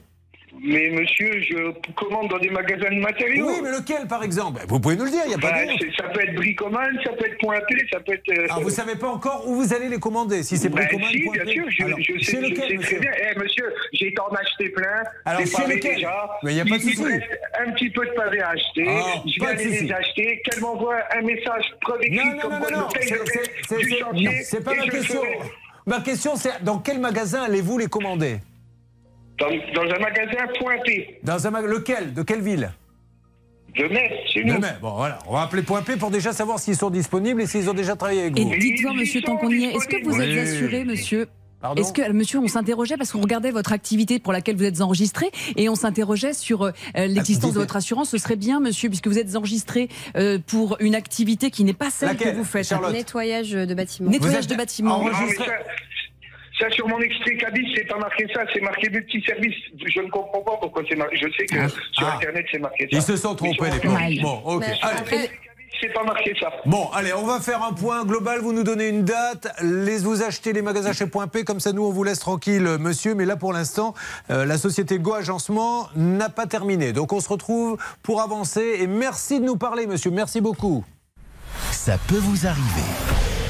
[0.62, 3.46] Mais monsieur, je commande dans des magasins de matériaux.
[3.48, 4.60] Oui, mais lequel, par exemple?
[4.68, 6.34] Vous pouvez nous le dire, il n'y a pas Bah, de c'est- ça peut être
[6.34, 8.28] bricoman, ça peut être pointé, ça peut être.
[8.38, 11.08] euh, Ah, vous savez pas encore où vous allez les commander Si c'est Ben bricoman,
[11.10, 12.98] si, bien sûr, je, Alors, je sais, je lequel, sais monsieur?
[13.00, 13.10] très bien.
[13.34, 15.02] Eh, monsieur, j'ai en acheté plein.
[15.24, 15.94] Alors, pavés lequel?
[15.94, 16.30] déjà.
[16.42, 17.12] Mais y a pas de Il- il souci.
[17.66, 18.84] un petit peu de pavés à acheter.
[18.86, 20.42] Ah, je vais aller les acheter.
[20.44, 22.68] Qu'elle m'envoie un message preuve écrite Non, non, comme non, quoi
[23.00, 24.42] c'est- le c'est- c'est- du c'est- chantier.
[24.42, 25.22] c'est pas ma question.
[25.86, 28.36] Ma question, c'est dans quel magasin allez-vous les commander?
[29.40, 31.18] Dans, dans un magasin pointé.
[31.22, 32.14] Dans un magasin Lequel?
[32.14, 32.70] De quelle ville?
[33.76, 33.88] De
[34.26, 34.60] chez De nous.
[34.82, 35.18] Bon, voilà.
[35.28, 37.94] On va appeler Point P pour déjà savoir s'ils sont disponibles et s'ils ont déjà
[37.96, 38.50] travaillé avec Et vous.
[38.56, 40.38] dites-moi, monsieur, tant qu'on y est, est-ce que vous êtes Oui.
[40.40, 41.28] assuré, monsieur?
[41.60, 41.80] Pardon?
[41.80, 45.30] Est-ce que, monsieur, on s'interrogeait parce qu'on regardait votre activité pour laquelle vous êtes enregistré
[45.56, 48.10] et on s'interrogeait sur euh, l'existence de votre assurance.
[48.10, 51.90] Ce serait bien, monsieur, puisque vous êtes enregistré euh, pour une activité qui n'est pas
[51.90, 52.66] celle Laquelle, que vous faites.
[52.66, 54.10] Charlotte Nettoyage de bâtiments.
[54.10, 54.96] Nettoyage de bâtiments.
[54.96, 55.44] Enregistré.
[56.60, 59.54] Ça, sur mon extrait cabis, c'est pas marqué ça, c'est marqué multiservice.
[59.86, 61.16] Je ne comprends pas pourquoi c'est marqué.
[61.16, 62.16] Je sais que sur Ah.
[62.16, 62.96] Internet, c'est marqué ça.
[62.96, 64.22] Ils se sont trompés, les sur pauvres.
[64.22, 64.64] Bon, ok.
[64.66, 65.30] mais sur Allez.
[65.80, 66.52] C'est pas marqué ça.
[66.66, 68.40] Bon, allez, on va faire un point global.
[68.40, 69.48] Vous nous donnez une date.
[69.62, 71.42] Les, vous achetez les magasins chez Point P.
[71.44, 73.14] Comme ça, nous, on vous laisse tranquille, euh, monsieur.
[73.14, 73.94] Mais là, pour l'instant,
[74.30, 76.92] euh, la société Go Agencement n'a pas terminé.
[76.92, 78.76] Donc, on se retrouve pour avancer.
[78.80, 80.10] Et merci de nous parler, monsieur.
[80.10, 80.84] Merci beaucoup.
[81.70, 83.49] Ça peut vous arriver.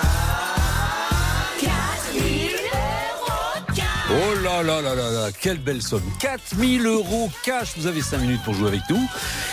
[4.71, 6.03] Là là là là là, quelle belle somme.
[6.19, 7.73] 4000 euros cash.
[7.77, 9.01] Vous avez 5 minutes pour jouer avec nous.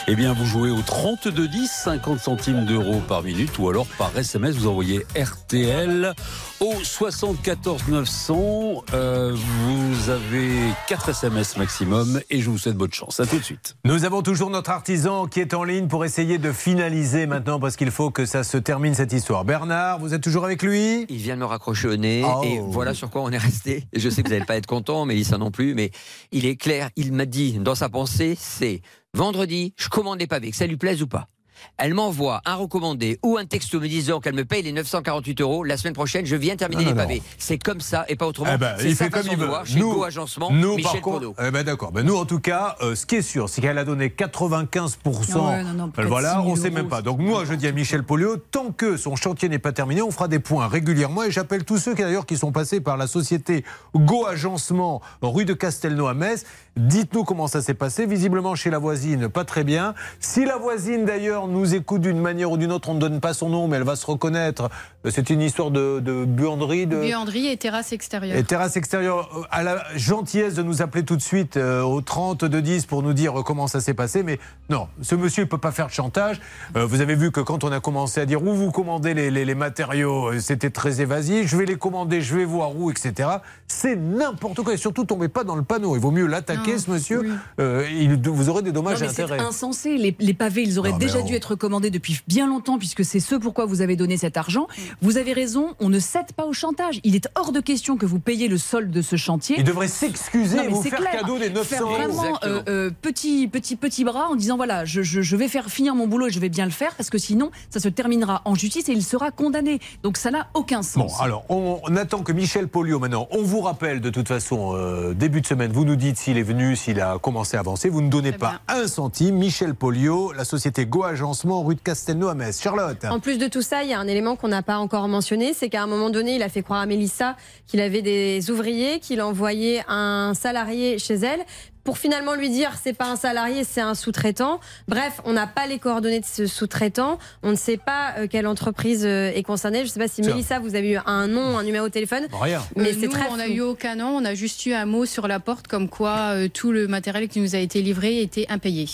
[0.07, 4.55] Eh bien, vous jouez au 3210, 50 centimes d'euros par minute ou alors par SMS,
[4.57, 6.14] vous envoyez RTL
[6.61, 8.85] au 74 900.
[8.95, 10.51] Euh, vous avez
[10.89, 13.19] 4 SMS maximum et je vous souhaite bonne chance.
[13.21, 13.77] À tout de suite.
[13.85, 17.77] Nous avons toujours notre artisan qui est en ligne pour essayer de finaliser maintenant parce
[17.77, 19.45] qu'il faut que ça se termine cette histoire.
[19.45, 21.07] Bernard, vous êtes toujours avec lui?
[21.09, 22.43] Il vient de me raccrocher au nez Oh.
[22.45, 23.87] et voilà sur quoi on est resté.
[23.95, 25.74] Je sais que vous n'allez pas être content, mais ça non plus.
[25.74, 25.90] Mais
[26.30, 28.82] il est clair, il m'a dit dans sa pensée, c'est
[29.14, 31.28] vendredi, je commande des pavés, que ça lui plaise ou pas?
[31.76, 35.64] Elle m'envoie un recommandé ou un texto me disant qu'elle me paye les 948 euros.
[35.64, 37.22] La semaine prochaine, je viens terminer Non, les non, pavés.
[37.38, 38.50] C'est comme ça et pas autrement.
[38.54, 39.46] Eh ben, c'est fait comme il veut.
[39.46, 41.92] voir chez Go Agencement, nous, Michel par contre, eh ben, d'accord.
[41.92, 44.98] Ben, nous, en tout cas, euh, ce qui est sûr, c'est qu'elle a donné 95
[45.04, 47.02] Ouais, non, non, près de Voilà, 6 000 on sait euros, même pas.
[47.02, 50.11] Donc moi, je dis à Michel Polio, tant que son chantier n'est pas terminé, on
[50.11, 51.24] fera des points régulièrement.
[51.24, 55.44] Et j'appelle tous ceux qui d'ailleurs qui sont passés par la société Go Agencement, rue
[55.44, 56.44] de Castelnau à Metz.
[56.76, 58.06] Dites-nous comment ça s'est passé.
[58.06, 59.94] Visiblement chez la voisine, pas très bien.
[60.20, 63.34] Si la voisine d'ailleurs nous écoute d'une manière ou d'une autre, on ne donne pas
[63.34, 64.70] son nom, mais elle va se reconnaître.
[65.07, 67.01] Euh, C'est une histoire de, de buanderie, de.
[67.01, 68.36] Buanderie et terrasse extérieure.
[68.36, 72.01] Et terrasse extérieure, euh, à la gentillesse de nous appeler tout de suite euh, au
[72.01, 74.22] 30 de 10 pour nous dire euh, comment ça s'est passé.
[74.22, 74.38] Mais
[74.70, 76.40] non, ce monsieur ne peut pas faire de chantage.
[76.76, 79.30] Euh, vous avez vu que quand on a commencé à dire où vous commandez les,
[79.30, 81.46] les- les matériaux, c'était très évasif.
[81.49, 83.28] Je vais les commander, je vais voir où, etc.
[83.66, 84.74] C'est n'importe quoi.
[84.74, 85.94] Et surtout, tombez pas dans le panneau.
[85.96, 87.20] Il vaut mieux l'attaquer, ce monsieur.
[87.20, 87.30] oui.
[87.61, 89.96] Euh, il- vous aurez des dommages Non, mais c'est insensé.
[89.96, 93.20] Les, les pavés, ils auraient Non, déjà dû être commandés depuis bien longtemps, puisque c'est
[93.20, 94.68] ce pourquoi vous avez donné cet argent.
[95.01, 97.01] Vous avez raison, on ne cède pas au chantage.
[97.05, 99.57] Il est hors de question que vous payiez le solde de ce chantier.
[99.59, 101.20] Il devrait s'excuser et vous faire clair.
[101.22, 101.95] cadeau des 900 Faire euros.
[101.95, 105.70] vraiment euh, euh, petit, petit, petit bras en disant voilà, je, je- je vais faire
[105.70, 108.43] finir mon boulot et je vais bien le faire, parce que sinon, ça se terminera
[108.45, 109.78] en justice et il sera condamné.
[110.03, 110.97] Donc ça n'a aucun sens.
[110.97, 114.74] Bon, alors, on, on attend que Michel Polio, maintenant, on vous rappelle de toute façon,
[114.74, 117.89] euh, début de semaine, vous nous dites s'il est venu, s'il a commencé à avancer.
[117.89, 119.36] Vous ne donnez pas un centime.
[119.36, 122.59] Michel Polio, la société Go Agencement, rue de Castelnau à Metz.
[122.59, 125.09] Charlotte En plus de tout ça, il y a un élément qu'on n'a pas encore
[125.09, 128.51] mentionné, c'est qu'à un moment donné, il a fait croire à Mélissa qu'il avait des
[128.51, 131.40] ouvriers, qu'il envoyait un salarié chez elle.
[131.85, 134.61] Pour finalement lui dire c'est pas un salarié, c'est un sous-traitant.
[134.89, 137.19] Bref, on n'a pas les coordonnées de ce sous-traitant.
[137.43, 139.81] On ne sait pas euh, quelle entreprise euh, est concernée.
[139.81, 140.20] Je ne sais pas si.
[140.23, 142.27] Mélissa, vous avez eu un nom, un numéro de téléphone.
[142.32, 142.62] Rien.
[142.77, 144.85] Mais Euh, c'est nous, très on n'a eu aucun nom, on a juste eu un
[144.86, 148.20] mot sur la porte comme quoi euh, tout le matériel qui nous a été livré
[148.20, 148.86] était impayé.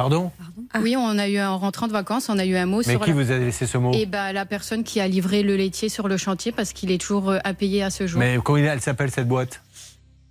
[0.00, 0.30] Pardon
[0.80, 3.00] Oui, on a eu en rentrant de vacances, on a eu un mot Mais sur
[3.04, 3.16] qui la...
[3.16, 6.08] vous a laissé ce mot Et ben la personne qui a livré le laitier sur
[6.08, 8.18] le chantier parce qu'il est toujours euh, impayé à ce jour.
[8.18, 9.60] Mais comment elle s'appelle cette boîte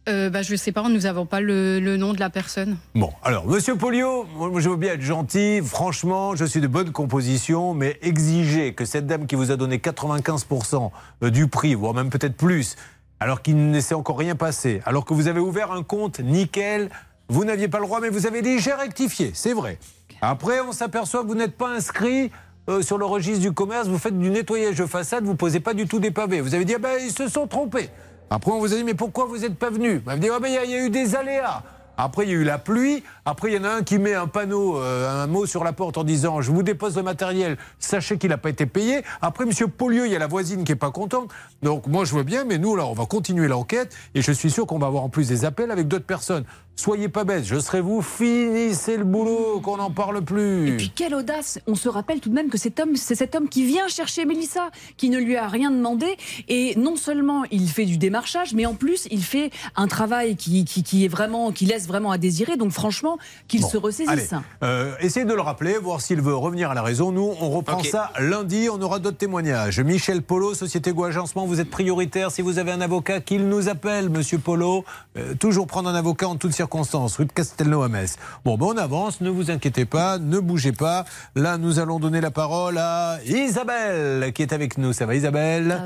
[0.08, 2.78] Euh, bah, je sais pas, nous n'avons pas le, le nom de la personne.
[2.96, 4.26] Bon, alors, monsieur Polio,
[4.58, 5.62] je veux bien être gentil.
[5.64, 9.78] Franchement, je suis de bonne composition, mais exiger que cette dame qui vous a donné
[9.78, 10.90] 95%
[11.30, 12.76] du prix, voire même peut-être plus,
[13.20, 16.90] alors qu'il ne s'est encore rien passé, alors que vous avez ouvert un compte nickel,
[17.30, 19.78] vous n'aviez pas le droit, mais vous avez déjà rectifié, c'est vrai.
[20.22, 22.32] Après, on s'aperçoit que vous n'êtes pas inscrit
[22.70, 25.74] euh, sur le registre du commerce, vous faites du nettoyage de façade, vous posez pas
[25.74, 26.42] du tout des pavés.
[26.42, 27.90] Vous avez dit, ah ben, ils se sont trompés.
[28.30, 30.02] Après, on vous a dit, mais pourquoi vous n'êtes pas venu?
[30.04, 31.64] Vous avez dit, ah ben, il y a- eu des aléas.
[32.02, 33.04] Après, il y a eu la pluie.
[33.26, 35.74] Après, il y en a un qui met un panneau, euh, un mot sur la
[35.74, 39.02] porte en disant Je vous dépose le matériel, sachez qu'il n'a pas été payé.
[39.22, 41.30] Après, monsieur Polieu, il y a la voisine qui n'est pas contente.
[41.62, 43.94] Donc, moi, je veux bien, mais nous, là, on va continuer l'enquête.
[44.16, 46.46] Et je suis sûr qu'on va avoir en plus des appels avec d'autres personnes.
[46.80, 50.70] Soyez pas bêtes, je serai vous, finissez le boulot, qu'on n'en parle plus.
[50.70, 53.36] Et puis quelle audace On se rappelle tout de même que cet homme, c'est cet
[53.36, 56.16] homme qui vient chercher Mélissa, qui ne lui a rien demandé.
[56.48, 60.64] Et non seulement il fait du démarchage, mais en plus il fait un travail qui,
[60.64, 62.56] qui, qui est vraiment, qui laisse vraiment à désirer.
[62.56, 63.18] Donc franchement,
[63.50, 64.32] qu'il se ressaisisse.
[64.32, 67.12] Allez, euh, essayez de le rappeler, voir s'il veut revenir à la raison.
[67.12, 68.70] Nous, on reprend ça lundi.
[68.72, 69.82] On aura d'autres témoignages.
[69.82, 72.32] Michel Polo, Société Go Agencement, vous êtes prioritaire.
[72.32, 74.86] Si vous avez un avocat, qu'il nous appelle, monsieur Polo.
[75.18, 76.69] Euh, toujours prendre un avocat en toutes circonstances.
[76.70, 78.18] Circonstances, rue de Castelnau à Metz.
[78.46, 81.04] Bon, ben on avance, ne vous inquiétez pas, ne bougez pas.
[81.34, 84.94] Là, nous allons donner la parole à Isabelle qui est avec nous.
[84.94, 85.84] Ça va, Isabelle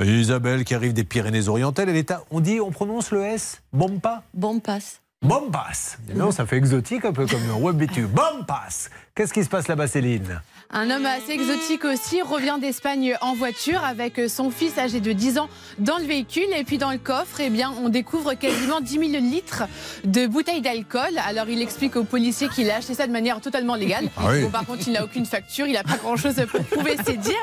[0.00, 1.90] Isabelle qui arrive des Pyrénées-Orientales.
[1.90, 3.60] Elle est à, on dit, on prononce le S?
[3.74, 4.22] Bompa?
[4.32, 5.00] Bompas.
[5.20, 5.98] Bompas.
[6.16, 8.06] Non, ça fait exotique un peu comme un webbitu.
[8.06, 8.88] Bompas.
[9.14, 10.40] Qu'est-ce qui se passe là-bas, Céline?
[10.74, 15.38] Un homme assez exotique aussi revient d'Espagne en voiture avec son fils âgé de 10
[15.38, 16.46] ans dans le véhicule.
[16.56, 19.64] Et puis dans le coffre, eh bien, on découvre quasiment 10 000 litres
[20.04, 21.10] de bouteilles d'alcool.
[21.28, 24.08] Alors il explique aux policiers qu'il a acheté ça de manière totalement légale.
[24.16, 24.44] Ah oui.
[24.44, 27.34] Bon, par contre, il n'a aucune facture, il n'a pas grand-chose pour prouver ses dires.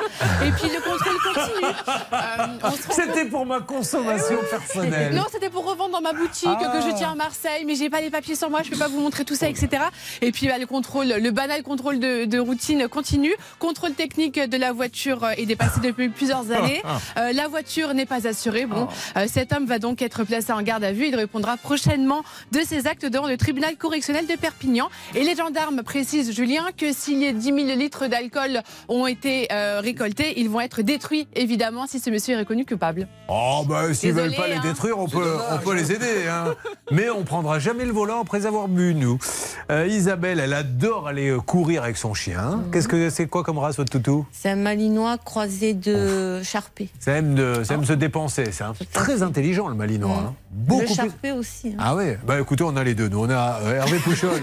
[0.43, 1.73] Et puis le contrôle continue.
[2.14, 5.14] Euh, C'était pour ma consommation personnelle.
[5.14, 6.72] non, c'était pour revendre dans ma boutique Ah.
[6.73, 8.88] que je tiens à Marseille, mais j'ai pas les papiers sur moi, je peux pas
[8.88, 9.84] vous montrer tout ça, etc.
[10.22, 13.18] Et puis bah, le contrôle, le banal contrôle de, de routine continue.
[13.59, 16.81] Contrôle technique de la voiture euh, est dépassé depuis plusieurs années.
[17.17, 18.65] Euh, la voiture n'est pas assurée.
[18.65, 18.87] Bon,
[19.17, 21.07] euh, cet homme va donc être placé en garde à vue.
[21.07, 24.89] Il répondra prochainement de ses actes devant le tribunal correctionnel de Perpignan.
[25.15, 29.79] Et les gendarmes précisent, Julien, que si les 10 000 litres d'alcool ont été euh,
[29.81, 33.07] récoltés, ils vont être détruits, évidemment, si ce monsieur est reconnu coupable.
[33.27, 34.61] Oh, bah, s'ils Désolé, veulent pas les hein.
[34.63, 36.27] détruire, on peut, on peut les aider.
[36.29, 36.55] hein.
[36.91, 39.17] Mais on prendra jamais le volant après avoir bu, nous.
[39.71, 42.57] Euh, Isabelle, elle adore aller courir avec son chien.
[42.57, 42.71] Mhm.
[42.71, 44.26] Qu'est-ce que c'est quoi comme race, votre toutou?
[44.31, 46.90] C'est un malinois croisé de charpé.
[46.99, 48.52] Ça aime, de, ça aime se dépenser.
[48.52, 50.23] C'est un- très intelligent, le malinois.
[50.30, 50.34] hein.
[50.52, 51.69] Beaucoup le plus- charpé aussi.
[51.69, 51.77] hein.
[51.80, 53.07] Ah ouais, bah écoutez, on a les deux.
[53.10, 54.41] Nous, on a euh, Hervé Pouchol,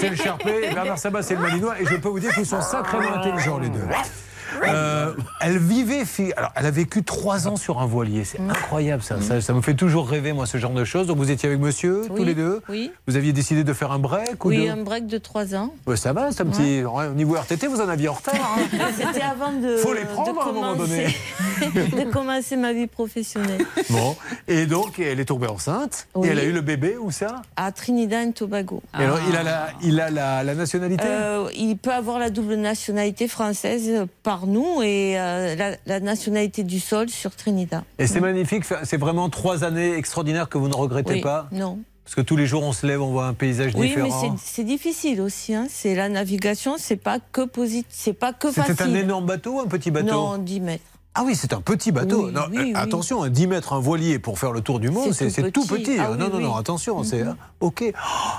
[0.00, 2.46] c'est le Charpé, et Bernard Sabat, c'est le Malinois, et je peux vous dire qu'ils
[2.46, 3.80] sont sacrément intelligents, les deux.
[4.66, 6.02] Euh, elle vivait,
[6.36, 9.20] alors elle a vécu trois ans sur un voilier, c'est incroyable ça.
[9.20, 9.40] ça.
[9.40, 11.06] ça me fait toujours rêver moi ce genre de choses.
[11.06, 12.60] Donc vous étiez avec monsieur tous les deux.
[12.68, 12.90] oui.
[13.06, 15.74] Vous aviez décidé de faire un break ou Oui, deux un break de 3 ans.
[15.86, 16.82] Ouais, Ça va, c'est un petit.
[16.84, 18.34] ouais, au niveau RTT, vous en aviez en retard.
[18.34, 18.78] hein.
[18.96, 21.06] C'était avant de, Faut les prendre de à un moment donné.
[21.60, 23.64] commencer- de commencer ma vie professionnelle.
[23.90, 24.16] Bon,
[24.48, 26.28] et donc elle est tombée enceinte Oui.
[26.28, 27.42] et elle a eu le bébé où ça?
[27.56, 28.82] À Trinidad et Tobago.
[28.98, 31.04] Et alors il a la, il a la, la nationalité?
[31.06, 36.64] Euh, il peut avoir la double nationalité française par nous et euh, la, la nationalité
[36.64, 37.84] du sol sur Trinidad.
[38.00, 41.78] Et c'est magnifique, c'est vraiment trois années extraordinaires que vous ne regrettez Oui, pas Non.
[42.04, 44.08] Parce que tous les jours on se lève, on voit un paysage Oui, différent.
[44.32, 45.54] mais c'est- difficile aussi.
[45.54, 45.66] Hein.
[45.70, 48.74] C'est la navigation, c'est pas que positif, c'est pas que facile.
[48.76, 50.82] C'était un énorme bateau un petit bateau Non, 10 mètres.
[51.14, 52.26] Ah oui, c'est un petit bateau.
[52.26, 52.72] Oui, Non, oui, euh, oui.
[52.74, 55.66] Attention, un 10 mètres, un voilier pour faire le tour du monde, c'est tout tout
[55.68, 55.82] petit.
[55.84, 55.96] petit.
[56.00, 56.16] Ah hein.
[56.18, 56.58] non, oui, non, non, oui.
[56.58, 57.84] attention, c'est hein, ok.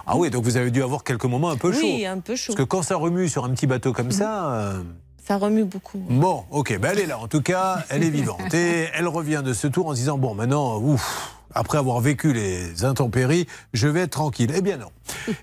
[0.05, 1.79] Ah oui, donc vous avez dû avoir quelques moments un peu chauds.
[1.81, 2.51] Oui, un peu chaud.
[2.53, 4.51] Parce que quand ça remue sur un petit bateau comme ça.
[4.55, 4.83] euh,
[5.27, 5.97] Ça remue beaucoup.
[6.07, 7.17] Bon, ok, ben elle est là.
[7.17, 8.53] En tout cas, elle est vivante.
[8.53, 12.31] Et elle revient de ce tour en se disant Bon, maintenant, ouf, après avoir vécu
[12.31, 14.51] les intempéries, je vais être tranquille.
[14.55, 14.91] Eh bien non.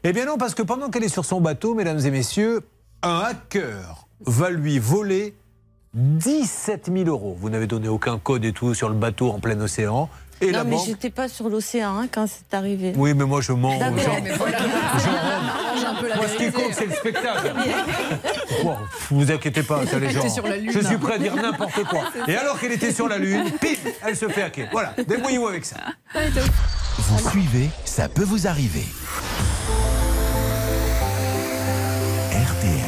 [0.04, 2.60] Eh bien non, parce que pendant qu'elle est sur son bateau, mesdames et messieurs,
[3.02, 5.34] un hacker va lui voler
[5.94, 7.36] 17 000 euros.
[7.40, 10.08] Vous n'avez donné aucun code et tout sur le bateau en plein océan.
[10.42, 10.86] Et non, la mais banque.
[10.86, 12.92] j'étais pas sur l'océan hein, quand c'est arrivé.
[12.96, 13.78] Oui, mais moi je mens.
[13.78, 13.90] Genre-
[14.38, 16.16] voilà.
[16.16, 17.52] Moi, ce qui compte, c'est le spectacle.
[18.62, 18.76] Bon,
[19.10, 20.20] vous inquiétez pas, ça les Elle gens.
[20.20, 20.70] était sur la Lune.
[20.72, 22.02] Je suis prêt à dire n'importe quoi.
[22.28, 23.68] Et alors qu'elle était sur la Lune, pim,
[24.06, 24.68] elle se fait hacker.
[24.72, 25.76] Voilà, débrouillez-vous avec ça.
[26.98, 28.84] Vous suivez, ça peut vous arriver.
[32.30, 32.81] RTL.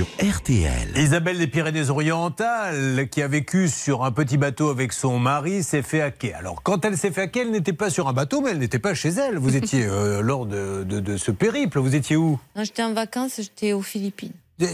[0.00, 0.96] Sur RTL.
[0.96, 6.00] Isabelle des Pyrénées-Orientales, qui a vécu sur un petit bateau avec son mari, s'est fait
[6.00, 6.38] hacker.
[6.38, 8.78] Alors, quand elle s'est fait hacker, elle n'était pas sur un bateau, mais elle n'était
[8.78, 9.36] pas chez elle.
[9.36, 11.80] Vous étiez euh, lors de, de- de ce périple.
[11.80, 12.38] Vous étiez où?
[12.56, 14.32] J'étais en vacances, j'étais aux Philippines.
[14.62, 14.66] Euh,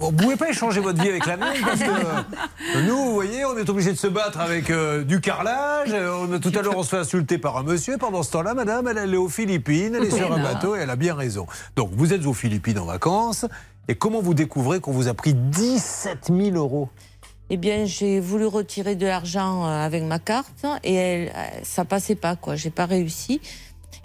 [0.00, 1.84] Vous ne pouvez pas échanger votre vie avec la mienne parce que
[2.76, 5.90] euh, nous, vous voyez, on est obligé de se battre avec euh, du carrelage.
[5.92, 7.96] On a, tout à l'heure, on se fait insulter par un monsieur.
[7.98, 10.80] Pendant ce temps-là, madame, elle, elle est aux Philippines, elle est sur un bateau et
[10.80, 11.46] elle a bien raison.
[11.76, 13.44] Donc, vous êtes aux Philippines en vacances.
[13.88, 16.88] Et comment vous découvrez qu'on vous a pris 17 000 euros?
[17.52, 21.84] Eh bien, j'ai voulu retirer de l'argent euh, avec ma carte et elle, euh, ça
[21.84, 22.54] passait pas, quoi.
[22.54, 23.40] J'ai pas réussi.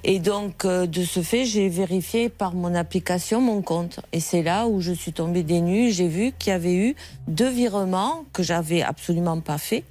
[0.04, 4.00] Et donc, euh, de ce fait, j'ai vérifié par mon application mon compte.
[4.14, 5.92] Et c'est là où je suis tombée des nues.
[5.92, 6.96] J'ai vu qu'il y avait eu
[7.28, 9.84] deux virements que j'avais absolument pas fait.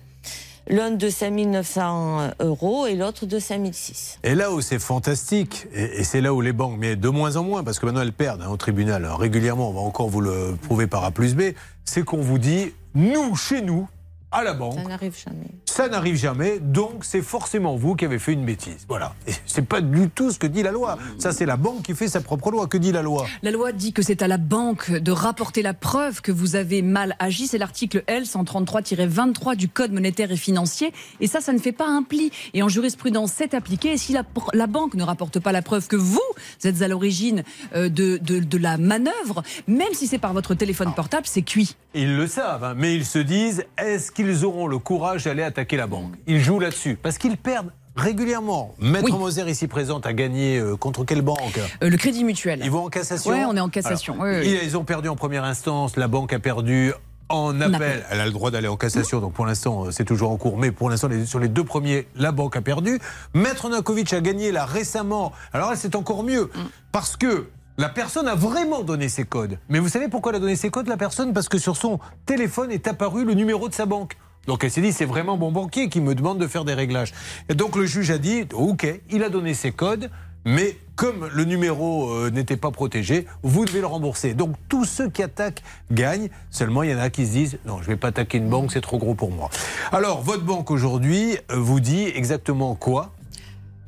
[0.66, 4.18] L'un de 5 900 euros et l'autre de 5 600.
[4.22, 7.36] Et là où c'est fantastique, et, et c'est là où les banques, mais de moins
[7.36, 10.08] en moins, parce que maintenant elles perdent hein, au tribunal hein, régulièrement, on va encore
[10.08, 11.52] vous le prouver par A plus B,
[11.84, 13.88] c'est qu'on vous dit, nous, chez nous,
[14.34, 15.46] à la banque, Ça n'arrive jamais.
[15.64, 18.84] ça n'arrive jamais, donc c'est forcément vous qui avez fait une bêtise.
[18.88, 19.14] Voilà.
[19.26, 20.98] Et c'est pas du tout ce que dit la loi.
[21.18, 22.66] Ça, c'est la banque qui fait sa propre loi.
[22.66, 23.26] Que dit la loi?
[23.42, 26.82] La loi dit que c'est à la banque de rapporter la preuve que vous avez
[26.82, 27.46] mal agi.
[27.46, 30.92] C'est l'article L 133-23 du Code monétaire et financier.
[31.20, 32.30] Et ça, ça ne fait pas un pli.
[32.54, 33.92] Et en jurisprudence, c'est appliqué.
[33.92, 36.20] Et si la, la banque ne rapporte pas la preuve que vous
[36.64, 37.42] êtes à l'origine
[37.74, 41.76] euh, de, de, de la manœuvre, même si c'est par votre téléphone portable, c'est cuit.
[41.94, 45.76] Ils le savent, hein, mais ils se disent est-ce qu'ils auront le courage d'aller attaquer
[45.76, 48.74] la banque Ils jouent là-dessus parce qu'ils perdent régulièrement.
[48.80, 49.12] Maître Oui.
[49.18, 52.60] Moser ici présente a gagné euh, contre quelle banque Euh, le Crédit Mutuel.
[52.64, 54.20] Ils vont en cassation Ouais, on est en cassation.
[54.20, 54.42] Alors.
[54.42, 56.92] Ils ont perdu en première instance, la banque a perdu
[57.28, 57.74] en appel.
[57.76, 58.04] appel.
[58.10, 60.58] Elle a le droit d'aller en cassation, donc pour l'instant, euh, c'est toujours en cours.
[60.58, 62.98] Mais pour l'instant, sur les deux premiers, la banque a perdu.
[63.32, 65.32] Maître Nakovic a gagné là récemment.
[65.52, 66.50] Alors là, c'est encore mieux.
[66.92, 67.46] Parce que
[67.76, 69.58] la personne a vraiment donné ses codes.
[69.68, 71.32] Mais vous savez pourquoi elle a donné ses codes, la personne?
[71.32, 74.16] Parce que sur son téléphone est apparu le numéro de sa banque.
[74.46, 77.12] Donc elle s'est dit, c'est vraiment mon banquier qui me demande de faire des réglages.
[77.48, 80.10] Et donc le juge a dit, ok, il a donné ses codes,
[80.44, 84.34] mais comme le numéro euh, n'était pas protégé, vous devez le rembourser.
[84.34, 86.28] Donc tous ceux qui attaquent gagnent.
[86.50, 88.48] Seulement, il y en a qui se disent, non, je ne vais pas attaquer une
[88.48, 89.50] banque, c'est trop gros pour moi.
[89.90, 93.14] Alors, votre banque aujourd'hui euh, vous dit exactement quoi?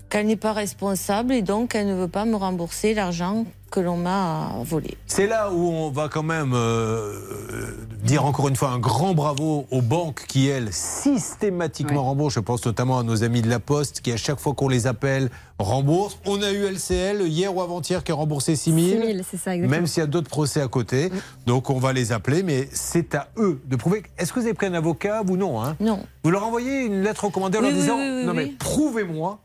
[0.09, 3.97] Qu'elle n'est pas responsable et donc elle ne veut pas me rembourser l'argent que l'on
[3.97, 4.97] m'a volé.
[5.07, 7.12] C'est là où on va quand même euh,
[8.05, 12.35] dire encore une fois un grand bravo aux banques qui, elles, systématiquement remboursent.
[12.35, 14.87] Je pense notamment à nos amis de la Poste qui, à chaque fois qu'on les
[14.87, 16.19] appelle, remboursent.
[16.24, 19.03] On a eu LCL hier ou avant-hier qui a remboursé 6 000.
[19.03, 19.69] 6 000, c'est ça, exactement.
[19.69, 21.11] Même s'il y a d'autres procès à côté.
[21.47, 24.05] Donc on va les appeler, mais c'est à eux de prouver.
[24.19, 25.77] Est-ce que vous avez pris un avocat ou non hein?
[25.81, 26.01] Non.
[26.23, 29.41] Vous leur envoyez une lettre recommandée en Oui, leur disant oui, oui, Non, mais prouvez-moi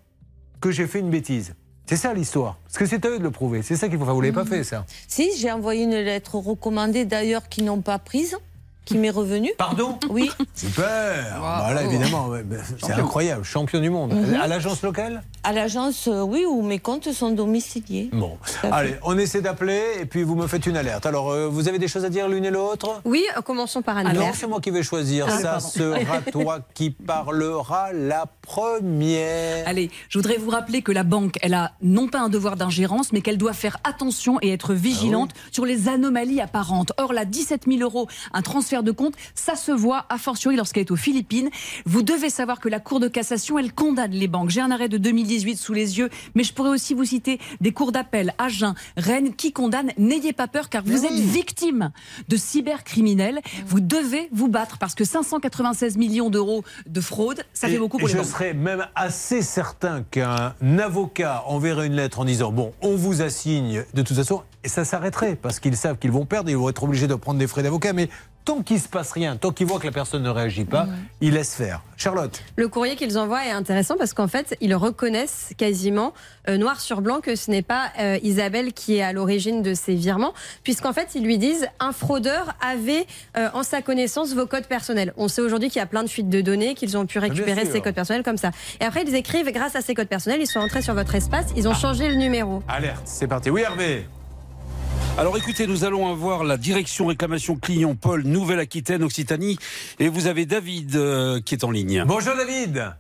[0.61, 1.53] que j'ai fait une bêtise.
[1.87, 2.57] C'est ça l'histoire.
[2.63, 3.63] Parce que c'est à eux de le prouver.
[3.63, 4.13] C'est ça qu'il faut faire.
[4.13, 4.85] Vous l'avez pas fait, ça.
[5.09, 8.37] Si, j'ai envoyé une lettre recommandée d'ailleurs qu'ils n'ont pas prise,
[8.85, 9.51] qui m'est revenue.
[9.57, 10.29] Pardon Oui.
[10.55, 12.97] Super Bah là, évidemment, ouais, bah, c'est Champion.
[13.05, 13.43] incroyable.
[13.43, 14.13] Champion du monde.
[14.13, 14.39] Mhm.
[14.41, 18.09] À l'agence locale À l'agence, euh, oui, où mes comptes sont domiciliés.
[18.11, 18.37] Bon.
[18.71, 21.05] Allez, on essaie d'appeler et puis vous me faites une alerte.
[21.05, 23.01] Alors, euh, vous avez des choses à dire l'une et l'autre?
[23.05, 24.13] Oui, euh, commençons par Anne.
[24.13, 25.27] Non, c'est moi qui vais choisir.
[25.29, 25.67] Ah, Ça pardon.
[25.67, 29.67] sera toi qui parlera la première.
[29.67, 33.13] Allez, je voudrais vous rappeler que la banque, elle a non pas un devoir d'ingérence,
[33.13, 36.93] mais qu'elle doit faire attention et être vigilante Ah sur les anomalies apparentes.
[36.97, 40.81] Or, là, 17 000 euros, un transfert de compte, ça se voit, a fortiori lorsqu'elle
[40.81, 41.49] est aux Philippines.
[41.85, 44.49] Vous devez savoir que la Cour de cassation, elle condamne les banques.
[44.49, 47.73] J'ai un arrêt de 2018 sous les yeux, mais je pourrais aussi vous citer des
[47.73, 49.91] cours d'appel, Agen, Rennes, qui condamnent.
[49.97, 51.91] N'ayez pas peur, car vous êtes victime
[52.29, 53.41] de cybercriminels.
[53.67, 57.97] Vous devez vous battre, parce que 596 millions d'euros de fraude, ça fait Et beaucoup
[57.97, 58.27] pour les je banques.
[58.27, 63.83] serais même assez certain qu'un avocat enverrait une lettre en disant bon, on vous assigne
[63.93, 66.83] de toute façon, et ça s'arrêterait parce qu'ils savent qu'ils vont perdre, ils vont être
[66.83, 67.93] obligés de prendre des frais d'avocat.
[67.93, 68.09] Mais
[68.45, 70.87] tant qu'il se passe rien, tant qu'ils voient que la personne ne réagit pas,
[71.21, 71.81] ils laissent faire.
[71.97, 72.41] Charlotte.
[72.55, 76.13] Le courrier qu'ils envoient est intéressant parce qu'en fait, ils reconnaissent quasiment
[76.49, 79.75] euh, noir sur blanc que ce n'est pas euh, Isabelle qui est à l'origine de
[79.75, 83.05] ces virements, puisqu'en fait, ils lui disent un fraudeur avait
[83.37, 85.13] euh, en sa connaissance vos codes personnels.
[85.17, 87.65] On sait aujourd'hui qu'il y a plein de fuites de données, qu'ils ont pu récupérer
[87.65, 87.73] sûr.
[87.73, 88.51] ces codes personnels comme ça.
[88.79, 91.47] Et après, ils écrivent grâce à ces codes personnels, ils sont entrés sur votre espace,
[91.55, 92.63] ils ont changé le numéro.
[92.67, 93.49] Alerte, c'est parti.
[93.51, 94.05] Oui, Hervé.
[95.17, 99.57] Alors écoutez, nous allons avoir la direction réclamation client Paul Nouvelle-Aquitaine Occitanie
[99.99, 102.03] et vous avez David euh, qui est en ligne.
[102.07, 102.93] Bonjour David.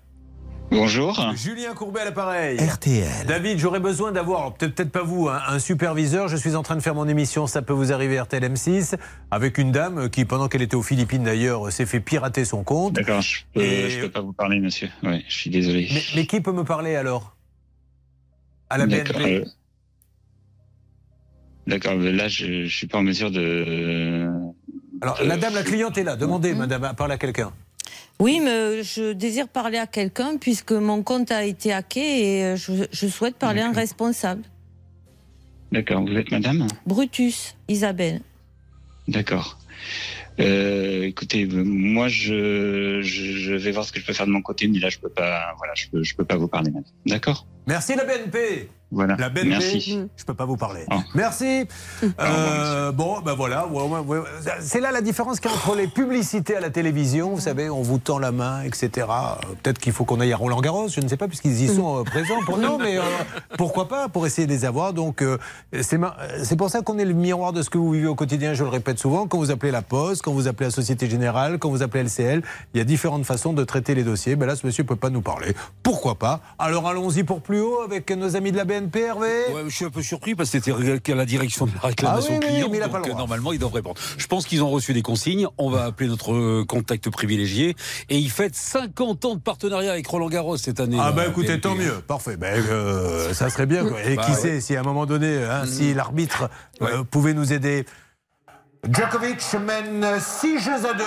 [0.69, 1.19] Bonjour.
[1.35, 2.57] Julien Courbet à l'appareil.
[2.57, 3.25] RTL.
[3.27, 6.29] David, j'aurais besoin d'avoir, peut-être pas vous, hein, un superviseur.
[6.29, 8.95] Je suis en train de faire mon émission, ça peut vous arriver RTL M6,
[9.31, 12.93] avec une dame qui, pendant qu'elle était aux Philippines d'ailleurs, s'est fait pirater son compte.
[12.93, 14.89] D'accord, je peux, Et- je peux pas vous parler, monsieur.
[15.03, 15.89] Oui, je suis désolé.
[15.93, 17.35] Mais, mais qui peut me parler alors?
[18.69, 19.45] À la BNP euh,
[21.67, 24.27] D'accord, mais là, je, je suis pas en mesure de.
[25.01, 26.15] Alors, de- la dame, la cliente est là.
[26.15, 27.51] Demandez, madame, à parler à quelqu'un.
[28.19, 31.99] Oui, mais je désire parler à quelqu'un puisque mon compte a été hacké
[32.37, 34.43] et euh, je, je souhaite parler à un responsable.
[35.71, 36.67] D'accord, vous êtes madame?
[36.85, 38.21] Brutus, Isabelle.
[39.07, 39.57] D'accord.
[40.39, 44.31] Euh, écoutez, euh, moi, je, je, je vais voir ce que je peux faire de
[44.31, 46.69] mon côté, mais là, je peux pas, voilà, je peux, je peux pas vous parler,
[46.71, 46.89] madame.
[47.05, 47.47] D'accord?
[47.67, 48.69] Merci la BNP.
[48.91, 49.15] Voilà.
[49.17, 49.99] La BNP, Merci.
[50.17, 50.85] je peux pas vous parler.
[50.91, 50.95] Oh.
[51.15, 51.65] Merci.
[52.19, 53.67] Euh, bon, ben voilà.
[53.67, 54.19] ouais, ouais, ouais.
[54.59, 57.33] C'est là la différence qu'il y a entre les publicités à la télévision.
[57.35, 59.07] Vous savez, on vous tend la main, etc.
[59.09, 60.89] Euh, Peut-être qu'il faut qu'on aille à Roland Garros.
[60.89, 62.41] Je ne sais pas puisqu'ils y sont euh, présents.
[62.45, 63.01] Pour non, mais euh,
[63.57, 64.93] pourquoi pas pour essayer de les avoir.
[64.93, 65.37] Donc euh,
[65.81, 68.53] c'est pour ça qu'on est le miroir de ce que vous vivez au quotidien.
[68.53, 69.25] Je le répète souvent.
[69.27, 72.41] Quand vous appelez la Poste, quand vous appelez la Société Générale, quand vous appelez LCL,
[72.73, 74.35] il y a différentes façons de traiter les dossiers.
[74.35, 75.55] Ben là, ce monsieur peut pas nous parler.
[75.81, 76.41] Pourquoi pas?
[76.59, 79.27] Alors allons-y pour plus haut avec nos amis de la BNP, Hervé.
[79.53, 82.37] Ouais, je suis un peu surpris parce que c'était la direction de la réclamation Ah
[82.39, 82.67] oui, oui, client.
[82.71, 83.19] mais il a donc, pas le euh, droit.
[83.19, 83.99] normalement, ils doivent répondre.
[84.17, 85.47] Je pense qu'ils ont reçu des consignes.
[85.57, 87.75] On va appeler notre euh, contact privilégié.
[88.09, 90.97] Et il fête 50 ans de partenariat avec Roland Garros cette année.
[90.99, 91.61] Ah bah écoutez, BNP.
[91.61, 92.37] tant mieux, parfait.
[92.37, 93.85] Ben, euh, ça serait bien.
[93.85, 94.01] quoi.
[94.03, 94.37] Et Bah qui ouais.
[94.37, 96.49] sait si à un moment donné, hein, si l'arbitre
[96.81, 97.85] euh, pouvait nous aider.
[98.91, 101.03] Djokovic mène 6 jeux à 2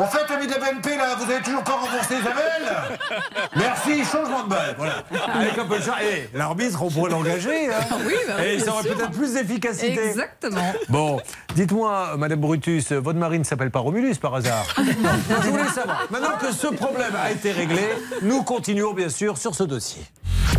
[0.00, 2.98] En fait, ami de la BNP, là, vous avez toujours pas remboursé Isabelle
[3.56, 4.74] Merci, changement de balle.
[4.78, 5.04] Voilà.
[5.34, 5.98] Avec un peu de charme.
[6.02, 7.68] Et l'arbitre, on pourrait l'engager.
[7.68, 7.80] hein.
[8.06, 10.08] Oui, bah oui, Et ça aurait peut-être plus d'efficacité.
[10.08, 10.72] Exactement.
[10.88, 11.20] Bon,
[11.54, 16.06] dites-moi, Madame Brutus, votre mari ne s'appelle pas Romulus par hasard Je voulais savoir.
[16.10, 17.82] Maintenant que ce problème a été réglé,
[18.22, 20.02] nous continuons bien sûr sur ce dossier.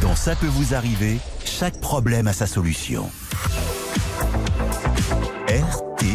[0.01, 3.09] Dans Ça peut vous arriver, chaque problème a sa solution.
[5.47, 6.10] RTL.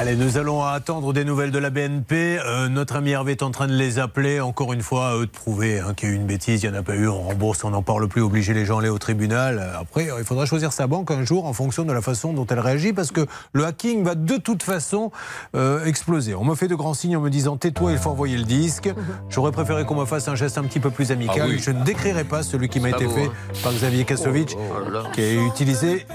[0.00, 2.38] Allez, nous allons attendre des nouvelles de la BNP.
[2.38, 4.40] Euh, notre ami Hervé est en train de les appeler.
[4.40, 6.70] Encore une fois, à eux de prouver hein, qu'il y a eu une bêtise, il
[6.70, 7.06] n'y en a pas eu.
[7.06, 9.58] On rembourse, on n'en parle plus, obliger les gens à aller au tribunal.
[9.58, 12.46] Euh, Après, il faudra choisir sa banque un jour en fonction de la façon dont
[12.46, 15.10] elle réagit parce que le hacking va de toute façon
[15.54, 16.34] euh, exploser.
[16.34, 18.88] On me fait de grands signes en me disant tais-toi, il faut envoyer le disque.
[19.28, 21.42] J'aurais préféré qu'on me fasse un geste un petit peu plus amical.
[21.42, 21.58] Ah oui.
[21.58, 23.60] Je ne décrirai pas celui qui m'a été beau, fait hein.
[23.62, 26.06] par Xavier Kasovic, Oh qui a utilisé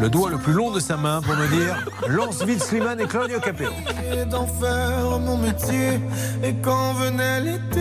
[0.00, 3.06] le doigt le plus long de sa main pour me dire lance vite Slimane et
[3.06, 3.70] Claudio Capéo.
[4.30, 6.00] d'en faire mon métier.
[6.42, 7.80] Et quand venait l'été,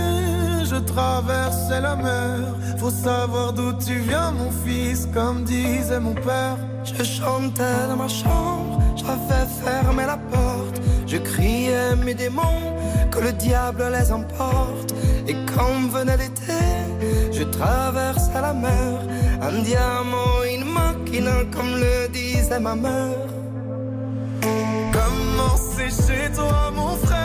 [0.63, 2.39] je traversais la mer.
[2.77, 6.57] Faut savoir d'où tu viens, mon fils, comme disait mon père.
[6.83, 10.81] Je chantais dans ma chambre, j'avais fermé la porte.
[11.07, 12.75] Je criais mes démons,
[13.11, 14.93] que le diable les emporte.
[15.27, 16.63] Et quand venait l'été,
[17.31, 18.99] je traversais la mer.
[19.41, 20.65] Un diamant, une
[21.51, 23.27] comme le disait ma mère.
[24.91, 27.24] Comment c'est chez toi, mon frère?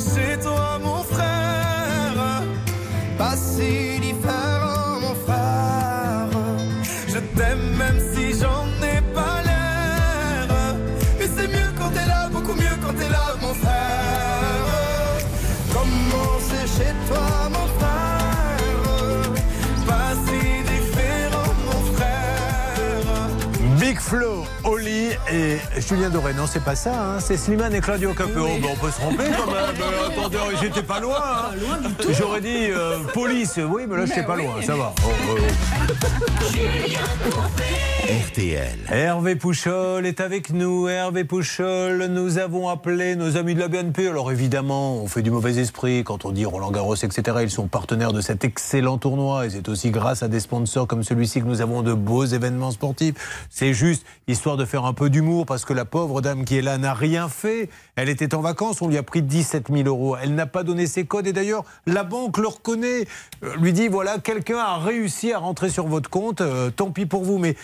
[0.00, 2.42] chez toi, mon frère
[3.18, 6.28] Pas si différent, mon frère.
[7.08, 10.74] Je t'aime même si j'en ai pas l'air.
[11.18, 15.18] Mais c'est mieux quand t'es là, beaucoup mieux quand t'es là, mon frère.
[15.74, 19.32] Comment c'est chez toi, mon frère?
[19.86, 20.40] Pas si
[20.72, 23.78] différent, mon frère.
[23.78, 25.58] Big Flo, Oli et
[25.90, 26.34] Julien Doré.
[26.34, 27.18] Non, c'est pas ça, hein.
[27.18, 28.46] c'est Slimane et Claudio Capéo.
[28.62, 29.56] Ben, on peut se tromper quand même.
[29.80, 31.16] Euh, attendez, j'étais pas loin.
[31.20, 31.88] hein.
[32.10, 34.92] J'aurais dit euh, police, oui, mais là, j'étais pas loin, ça va.
[35.04, 37.30] Oh, oh, oh.
[38.26, 38.78] RTL.
[38.90, 40.88] Hervé Pouchol est avec nous.
[40.88, 44.08] Hervé Pouchol, nous avons appelé nos amis de la BNP.
[44.08, 47.38] Alors évidemment, on fait du mauvais esprit quand on dit Roland Garros, etc.
[47.42, 49.46] Ils sont partenaires de cet excellent tournoi.
[49.46, 52.72] Et c'est aussi grâce à des sponsors comme celui-ci que nous avons de beaux événements
[52.72, 53.46] sportifs.
[53.48, 56.62] C'est juste histoire de faire un peu d'humour parce que la pauvre dame qui est
[56.62, 57.70] là n'a rien fait.
[57.96, 60.14] Elle était en vacances, on lui a pris 17 000 euros.
[60.22, 63.06] Elle n'a pas donné ses codes et d'ailleurs, la banque le reconnaît.
[63.42, 66.42] Euh, lui dit voilà, quelqu'un a réussi à rentrer sur votre compte.
[66.42, 67.56] euh, tant pis pour vous, mais.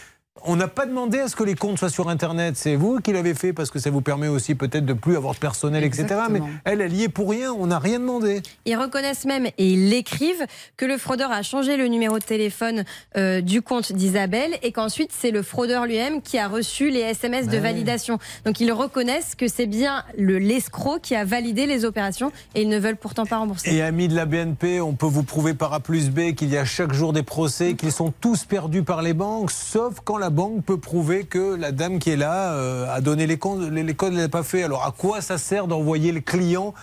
[0.44, 2.56] On n'a pas demandé à ce que les comptes soient sur Internet.
[2.56, 5.34] C'est vous qui l'avez fait parce que ça vous permet aussi peut-être de plus avoir
[5.34, 6.06] de personnel, etc.
[6.30, 7.52] Mais elle, elle y est pour rien.
[7.52, 8.42] On n'a rien demandé.
[8.64, 10.46] Ils reconnaissent même et ils l'écrivent
[10.76, 12.84] que le fraudeur a changé le numéro de téléphone
[13.16, 17.48] euh, du compte d'Isabelle et qu'ensuite c'est le fraudeur lui-même qui a reçu les SMS
[17.48, 18.18] de validation.
[18.44, 22.68] Donc ils reconnaissent que c'est bien le l'escroc qui a validé les opérations et ils
[22.68, 23.74] ne veulent pourtant pas rembourser.
[23.74, 26.56] Et amis de la BNP, on peut vous prouver par A plus B qu'il y
[26.56, 30.25] a chaque jour des procès, qu'ils sont tous perdus par les banques, sauf quand la
[30.30, 33.82] banque peut prouver que la dame qui est là euh, a donné les, comptes, les,
[33.82, 34.62] les codes, elle n'a pas fait.
[34.62, 36.74] Alors à quoi ça sert d'envoyer le client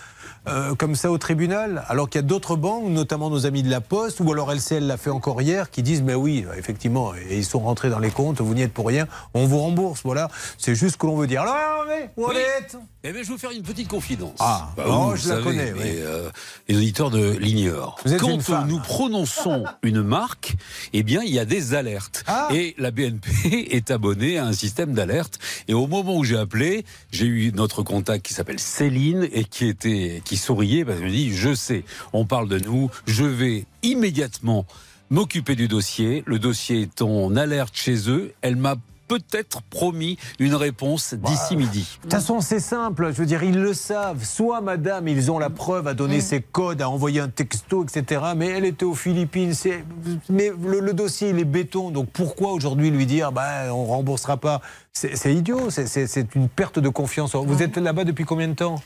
[0.48, 3.70] euh, comme ça au tribunal Alors qu'il y a d'autres banques, notamment nos amis de
[3.70, 7.36] la Poste, ou alors LCL l'a fait encore hier, qui disent mais oui, effectivement, et
[7.38, 10.00] ils sont rentrés dans les comptes, vous n'y êtes pour rien, on vous rembourse.
[10.04, 11.42] Voilà, c'est juste ce que l'on veut dire.
[11.42, 12.36] Alors, Hervé, où on Oui.
[12.36, 12.76] est?
[13.06, 14.36] Eh bien, je vais vous faire une petite confidence.
[14.40, 15.90] Ah, Bah, oh, vous je la savez, connais, mais, oui.
[15.98, 16.30] euh,
[16.68, 17.98] les auditeurs de l'ignorent.
[18.18, 20.54] Quand nous prononçons une marque,
[20.94, 22.24] eh bien, il y a des alertes.
[22.26, 22.48] Ah.
[22.50, 23.28] Et la BNP
[23.76, 25.38] est abonné à un système d'alerte.
[25.68, 29.68] Et au moment où j'ai appelé, j'ai eu notre contact qui s'appelle Céline et qui
[29.68, 33.66] était, qui souriait parce qu'elle me dit, je sais, on parle de nous, je vais
[33.82, 34.66] immédiatement
[35.10, 36.22] m'occuper du dossier.
[36.26, 38.32] Le dossier est en alerte chez eux.
[38.42, 41.86] Elle m'a peut-être promis une réponse d'ici midi.
[41.98, 43.12] De toute façon, c'est simple.
[43.12, 44.24] Je veux dire, ils le savent.
[44.24, 48.22] Soit, madame, ils ont la preuve à donner ses codes, à envoyer un texto, etc.
[48.34, 49.52] Mais elle était aux Philippines.
[49.52, 49.84] C'est-
[50.30, 51.90] Mais le, le dossier, il est béton.
[51.90, 54.62] Donc pourquoi aujourd'hui lui dire, bah, on remboursera pas?
[54.94, 55.68] C'est idiot.
[55.68, 57.34] C'est- C'est c'est une perte de confiance.
[57.36, 58.76] Vous êtes là-bas depuis combien de temps?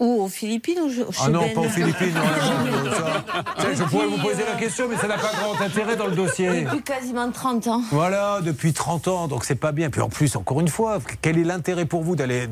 [0.00, 2.12] Ou aux Philippines ou je- Ah non, Ben pas aux Philippines.
[2.12, 5.58] non, non, ça- ça, je pourrais vous poser la question, mais ça n'a pas grand
[5.64, 6.62] intérêt dans le dossier.
[6.64, 7.80] Depuis quasiment 30 ans.
[7.92, 9.88] Voilà, depuis 30 ans, donc c'est pas bien.
[9.88, 12.46] Puis en plus, encore une fois, quel est l'intérêt pour vous d'aller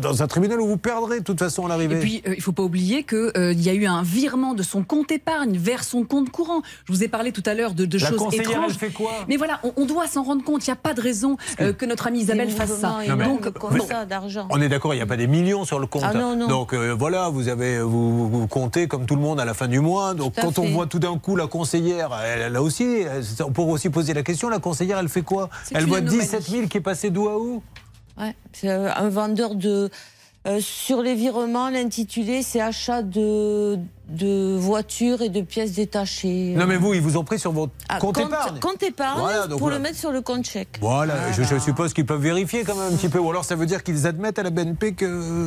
[0.00, 1.96] dans un tribunal où vous perdrez de toute façon à l'arrivée?
[1.96, 4.82] Et puis, euh, il faut pas oublier qu'il y a eu un virement de son
[4.82, 6.62] compte épargne vers son compte courant.
[6.86, 8.64] Je vous ai parlé tout à l'heure de, de La choses étranges.
[8.70, 9.12] elle fait quoi?
[9.28, 10.66] Mais voilà, on, on doit s'en rendre compte.
[10.66, 12.96] Il n'y a pas de raison euh, que notre amie Isabelle fasse ça.
[13.08, 14.48] Non, comme Mais- ça d'argent.
[14.50, 16.02] On est d'accord, il n'y a pas des millions sur le compte.
[16.04, 16.48] Ah non, non.
[16.48, 19.68] Donc euh, voilà, vous avez vous, vous comptez comme tout le monde à la fin
[19.68, 20.14] du mois.
[20.14, 23.52] Donc quand on voit tout d'un coup la conseillère, elle, elle a aussi, elle- on
[23.52, 25.48] pourrait aussi poser la question, la conseillère, elle fait quoi?
[25.72, 26.18] Elle voit anomalie.
[26.20, 27.62] 17 000 qui est passé d'où à où?
[28.18, 29.90] Ouais, c'est euh, un vendeur de.
[30.46, 36.54] Euh, sur les virements, l'intitulé, c'est achat de, de voitures et de pièces détachées.
[36.56, 38.58] Non mais vous, ils vous ont pris sur votre Ah, compte, épargne.
[38.58, 40.78] compte épargne Voilà, pour le mettre sur le compte chèque.
[40.80, 43.18] Voilà, je, je suppose qu'ils peuvent vérifier quand même un petit peu.
[43.18, 45.46] Ou alors ça veut dire qu'ils admettent à la BNP que,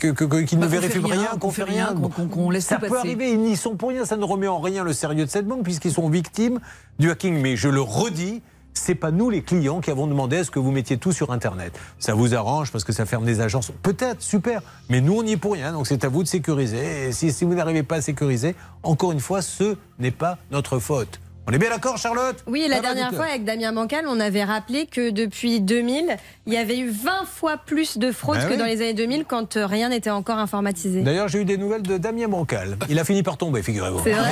[0.00, 1.94] que- que- que- qu'ils Bah, ne qu'on vérifient rien, rien, qu'on fait rien, rien.
[1.94, 2.98] qu'on- qu'on- qu'on laisse ça peut passer.
[2.98, 4.04] arriver, ils n'y sont pour rien.
[4.04, 6.58] Ça ne remet en rien le sérieux de cette banque puisqu'ils sont victimes
[6.98, 7.40] du hacking.
[7.40, 8.42] Mais je le redis.
[8.78, 11.32] C'est pas nous les clients qui avons demandé à ce que vous mettiez tout sur
[11.32, 11.78] Internet.
[11.98, 13.72] Ça vous arrange parce que ça ferme des agences.
[13.82, 14.62] Peut-être, super.
[14.88, 15.72] Mais nous, on n'y est pour rien.
[15.72, 17.08] Donc c'est à vous de sécuriser.
[17.08, 20.78] Et si, si vous n'arrivez pas à sécuriser, encore une fois, ce n'est pas notre
[20.78, 21.20] faute.
[21.48, 22.36] On est bien d'accord, Charlotte?
[22.46, 26.18] Oui, la Ça va, dernière fois avec Damien Bancal, on avait rappelé que depuis 2000,
[26.46, 28.58] il y avait eu 20 fois plus de fraude Bah que oui.
[28.58, 31.00] dans les années 2000 quand euh, rien n'était encore informatisé.
[31.00, 32.76] D'ailleurs, j'ai eu des nouvelles de Damien Bancal.
[32.90, 34.00] Il a fini par tomber, figurez-vous.
[34.04, 34.28] C'est vrai,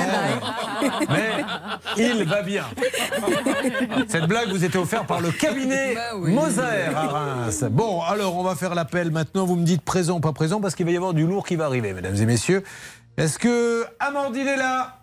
[1.09, 2.65] Mais il va bien.
[4.07, 6.61] Cette blague vous était offerte par le cabinet Moser
[6.95, 7.63] à Reims.
[7.71, 9.47] Bon, alors on va faire l'appel maintenant.
[9.47, 11.55] Vous me dites présent ou pas présent parce qu'il va y avoir du lourd qui
[11.55, 12.63] va arriver, mesdames et messieurs.
[13.17, 14.99] Est-ce que Amandine est là?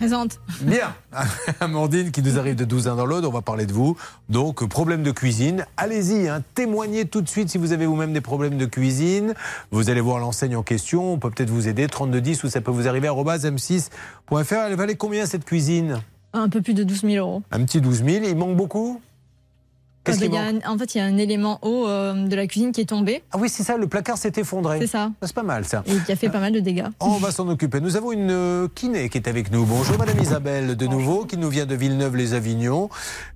[0.00, 0.40] Présente.
[0.62, 0.94] Bien.
[1.60, 3.98] Amandine qui nous arrive de 12 ans dans l'Aude, on va parler de vous.
[4.30, 5.66] Donc, problème de cuisine.
[5.76, 9.34] Allez-y, hein, témoignez tout de suite si vous avez vous-même des problèmes de cuisine.
[9.70, 11.86] Vous allez voir l'enseigne en question, on peut peut-être vous aider.
[11.86, 14.54] 3210 ou ça peut vous arriver à m6.fr.
[14.68, 16.00] Elle valait combien cette cuisine?
[16.32, 17.42] Un peu plus de 12 000 euros.
[17.50, 18.24] Un petit 12 000.
[18.24, 19.02] Il manque beaucoup?
[20.04, 22.72] Qu'est-ce manque un- en fait, il y a un élément haut euh, de la cuisine
[22.72, 23.22] qui est tombé.
[23.32, 24.78] Ah oui, c'est ça, le placard s'est effondré.
[24.80, 25.10] C'est ça.
[25.22, 25.82] C'est pas mal ça.
[25.86, 26.86] Et qui a fait pas mal de dégâts.
[27.00, 27.80] On va s'en occuper.
[27.80, 29.66] Nous avons une euh, kiné qui est avec nous.
[29.66, 32.88] Bonjour Madame Isabelle de nouveau, qui nous vient de Villeneuve-les-Avignon.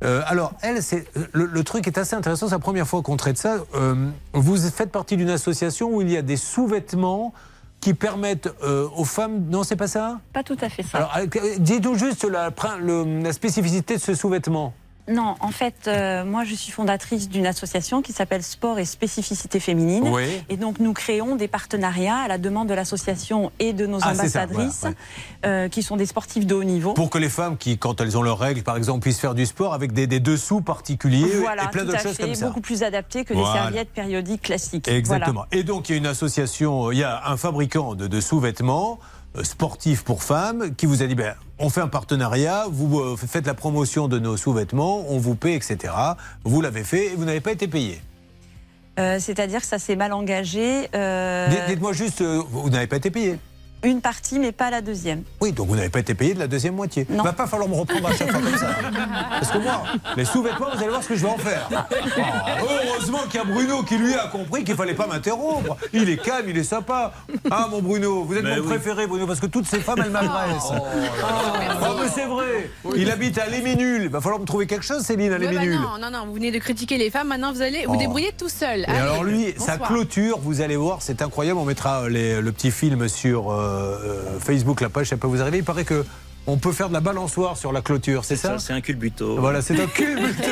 [0.04, 2.46] Euh, alors elle, c'est le, le truc est assez intéressant.
[2.48, 3.56] C'est la première fois qu'on traite ça.
[3.74, 3.94] Euh,
[4.32, 7.34] vous faites partie d'une association où il y a des sous-vêtements
[7.80, 9.44] qui permettent euh, aux femmes.
[9.50, 10.18] Non, c'est pas ça?
[10.32, 10.96] Pas tout à fait ça.
[10.98, 11.26] Alors
[11.58, 14.72] dites-nous juste la, prin- le- la spécificité de ce sous-vêtement.
[15.06, 19.60] Non, en fait, euh, moi je suis fondatrice d'une association qui s'appelle Sport et Spécificité
[19.60, 20.08] Féminine.
[20.08, 20.24] Oui.
[20.48, 24.06] Et donc nous créons des partenariats à la demande de l'association et de nos Ah,
[24.06, 24.86] ça, ambassadrices,
[25.44, 26.94] euh, qui sont des sportifs de haut niveau.
[26.94, 29.44] Pour que les femmes qui, quand elles ont leurs règles, par exemple, puissent faire du
[29.44, 32.46] sport avec des, des dessous particuliers Voilà, et plein d'autres choses fait, comme ça.
[32.46, 33.52] beaucoup plus adaptés que Voilà.
[33.52, 34.88] les serviettes périodiques classiques.
[34.88, 35.44] Exactement.
[35.52, 38.98] Et donc, il y a une association, il y a un fabricant de, de sous-vêtements
[39.36, 43.16] euh, sportifs pour femmes qui vous a dit ben, on fait un partenariat, vous euh,
[43.16, 45.92] faites la promotion de nos sous-vêtements, on vous paie, etc.
[46.44, 48.00] Vous l'avez fait et vous n'avez pas été payé.
[48.98, 50.88] Euh, C'est-à-dire que ça s'est mal engagé.
[50.94, 53.38] euh, Dites- Dites-moi juste, vous n'avez pas été payé.
[53.84, 55.22] Une partie, mais pas la deuxième.
[55.40, 57.06] Oui, donc vous n'avez pas été payé de la deuxième moitié.
[57.10, 58.68] Il va pas falloir me reprendre à chaque fois comme ça.
[59.30, 59.82] Parce que moi,
[60.16, 61.68] les sous-vêtements, vous allez voir ce que je vais en faire.
[61.70, 65.76] Oh, heureusement qu'il y a Bruno qui lui a compris qu'il fallait pas m'interrompre.
[65.92, 67.12] Il est calme, il est sympa.
[67.50, 68.68] Ah mon Bruno, vous êtes Mais mon oui.
[68.68, 70.72] préféré Bruno, parce que toutes ces femmes, elles m'agressent.
[70.72, 72.70] Oh, mais c'est vrai.
[72.96, 74.02] Il habite à Léminul.
[74.04, 75.80] Il va falloir me trouver quelque chose, Céline, à Ouais, bah Léminul.
[75.80, 77.98] non, non, non, vous venez de critiquer les femmes, maintenant vous allez vous Oh.
[77.98, 78.80] débrouiller tout seul.
[78.80, 81.58] Et Allez, alors lui, sa clôture, vous allez voir, c'est incroyable.
[81.58, 83.73] On mettra les- le petit film sur euh, euh,
[84.40, 85.58] Facebook, la page, ça peut vous arriver.
[85.58, 86.04] Il paraît que
[86.46, 89.36] on peut faire de la balançoire sur la clôture, c'est ça, C'est un culbuto.
[89.38, 90.50] Voilà, c'est un culbuto.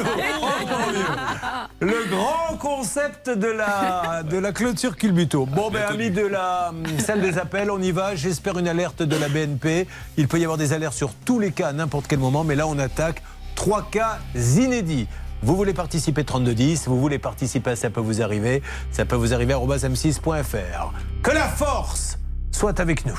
[0.93, 1.87] Mieux.
[1.87, 5.45] Le grand concept de la, de la clôture culbuto.
[5.45, 8.15] Bon, ben, amis de la hum, salle des appels, on y va.
[8.15, 9.87] J'espère une alerte de la BNP.
[10.17, 12.55] Il peut y avoir des alertes sur tous les cas à n'importe quel moment, mais
[12.55, 13.23] là, on attaque
[13.55, 15.09] trois cas inédits.
[15.43, 18.63] Vous voulez participer 3210, vous voulez participer à Ça peut vous arriver,
[18.93, 20.93] ça peut vous arriver à m6.fr.
[21.23, 22.17] Que la force
[22.63, 23.19] soit avec nous.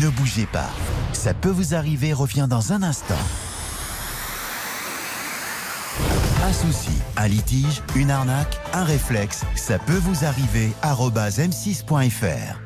[0.00, 0.70] Ne bougez pas.
[1.12, 3.18] Ça peut vous arriver revient dans un instant.
[6.44, 10.70] Un souci, un litige, une arnaque, un réflexe, ça peut vous arriver.
[10.82, 12.60] arobase m6.fr.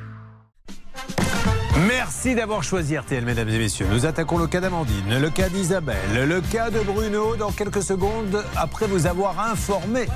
[1.84, 3.86] Merci d'avoir choisi RTL, mesdames et messieurs.
[3.90, 8.42] Nous attaquons le cas d'Amandine, le cas d'Isabelle, le cas de Bruno dans quelques secondes
[8.56, 10.06] après vous avoir informé.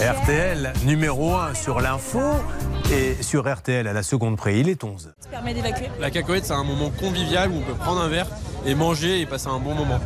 [0.00, 2.20] RTL numéro 1 sur l'info
[2.92, 5.12] et sur RTL à la seconde près, il est 11.
[5.28, 8.28] permet d'évacuer La cacahuète, c'est un moment convivial où on peut prendre un verre
[8.64, 9.98] et manger et passer un bon moment.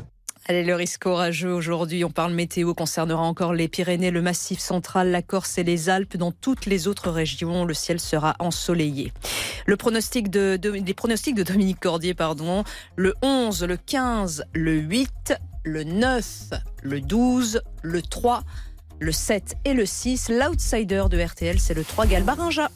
[0.47, 5.11] Allez, le risque orageux aujourd'hui, on parle météo, concernera encore les Pyrénées, le Massif central,
[5.11, 6.17] la Corse et les Alpes.
[6.17, 9.13] Dans toutes les autres régions, le ciel sera ensoleillé.
[9.67, 12.65] Le pronostic de, les pronostics de Dominique Cordier, pardon,
[12.97, 15.35] le 11, le 15, le 8,
[15.65, 16.25] le 9,
[16.83, 18.43] le 12, le 3,
[18.99, 20.31] le 7 et le 6.
[20.31, 22.71] L'outsider de RTL, c'est le 3 Galbarinja.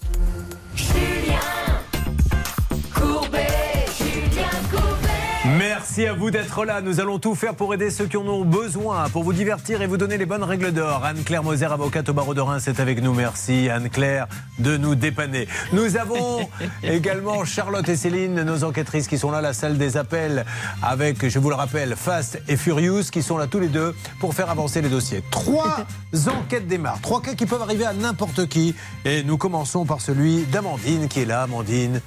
[5.46, 6.80] Merci à vous d'être là.
[6.80, 9.86] Nous allons tout faire pour aider ceux qui en ont besoin, pour vous divertir et
[9.86, 11.04] vous donner les bonnes règles d'or.
[11.04, 13.12] Anne-Claire Moser, avocate au barreau de Reims, est avec nous.
[13.12, 14.26] Merci Anne-Claire
[14.58, 15.46] de nous dépanner.
[15.74, 16.48] Nous avons
[16.82, 20.46] également Charlotte et Céline, nos enquêtrices qui sont là, à la salle des appels,
[20.82, 24.32] avec, je vous le rappelle, Fast et Furious, qui sont là tous les deux pour
[24.32, 25.22] faire avancer les dossiers.
[25.30, 25.84] Trois
[26.26, 28.74] enquêtes démarrent, trois cas qui peuvent arriver à n'importe qui.
[29.04, 31.42] Et nous commençons par celui d'Amandine qui est là.
[31.42, 32.00] Amandine,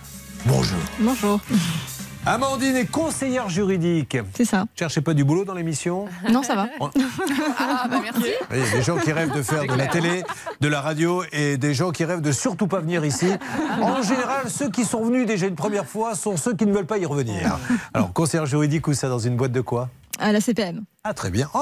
[0.48, 0.80] bonjour.
[1.00, 1.40] Bonjour.
[2.28, 4.18] Amandine est conseillère juridique.
[4.34, 4.66] C'est ça.
[4.76, 6.68] Cherchez pas du boulot dans l'émission Non, ça va.
[6.82, 6.90] On-
[7.58, 8.32] Ah, bah merci.
[8.52, 10.24] Il y a des gens qui rêvent de faire de la télé,
[10.60, 13.28] de la radio et des gens qui rêvent de surtout pas venir ici.
[13.82, 16.86] En général, ceux qui sont venus déjà une première fois sont ceux qui ne veulent
[16.86, 17.58] pas y revenir.
[17.94, 19.90] Alors, conseillère juridique ou ça dans une boîte de quoi?
[20.20, 20.84] À la CPM.
[21.04, 21.50] Ah, très bien.
[21.54, 21.60] Oh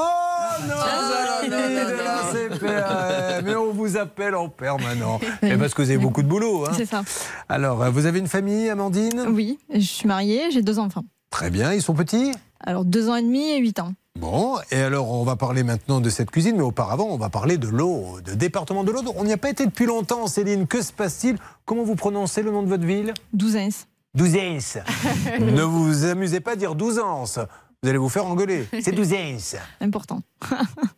[0.68, 5.19] non, vous allez de la CPM, mais on vous appelle en permanent.
[5.44, 6.65] Et parce que vous avez beaucoup de boulot.
[6.65, 6.72] hein.
[6.76, 7.03] C'est ça.
[7.49, 9.26] Alors, euh, vous avez une famille, Amandine?
[9.30, 11.03] Oui, je suis mariée, j'ai deux enfants.
[11.30, 12.32] Très bien, ils sont petits?
[12.61, 13.94] Alors deux ans et demi et huit ans.
[14.18, 17.57] Bon, et alors on va parler maintenant de cette cuisine, mais auparavant on va parler
[17.57, 19.02] de l'eau, de département de l'eau.
[19.18, 20.65] On n'y a pas été depuis longtemps, Céline.
[20.65, 21.38] Que se passe-t-il?
[21.65, 23.14] Comment vous prononcez le nom de votre ville?
[23.34, 23.68] Douzains.
[24.15, 24.60] Douzains.
[25.41, 27.38] ne vous amusez pas à dire Douzance.
[27.86, 28.66] Vous allez vous faire engueuler.
[28.82, 29.38] C'est Douzains.
[29.80, 30.24] Important.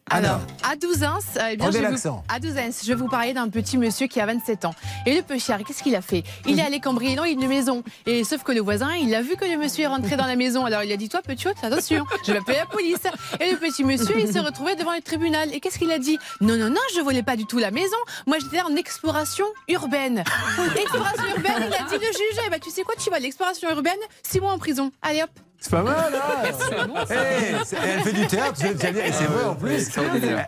[0.10, 3.34] Alors, à Douzins, euh, eh bien, Prenez je vous, à Douzins, je vais vous parler
[3.34, 4.74] d'un petit monsieur qui a 27 ans.
[5.06, 6.24] Et le peu cher, qu'est-ce qu'il a fait?
[6.46, 7.84] Il est allé cambrioler dans une maison.
[8.06, 10.38] Et sauf que le voisin, il a vu que le monsieur est rentré dans la
[10.38, 10.64] maison.
[10.64, 13.04] Alors il a dit Toi, petit hôte, attention, je vais appeler la police.
[13.42, 15.54] Et le petit monsieur, il s'est retrouvé devant le tribunal.
[15.54, 17.98] Et qu'est-ce qu'il a dit Non, non, non, je volais pas du tout la maison.
[18.28, 20.24] Moi, j'étais en exploration urbaine.
[20.80, 23.20] exploration urbaine, il a dit le juge Eh ben, Tu sais quoi, tu vas à
[23.20, 24.90] l'exploration urbaine, 6 mois en prison.
[25.02, 26.52] Allez hop C'est pas mal, hein
[27.10, 29.90] Eh, c'est- Elle fait du théâtre, vous allez dire, et c'est vrai en plus.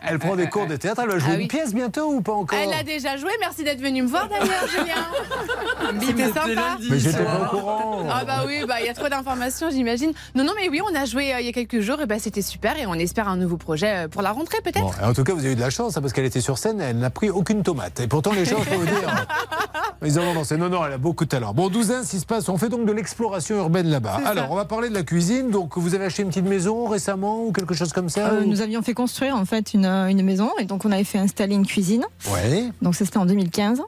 [0.08, 1.42] Elle prend des cours de théâtre, elle va jouer Ah oui.
[1.42, 4.28] une pièce bientôt ou pas encore Elle a déjà joué, merci d'être venu me voir
[4.28, 6.00] d'ailleurs, Julien.
[6.00, 6.78] C'était sympa.
[6.88, 8.06] Mais j'étais pas au courant.
[8.10, 10.12] Ah bah oui, bah il y a trop d'informations, j'imagine.
[10.34, 12.16] Non, non, mais oui, on a joué euh, il y a quelques jours et bah
[12.20, 14.80] c'était super et on espère un nouveau projet euh, pour la rentrée peut-être.
[14.80, 16.56] Bon, en tout cas, vous avez eu de la chance hein, parce qu'elle était sur
[16.58, 17.98] scène, elle n'a pris aucune tomate.
[18.00, 19.26] Et pourtant, les gens, je peux vous dire,
[20.04, 20.56] ils ont dansé.
[20.56, 21.52] Non, non, elle a beaucoup de talent.
[21.52, 24.20] Bon, Douzain, s'il se passe, on fait donc de l'exploration urbaine là-bas.
[24.22, 24.28] Ça.
[24.30, 25.50] Alors, on va parler de la cuisine.
[25.50, 28.46] Donc, vous avez acheté une petite maison récemment ou quelque chose comme ça Euh, ou-
[28.48, 31.18] nous avions fait construire en fait une, euh, une maison et donc on avait fait
[31.18, 32.04] installer une cuisine.
[32.32, 32.64] Ouais.
[32.82, 33.82] Donc ça c'était en 2015.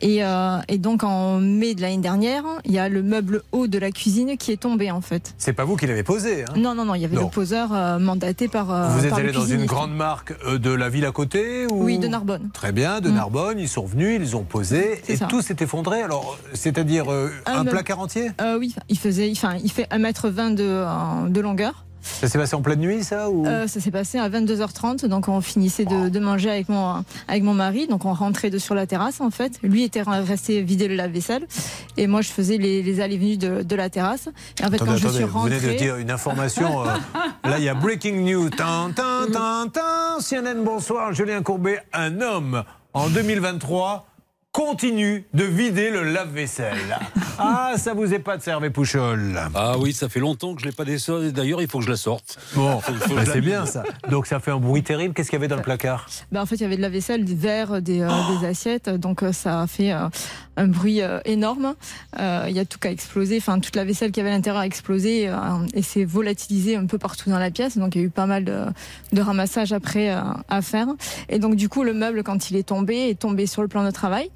[0.00, 3.66] Et, euh, et donc en mai de l'année dernière, il y a le meuble haut
[3.66, 5.34] de la cuisine qui est tombé en fait.
[5.38, 6.44] C'est pas vous qui l'avez posé.
[6.44, 7.24] Hein Non, non, non, il y avait Non.
[7.24, 8.66] le poseur euh, mandaté par.
[8.92, 11.84] vous êtes par allé dans une grande marque de la ville à côté ou...
[11.84, 12.50] Oui, de Narbonne.
[12.52, 13.14] Très bien, de Mm.
[13.14, 15.26] Narbonne, ils sont venus, ils ont posé et ça.
[15.26, 16.02] tout s'est effondré.
[16.02, 17.30] Alors, c'est-à-dire Un
[17.60, 18.30] un placard entier?
[18.58, 21.84] Oui, il faisait, enfin, il fait 1m20 de, euh, de longueur.
[22.00, 23.44] Ça s'est passé en pleine nuit, ça ou...
[23.44, 27.42] Euh, ça s'est passé à 22h30, donc on finissait de, de manger avec mon, avec
[27.42, 29.58] mon mari, donc on rentrait de sur la terrasse en fait.
[29.62, 31.46] Lui était resté vider le lave-vaisselle
[31.98, 34.28] et moi je faisais les, les allées-venues de, de la terrasse.
[34.60, 36.82] Et en fait Attendez, quand je attendez, suis vous rentrée, venez de dire une information.
[36.82, 36.86] euh,
[37.44, 38.48] là, il y a breaking news.
[38.48, 40.20] Tan, tan, tan, tan.
[40.20, 41.12] CNN, bonsoir.
[41.12, 42.62] Julien Courbet, un homme
[42.94, 44.06] en 2023
[44.58, 46.98] continue de vider le lave-vaisselle.
[47.40, 49.38] Ah, ça vous épate, ça, Hervé Pouchol.
[49.54, 51.30] Ah oui, ça fait longtemps que je l'ai pas dessorti.
[51.32, 52.36] D'ailleurs, il faut que je la sorte.
[52.56, 53.84] Bon, Faut- faut que bah, je la c'est bien ça.
[54.10, 55.14] Donc ça fait un bruit terrible.
[55.14, 56.08] Qu'est-ce qu'il y avait dans le placard?
[56.32, 58.44] Ben, en fait il y avait de la vaisselle, des verres, des, euh, Oh des
[58.44, 60.08] assiettes, donc euh, ça a fait euh,
[60.56, 61.76] un bruit euh, énorme.
[62.18, 64.32] Euh, Il y a tout qui a explosé, enfin toute la vaisselle qui avait à
[64.32, 65.34] l'intérieur a explosé euh,
[65.74, 67.78] et s'est volatilisée un peu partout dans la pièce.
[67.78, 68.64] Donc il y a eu pas mal de,
[69.12, 70.18] de ramassage après euh,
[70.48, 70.88] à faire.
[71.28, 73.84] Et donc du coup le meuble quand il est tombé est tombé sur le plan
[73.84, 74.28] de travail.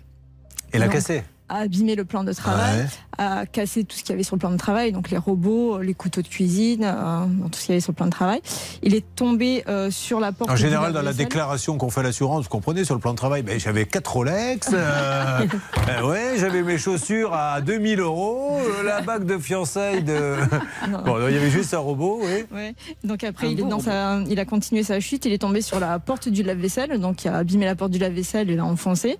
[0.72, 2.86] Et l'a cassé a abîmé le plan de travail, Ouais.
[3.18, 5.78] a cassé tout ce qu'il y avait sur le plan de travail, donc les robots,
[5.78, 8.40] les couteaux de cuisine, euh, tout ce qu'il y avait sur le plan de travail.
[8.82, 10.50] Il est tombé euh, sur la porte.
[10.50, 13.18] En général, dans la déclaration qu'on fait à l'assurance, vous comprenez, sur le plan de
[13.18, 15.46] travail, ben, j'avais 4 Rolex, euh,
[15.88, 20.36] euh, ouais, j'avais mes chaussures à 2000 euros, euh, la bague de fiançailles de.
[21.04, 22.44] Bon, il y avait juste un robot, oui.
[22.52, 22.74] Ouais.
[23.04, 25.24] Donc après, Un il, est dans sa, il a continué sa chute.
[25.24, 27.98] Il est tombé sur la porte du lave-vaisselle, donc il a abîmé la porte du
[27.98, 29.18] lave-vaisselle et l'a enfoncé.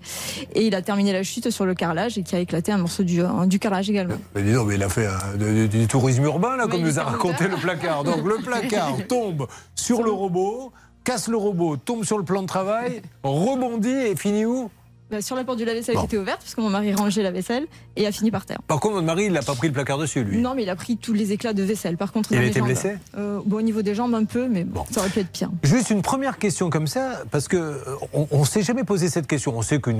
[0.54, 3.03] Et il a terminé la chute sur le carrelage et qui a éclaté un morceau
[3.03, 4.15] du, euh, du carrelage également.
[4.35, 5.09] Mais dis donc, mais il a fait
[5.39, 8.05] euh, du tourisme urbain, là, comme nous a raconté le placard.
[8.05, 10.73] Donc le placard tombe sur le robot,
[11.05, 14.70] casse le robot, tombe sur le plan de travail, rebondit et finit où?
[15.12, 16.01] Bah, sur la porte du lave-vaisselle Bon.
[16.01, 17.66] qui était ouverte, puisque mon mari rangeait la vaisselle
[17.97, 18.60] et a fini par terre.
[18.66, 20.39] Par contre, votre mari, il n'a pas pris le placard dessus, lui.
[20.39, 21.98] Non, mais il a pris tous les éclats de vaisselle.
[21.98, 24.48] Par contre, Il a été jambes, blessé euh, bon, Au niveau des jambes, un peu,
[24.48, 25.51] mais bon, ça aurait pu être pire.
[25.64, 27.80] Juste une première question comme ça, parce que euh,
[28.30, 29.52] on ne s'est jamais posé cette question.
[29.55, 29.98] On sait qu'une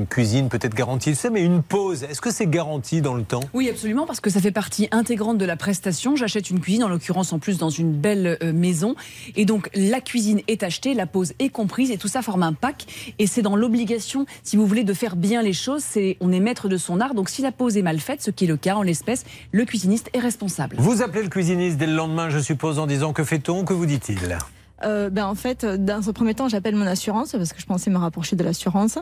[0.00, 3.22] une cuisine peut être garantie, ça, mais une pause, est-ce que c'est garanti dans le
[3.22, 3.40] temps?
[3.54, 6.16] Oui, absolument, parce que ça fait partie intégrante de la prestation.
[6.16, 8.94] J'achète une cuisine, en l'occurrence en plus dans une belle euh, maison.
[9.36, 12.52] Et donc la cuisine est achetée, la pause est comprise, et tout ça forme un
[12.52, 13.14] pack.
[13.18, 15.84] Et c'est dans l'obligation, si vous voulez, de faire bien les choses.
[15.86, 17.14] C'est On est maître de son art.
[17.14, 19.64] Donc si la pause est mal faite, ce qui est le cas en l'espèce, le
[19.64, 20.74] cuisiniste est responsable.
[20.76, 23.64] Vous appelez le cuisiniste dès le lendemain, je suppose, en disant que fait-on?
[23.64, 24.38] Que vous dit-il?
[24.82, 27.66] Euh, ben en fait, euh, dans un premier temps, j'appelle mon assurance parce que je
[27.66, 28.98] pensais me rapprocher de l'assurance.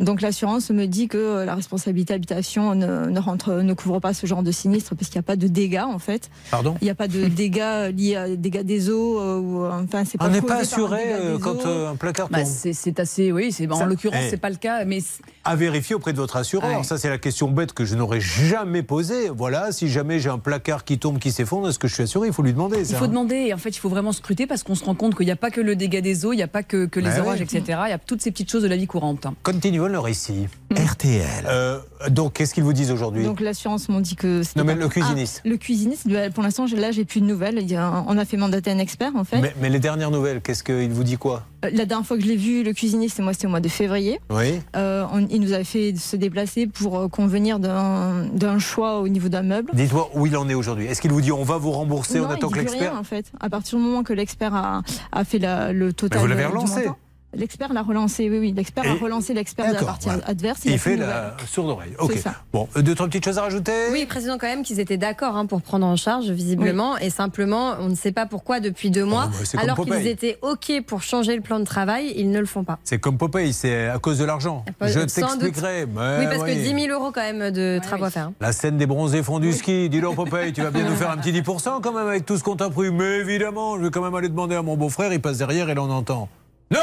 [0.00, 4.14] Donc l'assurance me dit que euh, la responsabilité habitation ne, ne rentre, ne couvre pas
[4.14, 6.30] ce genre de sinistre parce qu'il n'y a pas de dégâts en fait.
[6.50, 6.76] Pardon?
[6.80, 9.70] Il n'y a pas de dégâts liés à des dégâts des eaux euh, ou euh,
[9.84, 10.26] enfin c'est pas.
[10.26, 11.66] On n'est pas un assuré euh, quand eaux.
[11.68, 14.30] euh, un placard Bah, tombe c'est c'est assez, oui, c'est, en Ça- l'occurrence, Eh.
[14.30, 14.98] c'est pas le cas, mais
[15.44, 16.78] à vérifier auprès de votre assureur.
[16.78, 16.84] Ouais.
[16.84, 19.28] Ça, c'est la question bête que je n'aurais jamais posée.
[19.30, 22.28] Voilà, si jamais j'ai un placard qui tombe, qui s'effondre, est-ce que je suis assuré?
[22.28, 22.96] Il faut lui demander Il ça.
[22.98, 25.26] faut demander, et en fait, il faut vraiment scruter parce qu'on se rend compte qu'il
[25.26, 27.08] n'y a pas que le dégât des eaux, il n'y a pas que, que les
[27.10, 27.44] Ouais, orages, ouais.
[27.44, 27.62] etc.
[27.86, 29.26] Il y a toutes ces petites choses de la vie courante.
[29.42, 30.46] Continuons le récit.
[30.74, 31.46] RTL.
[31.48, 31.78] Euh,
[32.10, 33.24] donc, qu'est-ce qu'ils vous disent aujourd'hui?
[33.24, 34.42] Donc l'assurance m'ont dit que.
[34.42, 35.42] c'était Non, mais pas- le cuisiniste.
[35.44, 37.58] Ah, le cuisiniste, bah, pour l'instant, là, j'ai plus de nouvelles.
[37.60, 39.40] Il y a- on a fait mandater un expert en fait.
[39.40, 41.44] mais, mais les dernières nouvelles, qu'est-ce qu'il vous dit quoi?
[41.64, 43.68] Euh, La dernière fois que je l'ai vu, le cuisiniste, moi, c'était au mois de
[43.68, 44.20] février.
[44.30, 44.60] Oui.
[44.76, 49.42] Euh, on- il nous a fait se déplacer pour convenir d'un choix au niveau d'un
[49.42, 49.70] meuble.
[49.74, 50.86] Dites-moi où il en est aujourd'hui.
[50.86, 53.02] Est-ce qu'il vous dit on va vous rembourser, non, on attend il que l'expert en
[53.04, 53.26] fait.
[53.40, 54.82] À partir du moment que l'expert a,
[55.12, 56.18] a fait la- le total.
[56.18, 56.88] Mais vous l'avez euh, relancé
[57.34, 58.52] L'expert l'a relancé, oui, oui.
[58.56, 60.26] L'expert a relancé l'expert de la partie voilà.
[60.26, 60.60] adverse.
[60.64, 61.92] Il, a fait la sourde oreille.
[61.98, 62.16] Ok.
[62.16, 62.34] Ça.
[62.52, 63.72] Bon, deux, trois petites choses à rajouter?
[63.92, 67.74] Oui, président quand même qu'ils étaient d'accord hein, pour prendre en charge visiblement et simplement
[67.80, 70.82] on ne sait pas pourquoi depuis deux mois bah, c'est comme alors qu'ils étaient ok
[70.86, 72.78] pour changer le plan de travail ils ne le font pas.
[72.82, 74.64] C'est comme Popeye, c'est à cause de l'argent.
[74.80, 75.84] Je t'expliquerai.
[75.84, 76.56] oui parce oui.
[76.56, 78.28] que 10 000 euros quand même de travaux à faire.
[78.28, 78.34] hein.
[78.40, 79.88] La scène des bronzés font du ski.
[79.90, 82.42] Dis-leur, Popeye, tu vas bien nous faire un petit 10% quand même avec tout ce
[82.42, 82.90] qu'on t'a pris.
[82.90, 85.74] Mais évidemment, je vais quand même aller demander à mon beau-frère, il passe derrière et
[85.74, 86.28] l'on entend.
[86.70, 86.78] Non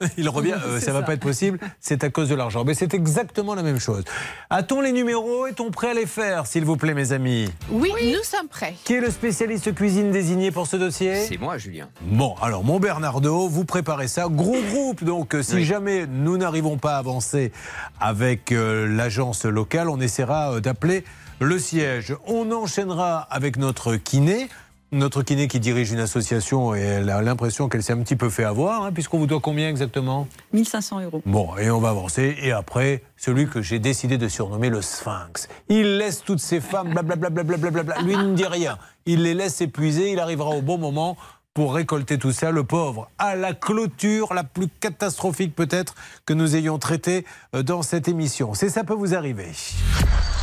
[0.16, 1.06] Il revient, euh, C'est ça va ça.
[1.06, 2.64] pas être possible, c'est à cause de l'argent.
[2.64, 4.02] Mais c'est exactement la même chose.
[4.48, 5.46] A-t-on les numéros?
[5.46, 7.50] Est-on prêt à les faire, s'il vous plaît, mes amis?
[7.70, 8.74] Oui, nous sommes prêts.
[8.84, 11.16] Qui est le spécialiste cuisine désigné pour ce dossier?
[11.26, 11.88] C'est moi, Julien.
[12.02, 14.26] Bon, alors mon Bernardo, vous préparez ça.
[14.30, 15.64] Gros groupe, donc euh, si Oui.
[15.64, 17.52] jamais nous n'arrivons pas à avancer
[18.00, 21.04] avec euh, l'agence locale, on essaiera euh, d'appeler
[21.40, 22.14] le siège.
[22.26, 24.48] On enchaînera avec notre kiné.
[24.92, 28.28] Notre kiné qui dirige une association et elle a l'impression qu'elle s'est un petit peu
[28.28, 30.26] fait avoir, hein, puisqu'on vous doit combien exactement?
[30.52, 31.22] 1500 euros.
[31.26, 32.36] Bon, et on va avancer.
[32.42, 35.48] Et après, celui que j'ai décidé de surnommer le Sphinx.
[35.68, 38.00] Il laisse toutes ces femmes, blablabla, blablabla.
[38.02, 38.78] Lui il ne dit rien.
[39.06, 40.10] Il les laisse épuiser.
[40.10, 41.16] Il arrivera au bon moment
[41.54, 42.50] pour récolter tout ça.
[42.50, 45.94] Le pauvre, à la clôture la plus catastrophique peut-être
[46.26, 48.54] que nous ayons traitée euh, dans cette émission.
[48.54, 49.52] C'est ça peut vous arriver.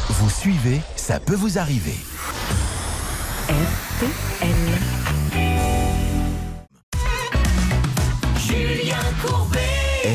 [0.08, 1.96] Vous suivez, ça peut vous arriver.
[8.38, 9.60] Julien Courbet.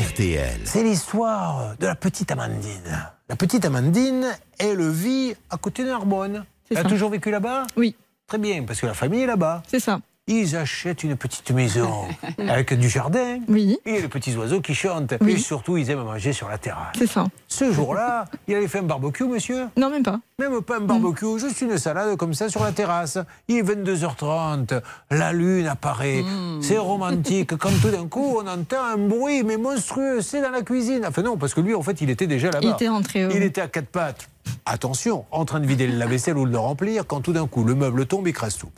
[0.09, 0.61] RTL.
[0.63, 3.09] C'est l'histoire de la petite Amandine.
[3.27, 4.27] La petite Amandine,
[4.57, 6.45] elle vit à côté de Narbonne.
[6.71, 7.67] Elle a toujours vécu là-bas?
[7.75, 7.97] Oui.
[8.25, 9.63] Très bien, parce que la famille est là-bas.
[9.67, 9.99] C'est ça.
[10.27, 12.05] Ils achètent une petite maison
[12.47, 13.39] avec du jardin.
[13.49, 13.77] Oui.
[13.85, 15.15] Et les petits oiseaux qui chantent.
[15.19, 15.33] Oui.
[15.33, 16.95] Et surtout, ils aiment manger sur la terrasse.
[16.97, 17.25] C'est ça.
[17.49, 20.21] Ce jour-là, il avait fait un barbecue, monsieur Non, même pas.
[20.39, 23.17] Même pas un barbecue, juste une salade comme ça sur la terrasse.
[23.49, 24.81] Il est 22h30,
[25.11, 26.23] la lune apparaît.
[26.61, 27.57] C'est romantique.
[27.57, 31.05] Quand tout d'un coup, on entend un bruit, mais monstrueux, c'est dans la cuisine.
[31.05, 32.65] Enfin non, parce que lui, en fait, il était déjà là-bas.
[32.65, 33.33] Il était rentré, oui.
[33.35, 34.29] Il était à quatre pattes.
[34.65, 37.63] Attention, en train de vider le lave-vaisselle ou de le remplir, quand tout d'un coup,
[37.63, 38.69] le meuble tombe, il crase tout.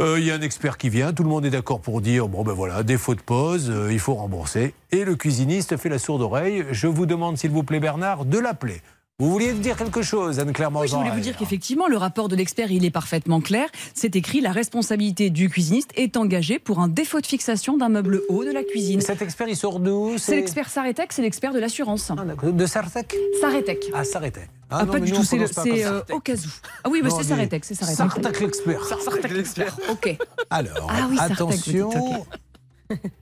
[0.00, 2.28] Euh, Il y a un expert qui vient, tout le monde est d'accord pour dire
[2.28, 4.74] bon ben voilà, défaut de pause, euh, il faut rembourser.
[4.92, 6.64] Et le cuisiniste fait la sourde oreille.
[6.70, 8.82] Je vous demande, s'il vous plaît, Bernard, de l'appeler.
[9.18, 12.36] Vous vouliez dire quelque chose, Anne-Claire Oui, je voulais vous dire qu'effectivement, le rapport de
[12.36, 13.70] l'expert, il est parfaitement clair.
[13.94, 18.20] C'est écrit, la responsabilité du cuisiniste est engagée pour un défaut de fixation d'un meuble
[18.28, 19.00] haut de la cuisine.
[19.00, 22.12] Cet expert, il sort d'où C'est l'expert Saretec, c'est l'expert de l'assurance.
[22.42, 23.86] De Saretec Saretec.
[23.94, 24.50] Ah, Saretec.
[24.68, 25.38] Ah, non, pas mais du tout, c'est
[25.86, 26.48] euh, au cas où.
[26.84, 27.96] Ah oui, Non, c'est mais Saretec, c'est Saretec.
[27.96, 28.84] Sartec l'expert.
[28.84, 30.14] Sartec l'expert, ok.
[30.50, 31.90] Alors, Ah oui, attention.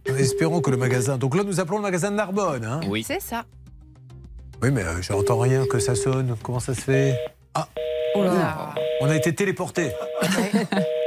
[0.07, 1.19] Espérons que le magasin.
[1.19, 2.65] Donc là, nous appelons le magasin de Narbonne.
[2.65, 3.05] Hein Oui.
[3.07, 3.45] C'est ça.
[4.63, 6.37] Oui, mais euh, j'entends rien que ça sonne.
[6.43, 7.19] Comment ça se fait?
[7.55, 7.69] Ah
[8.15, 8.75] Oh là.
[9.01, 9.93] On a été téléporté.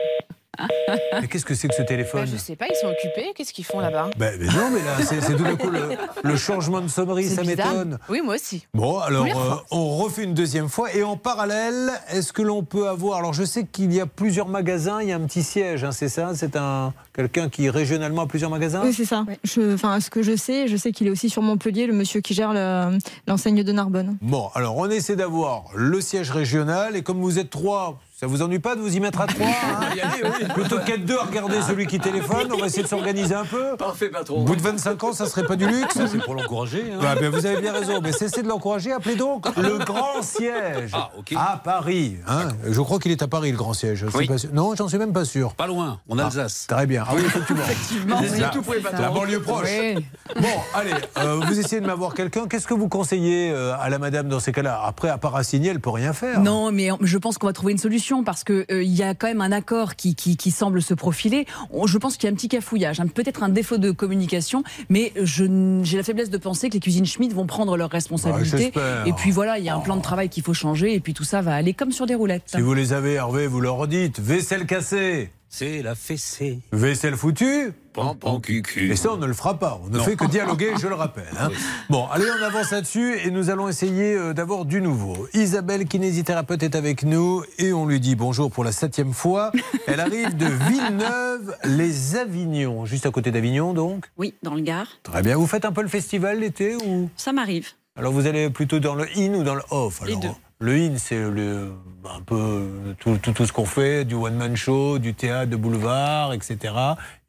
[1.30, 3.34] Qu'est-ce que c'est que ce téléphone Bah, je sais pas, ils sont occupés.
[3.36, 4.10] Qu'est-ce qu'ils font là-bas?
[4.18, 5.82] Ben, mais non, mais là, c'est tout d'un coup le,
[6.24, 8.00] le changement de sonnerie, C'est ça m'étonne.
[8.10, 8.66] Oui, moi aussi.
[8.74, 10.94] Bon, alors euh, on refait une deuxième fois.
[10.94, 13.18] Et en parallèle, est-ce que l'on peut avoir.
[13.20, 15.92] Alors je sais qu'il y a plusieurs magasins, il y a un petit siège, hein,
[15.92, 16.32] c'est ça?
[16.36, 18.82] C'est un quelqu'un qui régionalement a plusieurs magasins?
[18.84, 19.26] Oui, c'est ça.
[19.44, 22.22] Je, enfin, ce que je sais, je sais qu'il est aussi sur Montpellier, le monsieur
[22.22, 22.98] qui gère le-
[23.28, 24.18] l'enseigne de Narbonne.
[24.22, 26.96] Bon, alors on essaie d'avoir le siège régional.
[26.96, 29.46] Et comme vous êtes trois, ça vous ennuie pas de vous y mettre à trois
[29.46, 33.46] hein Plutôt qu'être deux à regarder celui qui téléphone, on va essayer de s'organiser un
[33.46, 33.76] peu.
[33.78, 34.44] Parfait, Au patron.
[34.44, 36.84] bout de 25 ans, ça serait pas du luxe C'est pour l'encourager.
[36.94, 37.00] hein.
[37.00, 38.92] Bah, vous avez bien raison, mais cessez de l'encourager.
[38.92, 41.12] Appelez donc le grand siège Ah,
[41.54, 42.18] à Paris.
[42.28, 42.48] hein.
[42.68, 44.00] Je crois qu'il est à Paris, le grand siège.
[44.06, 44.28] Je suis Oui.
[44.28, 44.50] pas sûr.
[44.52, 45.54] Non, j'en suis même pas sûr.
[45.54, 46.66] Pas loin, en Alsace.
[46.68, 47.04] Très bien.
[47.08, 47.62] Ah oui, effectivement.
[47.64, 49.02] Effectivement, La- c'est tout pour les patrons.
[49.04, 49.68] La banlieue proche.
[49.70, 50.06] Oui.
[50.42, 52.48] Bon, allez, euh, vous essayez de m'avoir quelqu'un.
[52.48, 54.82] Qu'est-ce que vous conseillez euh, à la madame dans ces cas-là?
[54.86, 56.40] Après, à part assigner, elle peut rien faire.
[56.40, 59.14] Non, mais je pense qu'on va trouver une solution parce que euh, il y a
[59.14, 61.46] quand même un accord qui, qui, qui semble se profiler.
[61.72, 64.64] On- Je pense qu'il y a un petit cafouillage, hein, peut-être un défaut de communication,
[64.90, 68.58] mais j'ai la faiblesse de penser que les cuisines Schmitt vont prendre leurs responsabilités.
[68.58, 69.08] j'espère.
[69.08, 71.14] et puis voilà, il y a un plan de travail qu'il faut changer, et puis
[71.14, 72.44] tout ça va aller comme sur des roulettes.
[72.56, 75.32] Si vous les avez, Hervé, vous leur dites vaisselle cassée.
[75.50, 76.60] C'est la fessée.
[76.72, 77.72] Vaisselle foutue.
[77.94, 78.92] Pampan cucu.
[78.92, 79.82] Et ça, on ne le fera pas.
[79.84, 80.04] On ne Non.
[80.04, 81.26] fait que dialoguer, je le rappelle.
[81.40, 81.50] hein.
[81.90, 85.28] Bon, allez, on avance là-dessus et nous allons essayer euh, d'avoir du nouveau.
[85.34, 89.52] Isabelle, kinésithérapeute, est avec nous et on lui dit bonjour pour la septième fois.
[89.88, 94.06] Elle arrive de Villeneuve-les-Avignon, juste à côté d'Avignon, donc.
[94.18, 94.88] Oui, dans le Gard.
[95.04, 95.36] Très bien.
[95.38, 97.10] Vous faites un peu le festival l'été ou?
[97.16, 97.70] Ça m'arrive.
[97.96, 100.30] Alors vous allez plutôt dans le in ou dans le off Les alors, deux.
[100.60, 105.14] Le in, c'est un peu tout, tout, tout ce qu'on fait, du one-man show, du
[105.14, 106.74] théâtre de boulevard, etc.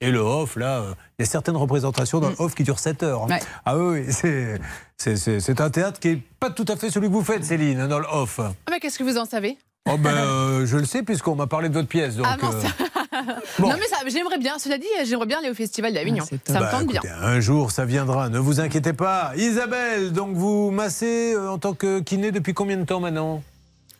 [0.00, 2.78] Et le off, là, euh, il y a certaines représentations dans le off qui durent
[2.78, 3.24] 7 heures.
[3.24, 3.28] hein.
[3.28, 3.40] Ouais.
[3.66, 7.44] Ah oui, c'est, un théâtre qui n'est pas tout à fait celui que vous faites,
[7.44, 8.40] Céline, dans le off.
[8.40, 9.58] Ah, mais qu'est-ce que vous en savez?
[9.90, 12.16] Oh ben, euh, je le sais puisqu'on m'a parlé de votre pièce.
[12.16, 12.54] Donc, Ah mince.
[12.64, 13.18] euh,
[13.58, 14.58] Non mais ça, j'aimerais bien.
[14.58, 16.24] Cela dit, j'aimerais bien aller au festival d'Avignon.
[16.46, 17.00] ça me bah, tente bien.
[17.22, 19.32] Un jour, ça viendra, ne vous inquiétez pas.
[19.36, 23.42] Isabelle, donc vous massez euh, en tant que kiné depuis combien de temps maintenant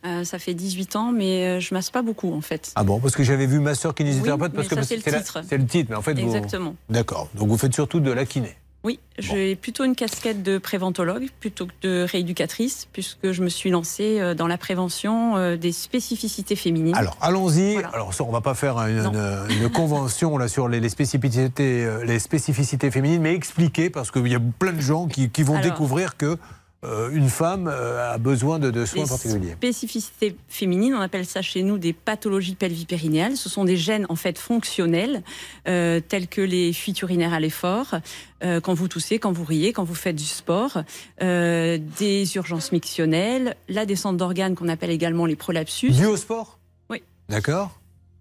[0.05, 2.71] Euh, ça fait 18 ans, mais je masse pas beaucoup en fait.
[2.75, 4.51] Ah bon, parce que j'avais vu ma soeur kinésithérapeute.
[4.51, 5.41] Oui, parce mais que ça, c'est le titre.
[5.47, 6.75] C'est le titre, mais en fait, vous- Exactement.
[6.89, 7.27] D'accord.
[7.35, 8.55] Donc vous faites surtout de la kiné.
[8.85, 13.69] Oui, j'ai plutôt une casquette de préventologue plutôt que de rééducatrice, puisque je me suis
[13.69, 16.95] lancée euh, dans la prévention euh, des spécificités féminines.
[16.95, 17.75] Alors allons-y.
[17.93, 21.83] Alors ça, on va pas faire une, une- une convention là sur les, les spécificités,
[21.83, 25.43] euh, les spécificités féminines, mais expliquer parce qu'il y a plein de gens qui, qui
[25.43, 25.71] vont Alors.
[25.71, 26.37] découvrir que
[26.85, 29.51] euh, une femme euh, a besoin de, de soins Les particuliers.
[29.51, 33.35] spécificités féminines, on appelle ça chez nous des pathologies pelvipérinéales.
[33.35, 35.21] Ce sont des gènes en fait fonctionnels,
[35.67, 37.95] euh, tels que les fuites urinaires à l'effort,
[38.41, 40.83] quand vous toussez, quand vous riez, quand vous faites du sport,
[41.19, 45.91] des urgences mictionnelles, la descente d'organes qu'on appelle également les prolapsus.
[45.91, 46.57] Dû au sport?
[46.89, 47.03] Oui.
[47.27, 47.77] D'accord.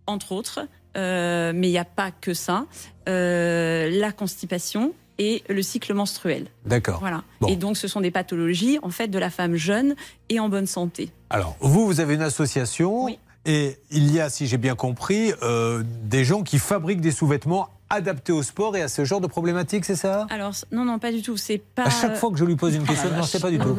[0.08, 0.66] entre autres,
[0.96, 2.66] mais il n'y a pas que ça,
[3.06, 6.46] la constipation et le cycle menstruel.
[6.64, 7.00] D'accord.
[7.00, 7.24] Voilà.
[7.40, 7.48] Bon.
[7.48, 9.94] Et donc, ce sont des pathologies en fait de la femme jeune
[10.28, 11.10] et en bonne santé.
[11.30, 13.08] Alors vous, vous avez une association
[13.44, 17.68] et il y a, si j'ai bien compris, euh, des gens qui fabriquent des sous-vêtements
[17.90, 20.26] adaptés au sport et à ce genre de problématiques, c'est ça?
[20.30, 21.36] Alors, non, non, pas du tout.
[21.36, 21.84] C'est pas.
[21.84, 23.76] À chaque fois que je lui pose une question, Ah, non, c'est pas du tout.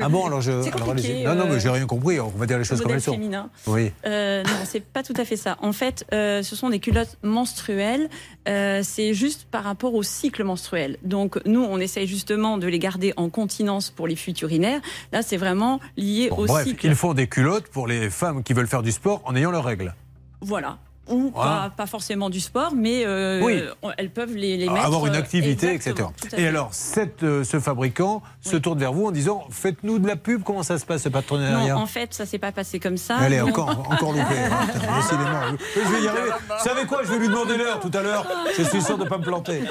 [0.00, 0.52] Ah bon, alors je.
[0.52, 2.18] Alors non, non, mais euh, j'ai rien compris.
[2.20, 3.12] On va dire les choses comme elles sont.
[3.12, 3.50] féminin.
[3.66, 3.92] Oui.
[4.06, 5.56] Euh, non, c'est pas tout à fait ça.
[5.60, 8.08] En fait, euh, ce sont des culottes menstruelles.
[8.48, 10.96] Euh, c'est juste par rapport au cycle menstruel.
[11.02, 14.80] Donc, nous, on essaye justement de les garder en continence pour les fuites urinaires.
[15.12, 16.86] Là, c'est vraiment lié Bon, au bref, cycle.
[16.86, 19.64] ils font des culottes pour les femmes qui veulent faire du sport en ayant leurs
[19.64, 19.94] règles.
[20.40, 20.78] Voilà.
[21.08, 21.50] Ou Voilà.
[21.50, 23.60] pas, pas forcément du sport, mais euh, Oui.
[23.98, 24.84] elles peuvent les, les mettre.
[24.86, 25.94] avoir une euh, activité, etc.
[26.32, 30.06] à Et alors, cette, euh, ce fabricant se tourne vers vous en disant Faites-nous de
[30.06, 32.78] la pub, comment ça se passe ce partenariat Non, en fait, ça s'est pas passé
[32.78, 33.16] comme ça.
[33.16, 33.48] Allez, Non.
[33.48, 34.22] encore, encore loupé.
[34.38, 34.66] hein,
[34.96, 35.58] décidément.
[35.74, 36.30] Je vais y arriver.
[36.48, 38.24] Vous savez quoi Je vais lui demander l'heure tout à l'heure.
[38.56, 39.62] Je suis sûr de ne pas me planter.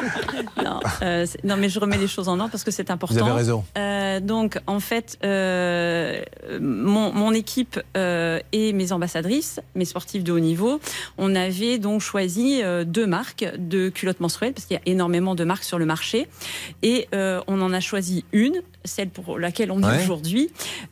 [0.63, 3.15] non, euh, non, mais je remets les choses en ordre parce que c'est important.
[3.15, 3.63] Vous avez raison.
[3.77, 6.21] Euh, donc, en fait, euh,
[6.59, 10.79] mon, mon équipe euh, et mes ambassadrices, mes sportifs de haut niveau,
[11.21, 15.35] on avait donc choisi euh, deux marques de culottes menstruelles, parce qu'il y a énormément
[15.35, 16.27] de marques sur le marché.
[16.81, 20.03] Et euh, on en a choisi une, celle pour laquelle on est Ouais.
[20.03, 20.49] aujourd'hui.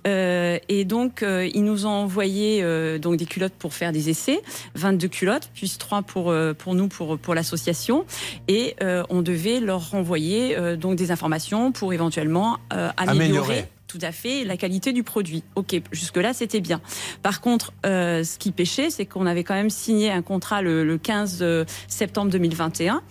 [0.07, 4.09] Euh, et donc, euh, ils nous ont envoyé euh, donc des culottes pour faire des
[4.09, 4.39] essais,
[4.75, 8.05] 22 culottes, plus 3 pour, euh, pour nous, pour, pour l'association.
[8.47, 13.23] Et euh, on devait leur renvoyer euh, donc des informations pour éventuellement euh, améliorer.
[13.25, 13.65] Améliorer.
[13.89, 15.43] Tout à fait, la qualité du produit.
[15.55, 16.79] Ok, jusque-là, c'était bien.
[17.23, 20.83] Par contre, euh, ce qui pêchait, c'est qu'on avait quand même signé un contrat le,
[20.83, 21.43] le 15
[21.87, 23.01] septembre 2021,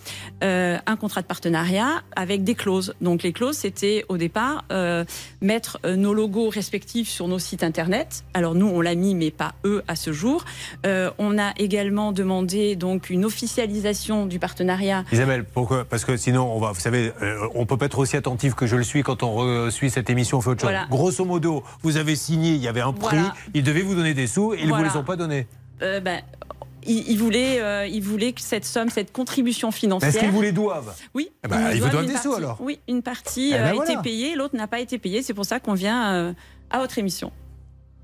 [0.41, 2.93] euh, un contrat de partenariat avec des clauses.
[3.01, 5.03] Donc les clauses, c'était au départ euh,
[5.41, 8.23] mettre euh, nos logos respectifs sur nos sites internet.
[8.33, 10.45] Alors nous, on l'a mis, mais pas eux à ce jour.
[10.85, 15.03] Euh, on a également demandé donc une officialisation du partenariat.
[15.11, 15.85] Isabelle, pourquoi?
[15.85, 18.65] Parce que sinon, on va, vous savez, euh, on peut pas être aussi attentif que
[18.65, 20.68] je le suis quand on suit cette émission, on fait autre chose.
[20.71, 20.87] Voilà.
[20.89, 23.33] Grosso modo, vous avez signé, il y avait un prix, Voilà.
[23.53, 24.87] ils devaient vous donner des sous, et ils ne Voilà.
[24.87, 25.47] vous les ont pas donnés.
[25.81, 26.21] Euh, ben,
[26.85, 30.09] ils, ils voulaient, euh, ils voulaient que cette somme, cette contribution financière.
[30.09, 30.93] Est-ce qu'ils vous les doivent?
[31.13, 31.29] Oui.
[31.43, 32.43] Eh ben, ils vous doivent une des sous, partie.
[32.43, 32.57] alors.
[32.61, 35.21] Oui, une partie Eh ben euh, a été payée, l'autre n'a pas été payée.
[35.23, 36.33] C'est pour ça qu'on vient
[36.69, 37.31] à votre émission.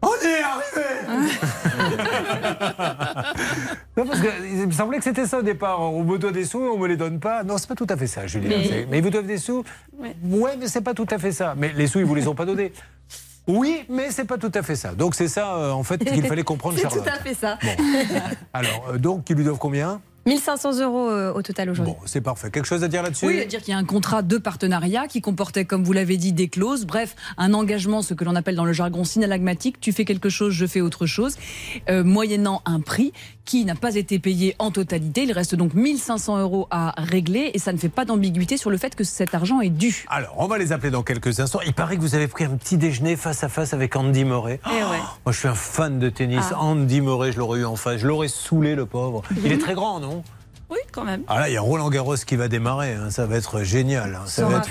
[0.02, 0.86] On est arrivé
[3.98, 5.82] Non, parce que il me semblait que c'était ça au départ.
[5.82, 7.44] On me doit des sous, on me les donne pas.
[7.44, 8.58] Non, c'est pas tout à fait ça, Julien.
[8.90, 9.64] Mais- ils vous doivent des sous
[9.98, 10.16] Ouais.
[10.24, 11.56] Ouais, mais c'est pas tout à fait ça.
[11.58, 12.72] Mais les sous, ils vous les ont pas donnés.
[13.48, 14.94] Oui, mais c'est pas tout à fait ça.
[14.94, 17.04] Donc c'est ça, euh, en fait, qu'il fallait comprendre, C'est Charlotte.
[17.06, 17.58] tout à fait ça.
[18.54, 20.02] Alors, euh, donc, ils lui doivent combien?
[20.28, 21.94] 1500 euros euh, au total aujourd'hui.
[21.94, 22.50] Bon, c'est parfait.
[22.50, 25.22] Quelque chose à dire là-dessus Oui, dire qu'il y a un contrat de partenariat qui
[25.22, 28.66] comportait, comme vous l'avez dit, des clauses, bref, un engagement, ce que l'on appelle dans
[28.66, 31.38] le jargon synalagmatique, tu fais quelque chose, je fais autre chose,
[31.90, 33.14] euh, moyennant un prix
[33.46, 35.24] qui n'a pas été payé en totalité.
[35.24, 38.78] Il reste donc 1500 euros à régler et ça ne fait pas d'ambiguïté sur le
[38.78, 40.06] fait que cet argent est dû.
[40.10, 41.60] Alors, on va les appeler dans quelques instants.
[41.66, 44.60] Il paraît que vous avez pris un petit déjeuner face à face avec Andy Murray.
[44.66, 44.98] Eh ouais.
[45.26, 46.46] Moi, je suis un fan de tennis.
[46.52, 46.62] Ah.
[46.62, 48.02] Andy Murray, je l'aurais eu en face.
[48.02, 49.22] Je l'aurais saoulé, le pauvre.
[49.44, 50.15] Il est très grand, non?
[50.70, 51.22] Oui, quand même.
[51.28, 52.94] Ah là, il y a Roland Garros qui va démarrer.
[52.94, 53.12] hein.
[53.12, 54.16] Ça va être génial.
[54.16, 54.24] hein.
[54.26, 54.70] Ça va être.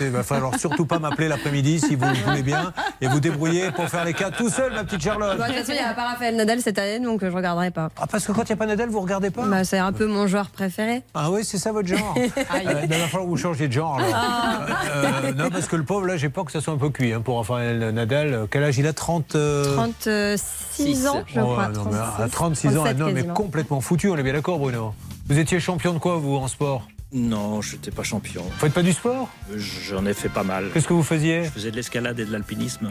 [0.00, 2.72] Il va falloir surtout pas m'appeler l'après-midi si vous le voulez bien
[3.02, 5.36] et vous débrouiller pour faire les cas tout seul, ma petite Charlotte.
[5.38, 7.70] De toute façon, il n'y a pas Raphaël Nadal cette année, donc euh, je regarderai
[7.70, 7.90] pas.
[8.00, 9.44] Ah, parce que quand il n'y a pas Nadal, vous regardez pas?
[9.44, 11.02] Bah, c'est un peu mon joueur préféré.
[11.14, 12.14] Ah oui, c'est ça votre genre?
[12.58, 13.96] Euh, ben, il va falloir que vous changiez de genre.
[13.98, 14.10] alors.
[14.14, 14.60] Ah.
[14.96, 17.12] Euh, non, parce que le pauvre, là, j'ai peur que ça soit un peu cuit
[17.12, 18.46] hein, pour Raphaël Nadal.
[18.50, 18.92] Quel âge il a?
[18.92, 21.68] 30 euh, 36 ans, je Oh, crois.
[21.68, 24.32] non, mais 36, à 36 ans, 37 un homme est complètement foutu, on est bien
[24.32, 24.94] d'accord, Bruno
[25.28, 28.42] Vous étiez champion de quoi, vous, en sport Non, je n'étais pas champion.
[28.42, 30.70] Vous faites pas du sport J'en ai fait pas mal.
[30.72, 32.90] Qu'est-ce que vous faisiez Je faisais de l'escalade et de l'alpinisme.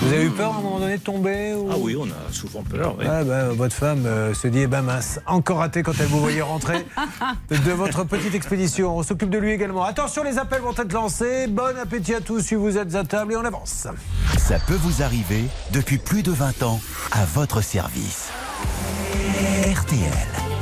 [0.00, 1.68] Vous avez eu peur à un moment donné de tomber ou...
[1.70, 2.96] Ah oui, on a souvent peur.
[2.98, 3.04] oui.
[3.06, 6.20] Ah bah, votre femme euh, se dit, eh ben mince, encore raté quand elle vous
[6.20, 6.86] voyait rentrer
[7.50, 8.96] de votre petite expédition.
[8.96, 9.84] On s'occupe de lui également.
[9.84, 11.46] Attention, les appels vont être lancés.
[11.46, 13.86] Bon appétit à tous si vous êtes à table et on avance.
[14.38, 16.80] Ça peut vous arriver depuis plus de 20 ans
[17.12, 18.30] à votre service.
[19.74, 20.53] RTL.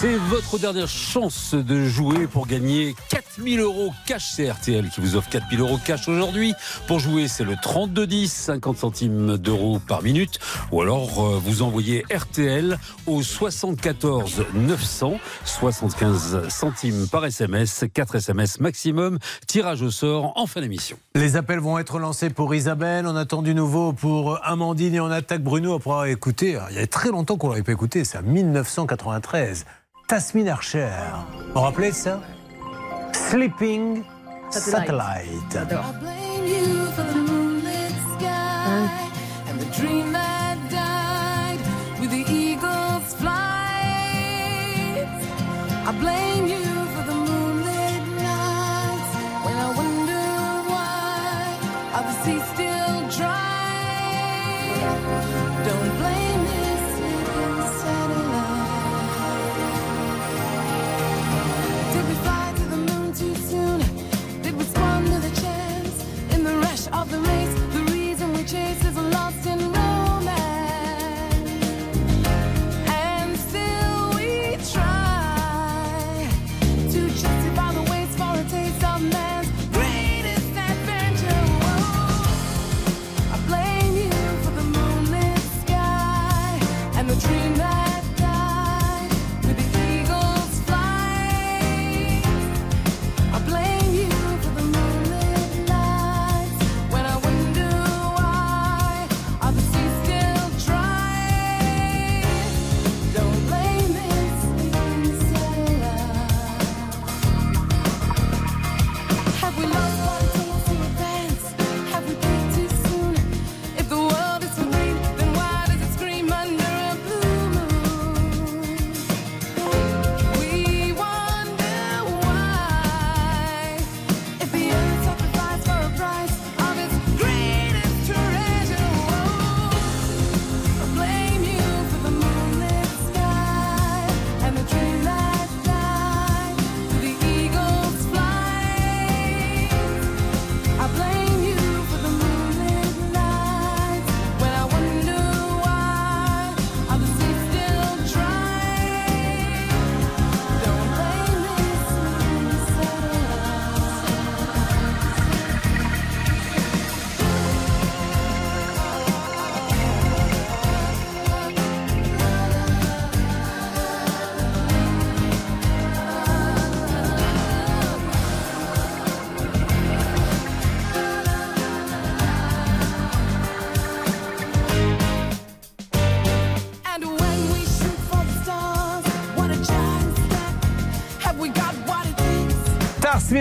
[0.00, 4.30] C'est votre dernière chance de jouer pour gagner 4000 euros cash.
[4.32, 6.54] C'est RTL qui vous offre 4000 euros cash aujourd'hui.
[6.86, 10.38] Pour jouer, c'est le 3210, 50 centimes d'euros par minute.
[10.70, 18.60] Ou alors, euh, vous envoyez RTL au 74 900, 75 centimes par SMS, 4 SMS
[18.60, 19.18] maximum.
[19.48, 20.96] Tirage au sort en fin d'émission.
[21.16, 23.04] Les appels vont être lancés pour Isabelle.
[23.08, 26.56] On attend du nouveau pour Amandine et on attaque Bruno après avoir écouté.
[26.70, 28.04] Il y a très longtemps qu'on l'avait pas écouté.
[28.04, 29.66] C'est en 1993.
[30.08, 30.88] Tasmin Archer.
[31.48, 32.18] Vous vous rappelez de ça?
[33.12, 34.02] Sleeping
[34.50, 35.52] Satellite.
[36.00, 37.28] blame you for
[66.92, 67.27] of the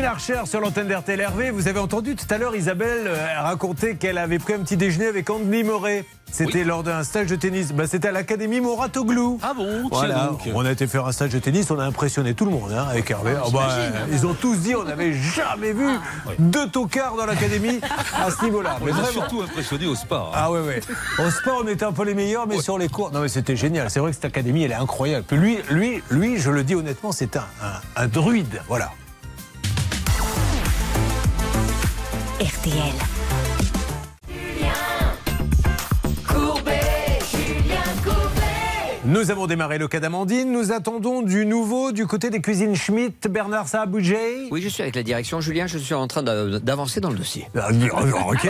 [0.08, 1.52] Archer sur l'antenne d'RTL Hervé.
[1.52, 5.08] Vous avez entendu tout à l'heure Isabelle euh, raconter qu'elle avait pris un petit déjeuner
[5.08, 6.06] avec Andy Moret.
[6.32, 7.72] C'était lors d'un stage de tennis.
[7.74, 9.40] Bah, C'était à l'Académie Moratoglou.
[9.42, 10.42] Ah bon Voilà, donc.
[10.54, 12.86] on a été faire un stage de tennis, on a impressionné tout le monde hein,
[12.90, 13.34] avec Hervé.
[13.38, 15.88] Ah bah, euh, ils ont tous dit on n'avait jamais vu
[16.40, 17.80] deux tocards dans l'académie
[18.14, 18.78] à ce niveau-là.
[18.82, 19.12] On Mais est vraiment.
[19.12, 20.16] surtout impressionné au spa.
[20.16, 20.32] hein.
[20.34, 20.80] Ah ouais, ouais.
[21.20, 23.12] Au sport, on était un peu les meilleurs, mais sur les cours.
[23.12, 23.90] Non, mais c'était génial.
[23.90, 25.26] C'est vrai que cette académie, elle est incroyable.
[25.28, 28.62] Puis lui, lui, lui, je le dis honnêtement, c'est un, un, un druide.
[28.68, 28.92] Voilà.
[32.40, 32.94] RTL.
[39.06, 40.52] Nous avons démarré le cas d'Amandine.
[40.52, 43.28] Nous attendons du nouveau du côté des cuisines Schmitt.
[43.30, 44.50] Bernard Saabudjay.
[44.52, 45.40] Oui, je suis avec la direction.
[45.40, 47.48] Julien, je suis en train d'a- d'avancer dans le dossier.
[47.58, 47.70] Ah,
[48.30, 48.50] Ok.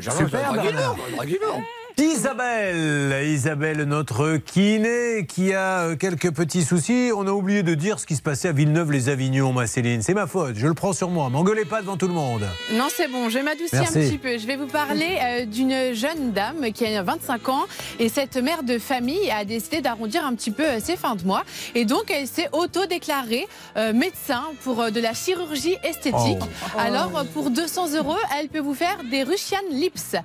[0.00, 0.96] Super, Bernard.
[1.96, 7.10] Isabelle, Isabelle, notre kiné, qui a euh, quelques petits soucis.
[7.14, 10.02] On a oublié de dire ce qui se passait à Villeneuve-les-Avignon, ma Céline.
[10.02, 11.28] C'est ma faute, je le prends sur moi.
[11.28, 12.42] M'engueulez pas devant tout le monde.
[12.72, 14.38] Non, c'est bon, je vais m'adoucir un petit peu.
[14.38, 17.66] Je vais vous parler euh, d'une jeune dame qui a 25 ans
[17.98, 21.24] et cette mère de famille a décidé d'arrondir un petit peu euh, ses fins de
[21.24, 21.44] mois
[21.74, 23.46] et donc elle s'est auto-déclarée
[23.76, 26.38] euh, médecin pour euh, de la chirurgie esthétique.
[26.40, 26.78] Oh.
[26.78, 30.16] Alors pour 200 euros, elle peut vous faire des Russian lips.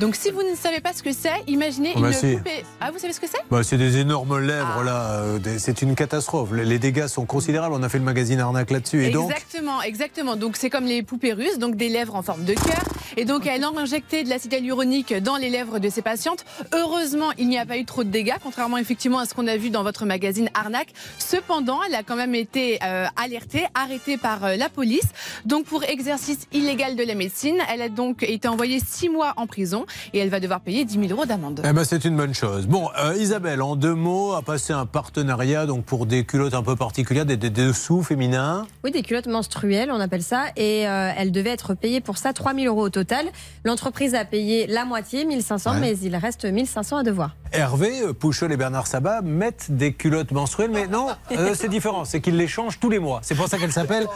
[0.00, 2.36] Donc si vous ne savez pas ce que c'est, imaginez Oh, bah une si.
[2.36, 2.64] poupée.
[2.80, 3.38] Ah, vous savez ce que c'est?
[3.50, 6.50] Bah, c'est des énormes lèvres là, euh, c'est une catastrophe.
[6.52, 7.74] Les, dégâts sont considérables.
[7.74, 9.04] On a fait le magazine Arnaque là-dessus.
[9.04, 10.36] Et donc, Exactement, exactement.
[10.36, 12.84] Donc c'est comme les poupées russes, donc des lèvres en forme de cœur.
[13.16, 16.44] Et donc elle a injecté de l'acide hyaluronique dans les lèvres de ses patientes.
[16.74, 19.56] Heureusement, il n'y a pas eu trop de dégâts, contrairement effectivement à ce qu'on a
[19.56, 20.92] vu dans votre magazine Arnaque.
[21.18, 25.04] Cependant, elle a quand même été euh, alertée, arrêtée par euh, la police.
[25.44, 29.46] Donc pour exercice illégal de la médecine, elle a donc été envoyée six mois en
[29.46, 31.62] prison et elle va devoir payer 10 000 euros d'amende.
[31.64, 32.66] eh ben, c'est une bonne chose.
[32.66, 36.62] Bon, euh, Isabelle, en deux mots, a passé un partenariat donc pour des culottes un
[36.62, 38.66] peu particulières, des, des dessous féminins.
[38.84, 40.44] Oui, des culottes menstruelles, on appelle ça.
[40.56, 43.26] Et euh, elle devait être payée pour ça 3000 euros au total.
[43.64, 45.80] L'entreprise a payé la moitié, 1500, Ouais.
[45.80, 47.36] mais il reste 1500 à devoir.
[47.52, 52.04] Hervé, euh, Pouchol et Bernard Sabat mettent des culottes menstruelles, mais non, euh, c'est différent.
[52.04, 53.20] C'est qu'ils les changent tous les mois.
[53.22, 54.06] C'est pour ça qu'elles s'appellent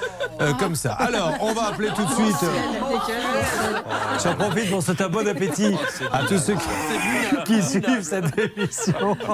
[0.41, 0.93] euh, comme ça.
[0.93, 2.37] Alors, on va appeler tout de suite.
[4.23, 5.75] J'en profite pour souhaiter un bon appétit
[6.13, 9.17] à tous ceux qui, qui suivent cette émission.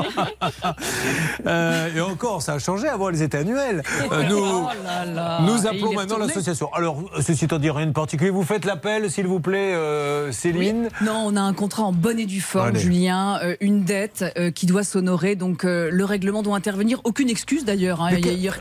[1.46, 2.88] Euh, et encore, ça a changé.
[2.88, 3.82] Avant, elles étaient annuelles.
[4.12, 4.68] Euh, nous, Oh
[5.42, 6.72] nous appelons maintenant l'association.
[6.72, 8.30] Alors, ceci étant dit, rien de particulier.
[8.30, 10.88] Vous faites l'appel, s'il vous plaît, euh, Céline.
[11.02, 12.80] Non, on a un contrat en bonne et due forme, Allez.
[12.80, 17.00] Julien, euh, une dette euh, qui doit s'honorer, donc euh, le règlement doit intervenir.
[17.04, 18.10] Aucune excuse d'ailleurs, hein,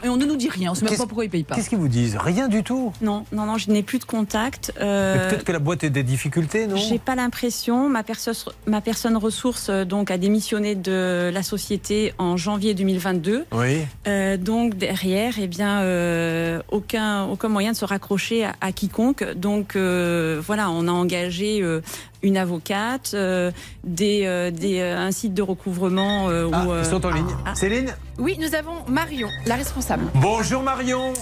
[0.03, 1.55] et on ne nous dit rien, on ne sait même pas pourquoi ils payent pas.
[1.55, 2.15] Qu'est-ce qu'ils vous disent?
[2.19, 2.93] Rien du tout?
[3.01, 4.73] Non, non, non, je n'ai plus de contact.
[4.79, 6.77] Euh, Peut-être que la boîte a des difficultés, non?
[6.77, 7.89] J'ai pas l'impression.
[7.89, 13.45] Ma, perso- ma personne ressource donc a démissionné de la société en janvier 2022.
[13.51, 13.79] Oui.
[14.07, 19.23] Euh, donc derrière, eh bien, euh, aucun aucun moyen de se raccrocher à, à quiconque.
[19.35, 21.81] Donc euh, voilà, on a engagé euh,
[22.23, 23.51] une avocate, euh,
[23.83, 26.29] des, euh, des euh, un site de recouvrement.
[26.29, 27.35] euh, Ah, où, ils sont en ligne.
[27.45, 30.05] ah, Céline Oui, nous avons Marion, la responsable.
[30.15, 31.13] Bonjour Marion.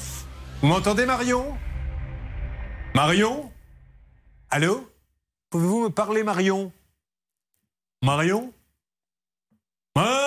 [0.62, 1.46] Vous m'entendez Marion?
[2.94, 3.52] Marion?
[4.50, 4.88] Allô?
[5.50, 6.72] Pouvez-vous me parler Marion?
[8.02, 8.52] Marion?
[9.96, 10.25] Marion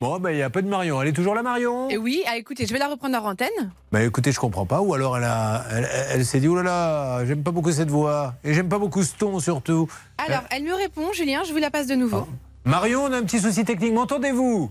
[0.00, 1.02] Bon, ben il y a peu de Marion.
[1.02, 1.90] Elle est toujours là Marion?
[1.90, 3.72] Et oui, ah, écoutez, je vais la reprendre en antenne.
[3.90, 4.80] Bah écoutez, je comprends pas.
[4.80, 7.90] Ou alors elle, a, elle, elle s'est dit, oh là là, j'aime pas beaucoup cette
[7.90, 8.34] voix.
[8.44, 9.88] Et j'aime pas beaucoup ce ton surtout.
[10.24, 12.28] Alors, elle me répond, Julien, je vous la passe de nouveau.
[12.64, 13.92] Marion, on a un petit souci technique.
[13.92, 14.70] M'entendez-vous?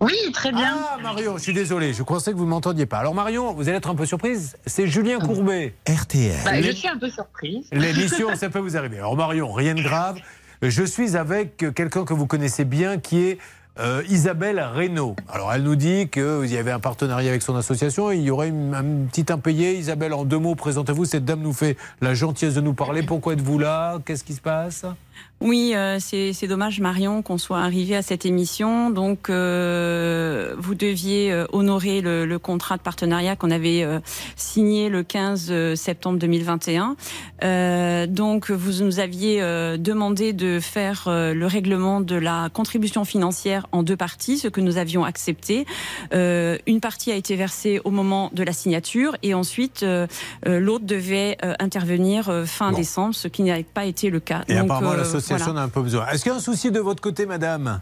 [0.00, 0.76] Oui, très bien.
[0.88, 1.92] Ah, Marion, je suis désolé.
[1.92, 2.98] Je pensais que vous ne m'entendiez pas.
[2.98, 4.56] Alors, Marion, vous allez être un peu surprise.
[4.66, 5.74] C'est Julien Courbet.
[5.88, 6.38] RTL.
[6.44, 7.66] Bah, je suis un peu surprise.
[7.72, 8.98] L'émission, ça peut vous arriver.
[8.98, 10.20] Alors, Marion, rien de grave.
[10.62, 13.38] Je suis avec quelqu'un que vous connaissez bien qui est.
[13.80, 15.16] euh, Isabelle Reynaud.
[15.28, 18.30] Alors, elle nous dit qu'il y avait un partenariat avec son association et il y
[18.30, 19.76] aurait un petit impayé.
[19.76, 21.04] Isabelle, en deux mots, présentez-vous.
[21.04, 23.02] Cette dame nous fait la gentillesse de nous parler.
[23.02, 23.98] Pourquoi êtes-vous là?
[24.04, 24.84] Qu'est-ce qui se passe?
[25.40, 28.88] Oui, euh, c'est dommage, Marion, qu'on soit arrivé à cette émission.
[28.88, 33.98] Donc, euh, vous deviez euh, honorer le, le contrat de partenariat qu'on avait euh,
[34.36, 36.96] signé le 15 septembre 2021.
[37.42, 43.04] Euh, donc, vous nous aviez euh, demandé de faire euh, le règlement de la contribution
[43.04, 45.66] financière en deux parties, ce que nous avions accepté.
[46.14, 50.06] Euh, une partie a été versée au moment de la signature et ensuite euh,
[50.46, 52.78] euh, l'autre devait euh, intervenir euh, fin Bon.
[52.78, 54.42] décembre, ce qui n'a pas été le cas.
[54.48, 55.60] Et Donc, apparemment, euh, l'association voilà.
[55.60, 56.06] en a un peu besoin.
[56.08, 57.80] Est-ce qu'il y a un souci de votre côté, madame?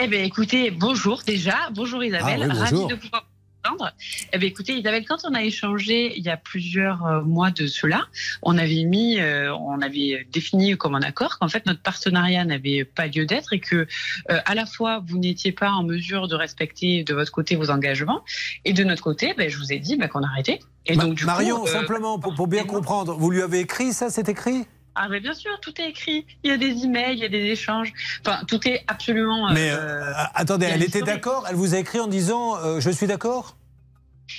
[0.00, 1.56] Eh bien, écoutez, bonjour déjà.
[1.74, 2.42] Bonjour Isabelle.
[2.42, 2.80] Ah oui, bonjour.
[2.88, 3.26] Ravie de pouvoir,
[3.64, 3.92] entendre.
[4.32, 7.66] Eh bien, écoutez, Isabelle, quand on a échangé il y a plusieurs euh, mois de
[7.66, 8.06] cela,
[8.42, 12.84] on avait mis, euh, on avait défini comme un accord qu'en fait notre partenariat n'avait
[12.84, 16.34] pas lieu d'être et que euh, à la fois vous n'étiez pas en mesure de
[16.34, 18.22] respecter de votre côté vos engagements
[18.64, 20.60] et de notre côté, ben, je vous ai dit ben, qu'on arrêtait.
[20.86, 23.60] Et Ma- donc, du Marion, coup, euh, simplement, pour, pour bien comprendre, vous lui avez
[23.60, 24.64] écrit ça, c'est écrit?
[25.02, 26.26] Ah, mais bien sûr, tout est écrit.
[26.44, 27.90] Il y a des emails, il y a des échanges.
[28.20, 29.50] Enfin, tout est absolument.
[29.50, 31.46] Mais euh, euh, attendez, elle était d'accord?
[31.48, 33.56] Elle vous a écrit en disant euh, Je suis d'accord?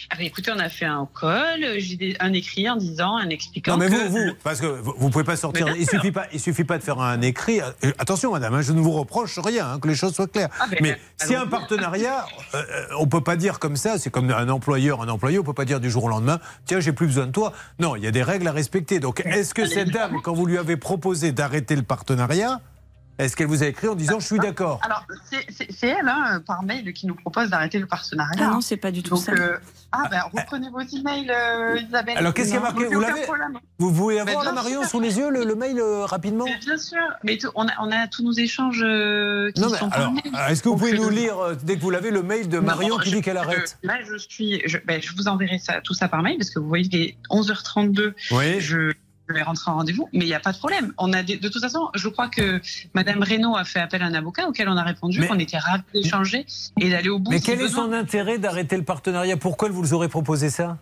[0.09, 3.29] Ah, bah, écoutez, on a fait un call, j'ai des- un écrit en disant, un
[3.29, 3.73] expliquant.
[3.73, 5.67] Non, mais que vous, vous, parce que vous, vous pouvez pas sortir.
[5.77, 7.61] Il suffit pas, il suffit pas de faire un écrit.
[7.61, 10.49] Euh, Attention, madame, hein, je ne vous reproche rien, hein, que les choses soient claires.
[10.59, 10.95] Ah, ben, mais euh,
[11.25, 13.97] si un partenariat, euh, euh, on peut pas dire comme ça.
[13.97, 16.39] C'est comme un employeur, un employé, on peut pas dire du jour au lendemain.
[16.65, 17.53] Tiens, j'ai plus besoin de toi.
[17.79, 18.99] Non, il y a des règles à respecter.
[18.99, 22.59] Donc, est-ce que cette dame, quand vous lui avez proposé d'arrêter le partenariat,
[23.25, 26.63] est-ce qu'elle vous a écrit en disant je suis d'accord Alors, c'est- elle, hein, par
[26.63, 28.47] mail, qui nous propose d'arrêter le partenariat.
[28.49, 29.31] Ah non, c'est pas du tout Donc, ça.
[29.33, 29.57] euh,
[29.91, 32.17] ah, ben, reprenez vos emails, euh, Isabelle.
[32.17, 33.25] Alors, qu'est-ce qui a marqué Vous l'avez.
[33.79, 36.77] Vous pouvez avoir, la Marion, sous les yeux, le, le mail euh, rapidement Mais bien
[36.77, 40.13] sûr, mais on, a, on a tous nos échanges euh, qui Non, mais sont alors,
[40.49, 42.63] est-ce que vous pouvez nous lire, euh, dès que vous l'avez, le mail de Non,
[42.65, 44.61] Marion qui je- dit qu'elle arrête Là, je suis.
[44.65, 47.01] Je, ben, je vous enverrai ça, tout ça par mail parce que vous voyez qu'il
[47.01, 48.13] est 11h32.
[48.31, 48.59] Oui.
[48.61, 48.91] Je
[49.31, 50.93] vais rentrer en rendez-vous, mais il n'y a pas de problème.
[50.97, 52.61] On a des- de toute façon, je crois que
[52.93, 55.83] Madame Reynaud a fait appel à un avocat auquel on a répondu qu'on était ravis
[55.93, 56.45] d'échanger
[56.79, 57.31] et d'aller au bout.
[57.31, 59.37] Mais quel est son intérêt d'arrêter le partenariat?
[59.37, 60.77] Pourquoi elle vous aurait proposé ça?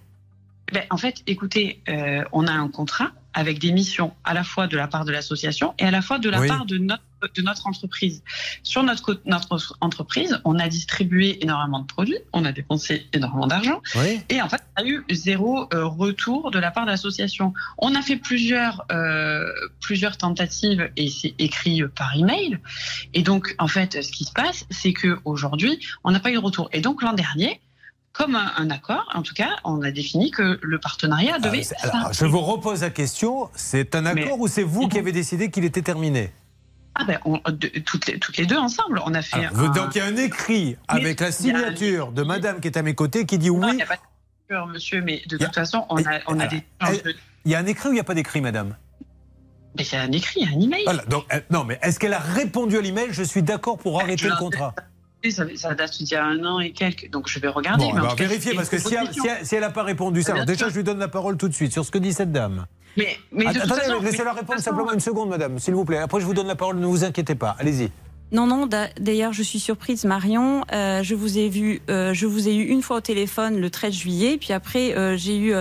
[0.74, 4.68] Ben, en fait, écoutez, euh, on a un contrat avec des missions à la fois
[4.68, 6.48] de la part de l'association et à la fois de la Oui.
[6.48, 7.04] part de notre,
[7.36, 8.24] de notre entreprise.
[8.64, 13.82] Sur notre, notre entreprise, on a distribué énormément de produits, on a dépensé énormément d'argent
[13.96, 14.22] Oui.
[14.30, 17.54] et en fait, on a eu zéro euh, retour de la part de l'association.
[17.78, 19.46] On a fait plusieurs, euh,
[19.80, 22.58] plusieurs tentatives et c'est écrit par email.
[23.14, 26.34] Et donc, en fait, ce qui se passe, c'est que aujourd'hui, on n'a pas eu
[26.34, 26.68] de retour.
[26.74, 27.62] Et donc, l'an dernier,
[28.20, 31.62] comme un, un accord, en tout cas, on a défini que le partenariat devait.
[31.62, 34.88] Ah, c'est- Alors, je vous repose la question c'est un Mais- accord ou c'est vous
[34.90, 36.32] qui avez décidé qu'il était terminé?
[36.96, 39.46] Ah ben, on- de- toutes, les, toutes les deux ensemble, on a fait.
[39.46, 42.68] Alors, un- Donc il y a un écrit avec la un- signature de madame qui
[42.68, 43.68] est à mes côtés qui dit Non, oui.
[43.72, 44.02] il n'y a pas de
[44.50, 46.62] signature, monsieur, mais de toute façon, on a, on a des.
[47.46, 48.76] Il y a un écrit ou il n'y a pas d'écrit, madame?
[49.78, 50.84] Mais il y a un écrit, il y a un email.
[50.84, 53.08] Voilà, donc, euh, non, mais est-ce qu'elle a répondu à l'email?
[53.12, 54.74] Je suis d'accord pour arrêter le contrat.
[55.30, 57.84] Ça, ça date d'il y a un an et quelques, donc je vais regarder.
[57.86, 59.24] Bon, mais cas, c'est parce que si elle proposition.
[59.42, 60.70] si si elle n'a pas répondu ça, alors déjà sûr.
[60.70, 62.66] je lui donne la parole tout de suite sur ce que dit cette dame.
[62.96, 65.98] Mais, mais Attendez, laissez-la répondre simplement une seconde, madame, s'il vous plaît.
[65.98, 67.56] Après, je vous donne la parole, ne vous inquiétez pas.
[67.60, 67.92] Allez-y.
[68.32, 68.68] Non, non.
[68.68, 70.64] d'a- D'ailleurs, je suis surprise, Marion.
[70.72, 73.70] Euh, je vous ai vu, euh, je vous ai eu une fois au téléphone le
[73.72, 75.54] 13 juillet, puis après euh, j'ai eu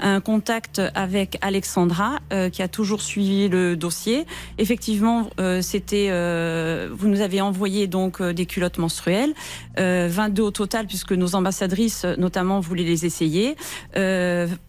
[0.00, 2.18] un contact avec Alexandra
[2.52, 4.24] qui a toujours suivi le dossier.
[4.58, 5.28] Effectivement,
[5.60, 6.08] c'était,
[6.90, 9.34] vous nous avez envoyé donc des culottes menstruelles,
[9.78, 13.56] euh, 22 au total puisque nos ambassadrices notamment voulaient les essayer.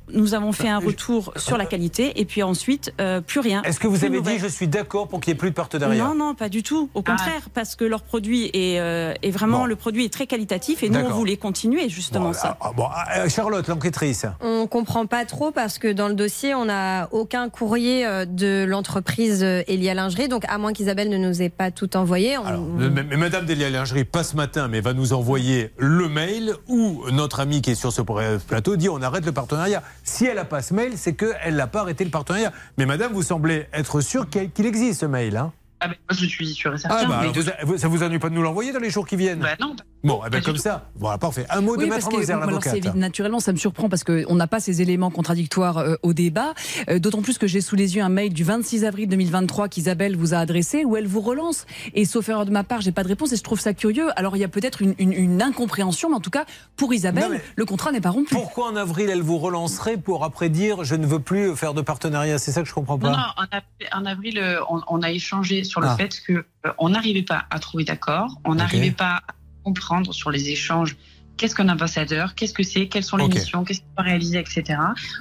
[0.09, 3.61] Euh, nous avons fait un retour sur la qualité et puis ensuite euh, plus rien.
[3.63, 4.35] Est-ce que vous avez nouvelle.
[4.37, 6.63] dit je suis d'accord pour qu'il n'y ait plus de partenariat Non, non, pas du
[6.63, 6.89] tout.
[6.93, 10.83] Au contraire, parce que leur produit est, euh, est vraiment, le produit est très qualitatif
[10.83, 12.57] et nous, on voulait continuer justement ça.
[12.61, 14.25] Ah, bon, ah, Charlotte, l'enquêtrice.
[14.41, 18.65] On comprend pas trop parce que dans le dossier, on n'a aucun courrier euh, de
[18.67, 20.27] l'entreprise euh, Elia Lingerie.
[20.27, 22.37] Donc, à moins qu'Isabelle ne nous ait pas tout envoyé.
[22.37, 26.53] on- Mais, mais Madame Delia Lingerie, pas ce matin, mais va nous envoyer le mail
[26.67, 29.83] où notre ami qui est sur ce plateau dit on arrête le partenariat.
[30.07, 32.53] Si elle n'a pas ce mail, c'est qu'elle n'a pas arrêté le partenariat.
[32.77, 35.35] Mais Madame, vous semblez être sûr qu'il qu'il existe ce mail.
[35.35, 36.97] Hein Ah ben, moi, je suis sûr et certain.
[37.01, 39.05] ah bah, alors, de- vous- ça vous ennuie pas de nous l'envoyer dans les jours
[39.07, 39.75] qui viennent Bah non.
[40.03, 40.89] Bon, eh ben, comme ça.
[40.95, 41.45] Voilà, parfait.
[41.49, 42.75] Un mot de Oui, Maître parce que, Moser, bon, alors, c'est l'avocate.
[42.75, 46.53] évident, naturellement, ça me surprend parce qu'on n'a pas ces éléments contradictoires euh, au débat.
[46.89, 50.15] Euh, D'autant plus que j'ai sous les yeux un mail du 26 avril 2023 qu'Isabelle
[50.15, 51.65] vous a adressé où elle vous relance.
[51.93, 54.07] Et sauf erreur de ma part, j'ai pas de réponse et je trouve ça curieux.
[54.19, 56.45] Alors il y a peut-être une, une- une incompréhension, mais en tout cas,
[56.75, 58.33] pour Isabelle, Non, mais- le contrat n'est pas rompu.
[58.33, 61.81] Pourquoi en avril elle vous relancerait pour après dire je ne veux plus faire de
[61.81, 62.37] partenariat?
[62.39, 63.09] C'est ça que je comprends pas.
[63.11, 65.95] Non, non, en, av- en avril, euh, on, on a échangé sur le Ah.
[65.95, 69.33] fait que euh, on n'arrivait pas à trouver d'accord, on n'arrivait pas à
[69.63, 70.95] comprendre sur les échanges.
[71.37, 74.63] Qu'est-ce qu'un ambassadeur Qu'est-ce que c'est Quelles sont les missions Qu'est-ce qu'il doit réaliser, etc.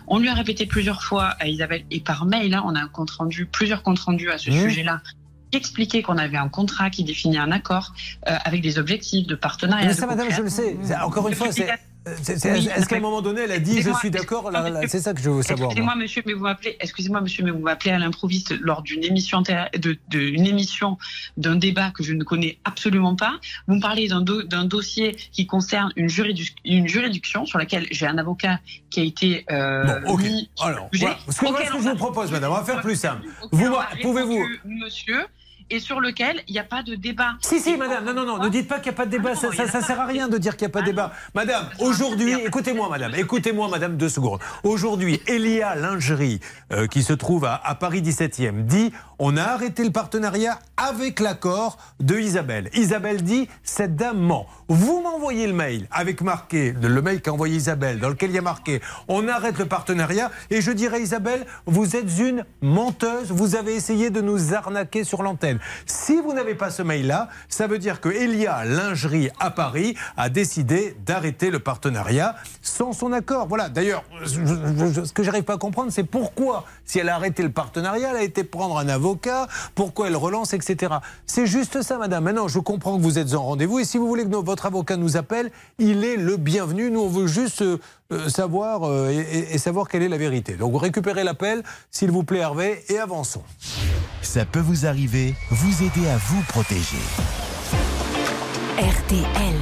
[0.07, 2.89] On lui a répété plusieurs fois à Isabelle et par mail, hein, on a un
[2.89, 4.61] compte rendu, plusieurs comptes rendus à ce Mmh.
[4.63, 5.03] sujet-là,
[5.51, 7.93] qui expliquait qu'on avait un contrat qui définit un accord
[8.29, 9.87] euh, avec des objectifs de partenariat.
[9.89, 10.79] Mais de ça, madame, je le sais.
[11.05, 11.69] Encore une fois, c'est.
[12.07, 14.51] Oui, Est-ce qu'à un moment donné, elle a dit je suis d'accord
[14.87, 15.69] C'est ça que je veux savoir.
[15.69, 15.73] moi.
[15.73, 16.77] Excusez-moi, monsieur, mais vous m'appelez.
[16.81, 20.99] Excusez-moi, monsieur, mais vous m'appelez à l'improviste lors d'une émission, de, de- une émission,
[21.37, 23.35] d'un débat que je ne connais absolument pas.
[23.67, 28.07] Vous me parlez d'un do- dossier qui concerne une, juridic- une juridiction sur laquelle j'ai
[28.07, 28.61] un avocat
[28.91, 30.23] qui a été euh, Bon, ok.
[30.23, 31.17] mis Alors, voilà.
[31.29, 33.27] Ce que, ce je vous propose, madame, on va faire plus simple.
[33.51, 34.45] Vous, pouvez-vous.
[34.65, 35.27] Monsieur.
[35.71, 37.35] Et sur lequel il n'y a pas de débat.
[37.41, 39.35] Si, si, madame, non, non, non, ne dites pas qu'il n'y a pas de débat,
[39.35, 41.13] ça, ça, ça sert à rien de dire qu'il n'y a pas de débat.
[41.35, 44.41] Madame, aujourd'hui, écoutez-moi, madame, écoutez-moi, madame, deux secondes.
[44.63, 46.41] Aujourd'hui, Elia Lingerie,
[46.73, 51.21] euh, qui se trouve à, à Paris 17e, dit on a arrêté le partenariat avec
[51.21, 52.69] l'accord de Isabelle.
[52.75, 54.47] Isabelle dit cette dame ment.
[54.69, 58.39] Vous m'envoyez le mail avec marqué, le mail qu'a envoyé Isabelle, dans lequel il y
[58.39, 63.57] a marqué on arrête le partenariat, et je dirais Isabelle, vous êtes une menteuse, vous
[63.57, 65.59] avez essayé de nous arnaquer sur l'antenne.
[65.87, 70.29] Si vous n'avez pas ce mail-là, ça veut dire que Elia Lingerie à Paris a
[70.29, 73.47] décidé d'arrêter le partenariat sans son accord.
[73.47, 77.51] Voilà, d'ailleurs, ce que j'arrive pas à comprendre, c'est pourquoi, si elle a arrêté le
[77.51, 79.47] partenariat, elle a été prendre un avocat,
[79.77, 80.95] pourquoi elle relance, etc.
[81.27, 82.25] C'est juste ça, madame.
[82.25, 84.97] Maintenant, je comprends que vous êtes en rendez-vous, et si vous voulez que votre avocat
[84.97, 86.91] nous appelle, il est le bienvenu.
[86.91, 87.79] Nous, on veut juste euh,
[88.13, 90.55] euh, savoir euh, et, et- savoir quelle est la vérité.
[90.55, 93.43] Donc, récupérez l'appel, s'il vous plaît, Hervé, et avançons.
[94.23, 96.97] Ça peut vous arriver, vous aider à vous protéger.
[98.79, 99.57] RTL.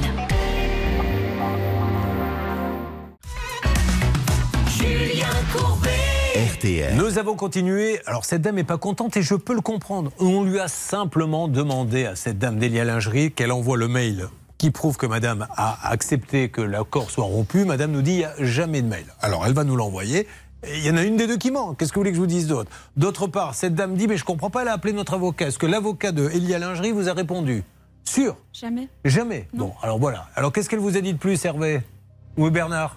[4.67, 5.84] Julien Courbet.
[6.35, 6.97] RTL.
[6.97, 8.01] Nous avons continué.
[8.05, 10.11] Alors, cette dame n'est pas contente et je peux le comprendre.
[10.19, 14.69] On lui a simplement demandé à cette dame d'Elia Lingerie qu'elle envoie le mail qui
[14.69, 17.63] prouve que madame a accepté que l'accord soit rompu.
[17.63, 19.05] Madame nous dit il n'y a jamais de mail.
[19.21, 20.27] Alors, elle va nous l'envoyer.
[20.67, 21.73] Il y en a une des deux qui ment.
[21.73, 22.69] Qu'est-ce que vous voulez que je vous dise d'autre?
[22.97, 25.47] D'autre part, cette dame dit Mais je comprends pas, elle a appelé notre avocat.
[25.47, 27.63] Est-ce que l'avocat de Elia Lingerie vous a répondu?
[28.03, 28.35] Sûr?
[28.51, 28.89] Jamais.
[29.05, 29.47] Jamais?
[29.53, 30.27] Bon, alors voilà.
[30.35, 31.81] Alors, qu'est-ce qu'elle vous a dit de plus, Hervé?
[32.35, 32.89] Ou Céline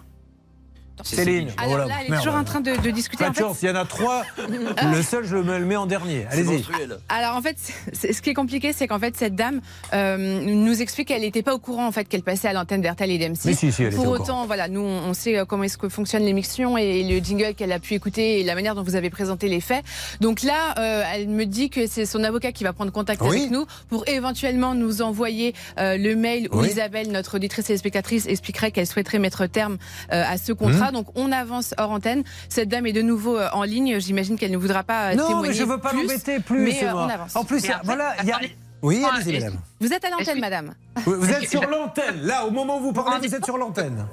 [1.02, 1.48] Céline.
[1.56, 1.86] Alors Voilà.
[1.86, 2.22] là, elle est Merde.
[2.24, 3.24] toujours en train de, de discuter.
[3.24, 4.22] Pas en de fait, chance, il y en a trois.
[4.92, 6.26] Le seul, je me le mets en dernier.
[6.30, 6.64] Allez-y.
[7.08, 7.56] Alors en fait,
[7.92, 9.60] ce qui est compliqué, c'est qu'en fait cette dame
[9.92, 13.10] euh, nous explique qu'elle n'était pas au courant en fait qu'elle passait à l'antenne d'RTL
[13.10, 13.40] et d'M6.
[13.46, 16.22] Mais si, si, elle Pour autant, voilà, nous on sait euh, comment est-ce que fonctionne
[16.24, 19.48] l'émission et le jingle qu'elle a pu écouter et la manière dont vous avez présenté
[19.48, 19.84] les faits.
[20.20, 23.38] Donc là, euh, elle me dit que c'est son avocat qui va prendre contact Oui.
[23.38, 26.68] avec nous pour éventuellement nous envoyer euh, le mail où Oui.
[26.68, 29.78] Isabelle, notre auditrice et spectatrice, expliquerait qu'elle souhaiterait mettre terme
[30.12, 30.87] euh, à ce contrat.
[30.92, 32.24] Donc on avance hors antenne.
[32.48, 33.98] Cette dame est de nouveau euh, en ligne.
[34.00, 36.60] J'imagine qu'elle ne voudra pas euh, Non, témoigner mais je veux pas l'embêter plus.
[36.60, 37.36] Mais euh, on avance.
[37.36, 38.40] En plus, après, voilà, il y a.
[38.80, 39.58] Oui, Ah, allez-y, madame.
[39.80, 40.74] Vous êtes à l'antenne, madame.
[41.04, 42.22] Vous vous êtes sur l'antenne.
[42.22, 44.06] Là, au moment où vous parlez, vous êtes sur l'antenne.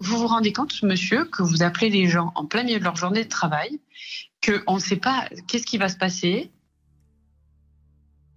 [0.00, 2.96] Vous vous rendez compte, monsieur, que vous appelez les gens en plein milieu de leur
[2.96, 3.80] journée de travail,
[4.44, 6.50] qu'on ne sait pas qu'est-ce qui va se passer.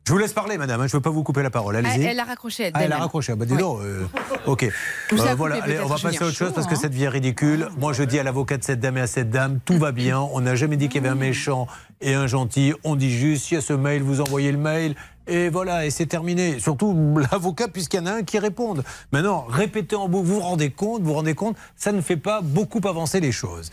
[0.08, 0.82] Je vous laisse parler, madame.
[0.82, 1.76] hein, Je ne veux pas vous couper la parole.
[1.78, 2.06] Elle, Allez-y.
[2.06, 2.70] elle a raccroché.
[2.76, 3.32] Ah, elle a raccroché.
[3.32, 3.82] Ah, bah, dis donc.
[3.82, 4.06] euh,
[4.46, 4.70] ok.
[5.12, 5.64] Vous avez voilà.
[5.64, 7.70] Allez, on va passer à autre chose parce que Chaud, cette vie est ridicule.
[7.80, 10.20] Moi, je dis à l'avocat de cette dame et à cette dame, tout va bien.
[10.20, 11.66] On n'a jamais dit qu'il y avait un méchant
[12.02, 12.74] et un gentil.
[12.84, 14.96] On dit juste, s'il y a ce mail, vous envoyez le mail.
[15.28, 16.60] Et voilà, et c'est terminé.
[16.60, 18.84] Surtout l'avocat, puisqu'il y en a un qui réponde.
[19.12, 22.16] Maintenant, répétez en boucle, vous vous rendez compte, vous vous rendez compte, ça ne fait
[22.18, 23.72] pas beaucoup avancer les choses.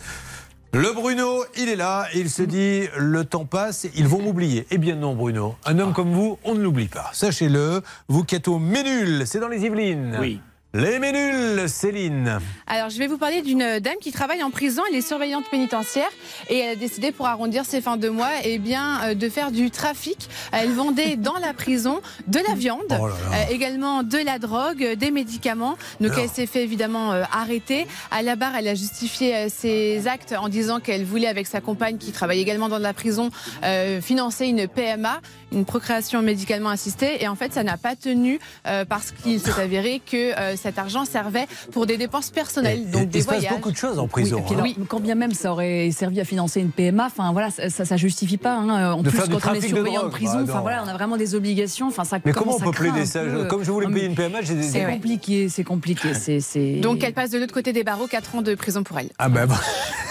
[0.75, 4.67] Le Bruno, il est là, il se dit le temps passe, ils vont m'oublier.
[4.71, 7.11] Eh bien non, Bruno, un homme comme vous, on ne l'oublie pas.
[7.13, 10.17] Sachez-le, vous qui êtes au Ménul, c'est dans les Yvelines.
[10.19, 10.41] Oui.
[10.75, 12.39] Les Ménuls, Céline.
[12.67, 14.81] Alors, je vais vous parler d'une dame qui travaille en prison.
[14.89, 16.09] Elle est surveillante pénitentiaire
[16.49, 19.51] et elle a décidé, pour arrondir ses fins de mois, eh bien, euh, de faire
[19.51, 20.31] du trafic.
[20.51, 23.37] Elle vendait dans la prison de la viande, Oh là là.
[23.37, 25.77] euh, également de la drogue, euh, des médicaments.
[26.01, 27.87] Donc, elle s'est fait évidemment euh, arrêter.
[28.11, 31.61] À la barre, elle a justifié euh, ses actes en disant qu'elle voulait, avec sa
[31.61, 33.29] compagne qui travaille également dans la prison,
[33.63, 35.21] euh, financer une PMA,
[35.53, 37.23] une procréation médicalement assistée.
[37.23, 40.79] Et en fait, ça n'a pas tenu euh, parce qu'il s'est avéré que euh, cet
[40.79, 43.55] argent servait pour des dépenses personnelles, donc des il se passe voyages.
[43.57, 44.39] beaucoup de choses en Oui, prison.
[44.39, 44.85] et puis hein.
[44.89, 47.97] quand bien même ça aurait servi à financer une PMA, enfin voilà, ça, ça, ça
[47.97, 48.55] justifie pas.
[48.55, 48.93] hein.
[48.93, 51.17] En De plus, quand on est surveillant de, drogue, prison, enfin voilà, on a vraiment
[51.17, 51.89] des obligations.
[51.89, 53.45] Enfin, ça Mais comment commence on à peut plaider ça peu.
[53.47, 54.63] Comme je voulais payer une PMA, j'ai des.
[54.63, 56.09] C'est compliqué, c'est compliqué.
[56.41, 56.77] C'est.
[56.81, 59.09] Donc elle passe de l'autre côté des barreaux, 4 ans de prison pour elle.
[59.19, 59.57] Ah ben, bah,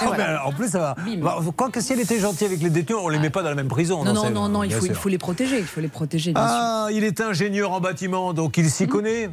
[0.04, 0.46] voilà.
[0.48, 0.96] en plus ça va.
[1.18, 3.56] Bah, Quoique si elle était gentille avec les détenus, on les met pas dans la
[3.56, 4.04] même prison.
[4.04, 6.34] non, non, non, non, il faut, il les protéger, il faut les protéger.
[6.34, 6.56] Bien sûr.
[6.58, 9.30] Ah, il est ingénieur en bâtiment, donc il s'y connaît.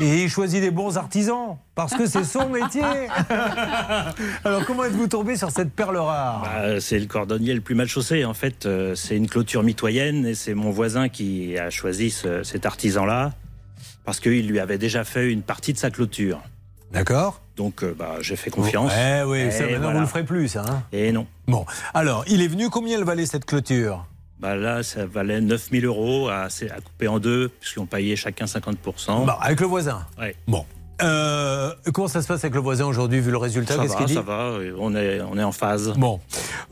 [0.00, 2.82] Et il choisit des bons artisans, parce que c'est son métier.
[4.44, 6.42] Alors comment êtes-vous tombé sur cette perle rare?
[6.42, 8.24] Bah, c'est le cordonnier le plus mal chaussé.
[8.24, 12.42] En fait, euh, c'est une clôture mitoyenne et c'est mon voisin qui a choisi ce-
[12.42, 13.32] cet artisan-là
[14.04, 16.42] parce qu'il lui avait déjà fait une partie de sa clôture.
[16.92, 17.40] D'accord.
[17.56, 18.92] Donc, euh, bah, j'ai fait confiance.
[18.96, 19.94] Eh oui, ça, maintenant voilà.
[19.94, 20.64] vous le ferez plus, ça.
[20.68, 21.26] hein Et non.
[21.46, 21.64] Bon,
[21.94, 24.06] alors, il est venu, combien elle valait cette clôture?
[24.44, 26.48] Bah là, ça valait 9000 euros à,
[26.84, 29.24] couper en deux, puisqu'on payait chacun 50%.
[29.24, 30.36] Bah, avec le voisin Ouais.
[30.46, 30.66] Bon.
[31.02, 33.74] Euh, comment ça se passe avec le voisin aujourd'hui, vu le résultat?
[33.74, 34.14] Ça va, qu'il dit?
[34.14, 35.92] ça va, on est, on est en phase.
[35.96, 36.20] Bon.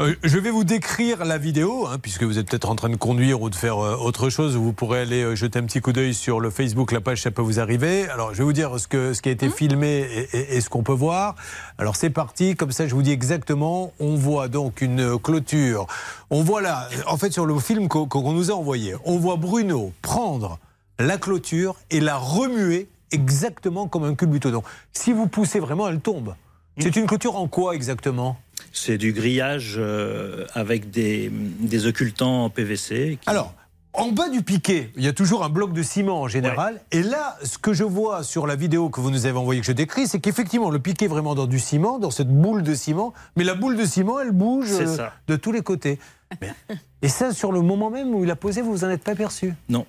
[0.00, 2.96] Euh, je vais vous décrire la vidéo, hein, puisque vous êtes peut-être en train de
[2.96, 4.56] conduire ou de faire euh, autre chose.
[4.56, 7.30] Vous pourrez aller euh, jeter un petit coup d'œil sur le Facebook, la page, ça
[7.30, 8.08] peut vous arriver.
[8.10, 10.60] Alors, je vais vous dire ce, que, ce qui a été filmé et, et- et
[10.60, 11.34] ce qu'on peut voir.
[11.78, 12.54] Alors, c'est parti.
[12.54, 13.92] Comme ça, je vous dis exactement.
[13.98, 15.86] On voit donc une clôture.
[16.30, 19.36] On voit là, en fait, sur le film qu'on qu'on nous a envoyé, on voit
[19.36, 20.58] Bruno prendre
[20.98, 24.50] la clôture et la remuer exactement comme un culbuto.
[24.50, 26.34] Donc, si vous poussez vraiment, elle tombe.
[26.78, 28.38] C'est une clôture en quoi exactement?
[28.72, 33.18] C'est du grillage euh, avec des, des occultants en PVC.
[33.20, 33.52] qui- Alors,
[33.92, 36.80] en bas du piquet, il y a toujours un bloc de ciment en général.
[36.92, 39.66] Et là, ce que je vois sur la vidéo que vous nous avez envoyée, que
[39.66, 42.74] je décris, c'est qu'effectivement, le piquet est vraiment dans du ciment, dans cette boule de
[42.74, 43.12] ciment.
[43.36, 45.98] Mais la boule de ciment, elle bouge euh, de tous les côtés.
[47.02, 49.14] Et ça, sur le moment même où il a posé, vous vous en êtes pas
[49.14, 49.84] perçu Non.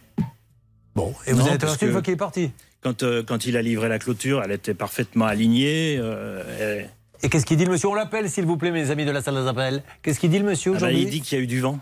[0.95, 2.52] Bon, et vous Non, en êtes aperçu une fois qu'il est parti?
[2.84, 5.98] Quand, euh, quand il a livré la clôture, elle était parfaitement alignée.
[6.00, 9.06] euh, et- Et qu'est-ce qu'il dit le monsieur On l'appelle, s'il vous plaît, mes amis
[9.06, 9.82] de la salle des appels.
[10.02, 11.62] Qu'est-ce qu'il dit le monsieur Ah bah, aujourd'hui il dit qu'il y a eu du
[11.62, 11.80] vent.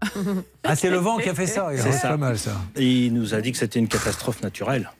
[0.64, 1.68] Ah, c'est le vent qui a fait ça.
[1.76, 2.08] C'est C'est ça.
[2.08, 2.52] pas mal ça.
[2.76, 4.90] Et il nous a dit que c'était une catastrophe naturelle.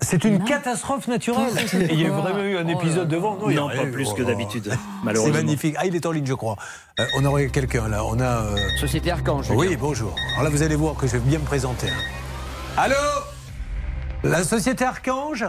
[0.00, 1.52] C'est une catastrophe naturelle.
[1.88, 3.38] Et il y a vraiment eu un épisode de vent.
[3.48, 5.36] il y a Non, rien pas plus Oh que d'habitude, C'est malheureusement.
[5.36, 5.76] magnifique.
[5.78, 6.56] Ah, il est en ligne, je crois.
[6.98, 8.04] Euh, on aurait quelqu'un là.
[8.04, 8.46] On a.
[8.46, 9.50] euh, Société Archange.
[9.52, 10.14] Oui, bonjour.
[10.32, 11.86] Alors là, vous allez voir que je vais bien me présenter.
[12.76, 12.96] Allô
[14.24, 15.44] La société Archange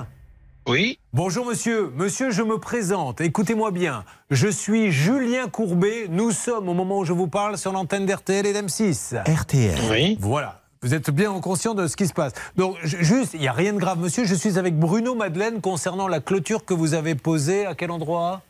[0.68, 1.00] Oui.
[1.14, 1.92] Bonjour monsieur.
[1.96, 3.22] Monsieur, je me présente.
[3.22, 4.04] Écoutez-moi bien.
[4.32, 6.08] Je suis Julien Courbet.
[6.10, 9.24] Nous sommes, au moment où je vous parle, sur l'antenne d'RTL et d'M6.
[9.32, 9.78] RTL.
[9.92, 10.18] Oui.
[10.20, 10.62] Voilà.
[10.82, 12.34] Vous êtes bien conscient de ce qui se passe.
[12.58, 14.26] Donc, juste, il n'y a rien de grave, monsieur.
[14.26, 17.66] Je suis avec Bruno Madeleine concernant la clôture que vous avez posée.
[17.66, 18.42] À quel endroit?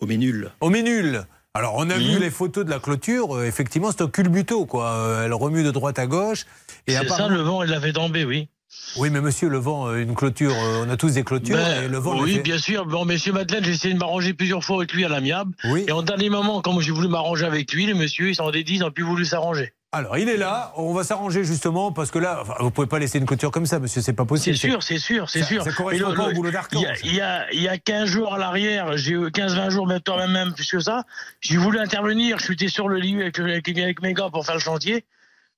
[0.00, 0.50] Au Ménul.
[0.60, 1.26] Au Ménul.
[1.54, 3.36] Alors, on a vu les photos de la clôture.
[3.36, 4.90] Euh, effectivement, c'est un culbuto, quoi.
[4.90, 6.44] Euh, Elle remue de droite à gauche.
[6.86, 8.48] Et C'est ça, le vent, il l'avait tombé, oui.
[8.96, 11.56] Oui, mais monsieur, le vent, euh, une clôture, euh, on a tous des clôtures.
[11.56, 12.86] Ben, et le vent, oui, bien sûr.
[12.86, 15.52] Bon, monsieur Madeleine, j'ai essayé de m'arranger plusieurs fois avec lui à l'amiable.
[15.86, 18.76] Et en dernier moment, comme j'ai voulu m'arranger avec lui, les messieurs, ils s'en dédient,
[18.76, 19.72] ils n'ont plus voulu s'arranger.
[19.92, 20.72] Alors, il est là.
[20.76, 23.66] On va s'arranger justement parce que là, enfin, vous pouvez pas laisser une clôture comme
[23.66, 24.02] ça, monsieur.
[24.02, 24.56] C'est pas C'est possible.
[24.56, 25.62] sûr, c'est sûr, c'est sûr.
[25.62, 26.84] Ça correspond le- pas au boulot Il y, d'Archange.
[26.84, 29.86] a, il, y a, il y a 15 jours à l'arrière, j'ai eu 15-20 jours,
[29.86, 31.04] mais toi même plus que ça,
[31.40, 34.56] j'ai voulu intervenir, je suis sur le lieu avec, avec, avec mes gars pour faire
[34.56, 35.04] le chantier.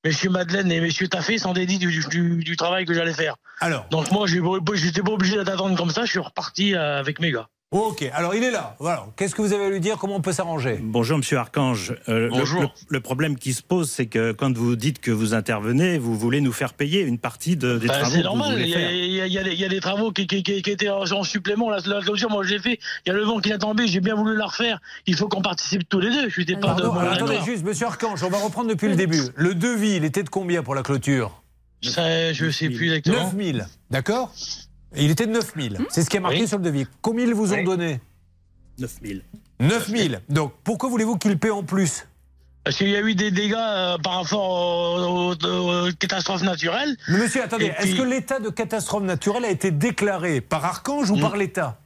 [0.04, 3.34] Monsieur Madeleine et Monsieur Taffé s'en dédient du, du, du travail que j'allais faire.
[3.60, 4.40] Alors Donc moi, j'ai-
[4.74, 7.48] j'étais pas obligé d'attendre comme ça, je suis reparti euh, avec mes gars.
[7.70, 8.76] Ok, alors il est là.
[8.78, 9.04] Voilà.
[9.14, 9.98] Qu'est-ce que vous avez à lui dire?
[9.98, 10.78] Comment on peut s'arranger?
[10.82, 11.94] Bonjour, monsieur Archange.
[12.08, 12.62] Euh, le- Bonjour.
[12.62, 16.16] Le, le problème qui se pose, c'est que quand vous dites que vous intervenez, vous
[16.18, 18.64] voulez nous faire payer une partie de, des Ben, travaux c'est que vous normal, voulez
[18.64, 18.90] il y, a, faire.
[18.92, 20.62] il y a- il y a des- il y a des travaux qui, qui- qui-
[20.62, 21.68] qui étaient en, en supplément.
[21.68, 22.78] La, la clôture, moi je l'ai fait.
[23.04, 24.80] Il y a le vent qui a tombé, j'ai bien voulu la refaire.
[25.06, 26.24] Il faut qu'on participe tous les deux.
[26.30, 28.88] Je suis pas de Pardon, bon alors, attendez juste, monsieur Archange, on va reprendre depuis
[28.88, 29.20] le début.
[29.36, 31.42] Le devis, il était de combien pour la clôture?
[31.82, 33.30] Ça, Je sais plus exactement.
[33.30, 33.58] 9 000,
[34.96, 35.74] Il était de 9 000.
[35.90, 36.48] C'est ce qui est marqué Oui.
[36.48, 36.86] sur le devis.
[37.02, 37.64] Combien ils vous ont Oui.
[37.64, 38.00] donné
[38.78, 39.20] 9 000.
[39.60, 40.14] 9 000.
[40.28, 42.06] Donc pourquoi voulez-vous qu'il paie en plus
[42.64, 46.96] Parce qu'il y a eu des dégâts euh, par rapport aux, aux- aux catastrophes naturelles.
[47.08, 51.16] Mais monsieur, attendez, est-ce que l'état de catastrophe naturelle a été déclaré par Archange ou
[51.16, 51.20] Mm.
[51.20, 51.78] par l'État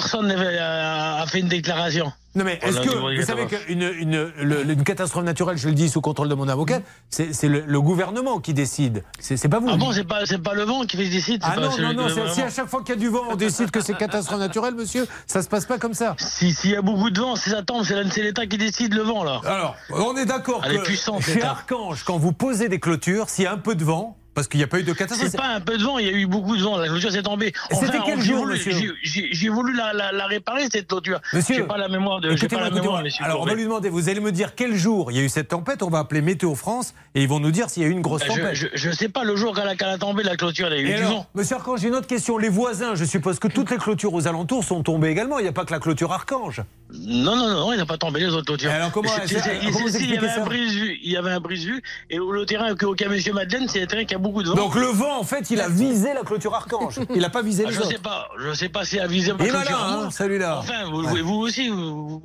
[0.00, 2.12] Personne euh, a fait une déclaration.
[2.34, 4.30] Non mais est-ce que vous savez qu'une une,
[4.68, 8.40] une catastrophe naturelle, je le dis sous contrôle de mon avocat, c'est le, le gouvernement
[8.40, 9.04] qui décide.
[9.20, 9.68] C'est pas vous.
[9.70, 11.40] Ah bon, c'est pas, c'est pas le vent qui décide.
[11.44, 13.36] Ah pas non, non, non, si à chaque fois qu'il y a du vent, on
[13.36, 16.14] décide que c'est catastrophe naturelle, monsieur, ça se passe pas comme ça.
[16.18, 19.02] Si- S'il y a beaucoup de vent, si ça tombe, c'est l'État qui décide le
[19.02, 19.40] vent, là.
[19.46, 21.42] Alors, on est d'accord Elle est que puissante, chez.
[21.42, 24.58] Archange, quand vous posez des clôtures, s'il y a un peu de vent, parce qu'il
[24.58, 25.30] n'y a pas eu de catastrophe.
[25.32, 26.76] C'est pas un peu de vent, il y a eu beaucoup de vent.
[26.76, 27.52] La clôture s'est tombée.
[27.72, 31.20] C'était quel jour, voulu- monsieur j'ai- voulu la, la- la réparer, cette clôture.
[31.32, 32.34] Monsieur, j'ai pas la mémoire de.
[32.46, 33.24] Pas la mémoire, monsieur.
[33.24, 35.28] Alors, on va lui demander, vous allez me dire quel jour il y a eu
[35.30, 37.88] cette tempête, on va appeler Météo France et ils vont nous dire s'il y a
[37.88, 38.54] eu une grosse tempête.
[38.54, 40.84] je, je sais pas, le jour qu'elle a, a tombé, la clôture, y a eu
[40.86, 41.26] Et du alors, vent.
[41.34, 42.36] monsieur Archange, j'ai une autre question.
[42.36, 45.38] Les voisins, je suppose que toutes les clôtures aux alentours sont tombées également.
[45.38, 46.62] Il n'y a pas que la clôture Archange.
[46.92, 48.70] Non, non, non, il n'a pas tombé les autres clôtures.
[48.70, 52.16] Et alors, comment- vous il y avait un brise-vue, il y avait un brise-vue, et
[52.18, 54.54] le terrain que- auquel monsieur Madeleine, c'est un terrain qui a beaucoup de vent.
[54.54, 57.00] Donc le vent, en fait, il a visé la clôture Archange.
[57.14, 57.90] Il n'a pas visé Ah, les je autres.
[57.90, 59.78] sais pas, je sais pas si à viser ma Il est clôture.
[59.82, 60.58] hein, celui-là.
[60.58, 61.22] Enfin, vous, Ouais.
[61.22, 61.70] vous aussi,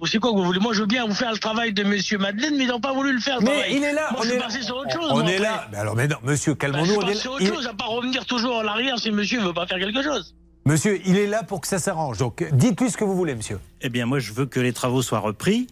[0.06, 2.18] c'est quoi que vous voulez Moi, je veux bien vous faire le travail de monsieur
[2.18, 3.38] Madeleine, mais ils n'ont pas voulu le faire.
[3.42, 3.74] Mais travail.
[3.76, 4.46] il est là, Moi, on je est suis là.
[4.46, 5.08] passé sur autre chose.
[5.12, 5.40] On moi, est après.
[5.48, 5.68] là.
[5.72, 6.96] Mais alors, mais non, monsieur, Bah, je calmons-nous.
[7.02, 9.54] on est sur autre Il- chose, à pas revenir toujours en arrière si monsieur veut
[9.54, 10.36] pas faire quelque chose.
[10.66, 12.18] Monsieur, il est là pour que ça s'arrange.
[12.20, 13.60] Donc, dites-lui ce que vous voulez, monsieur.
[13.82, 15.68] Eh bien, moi, je veux que les travaux soient repris,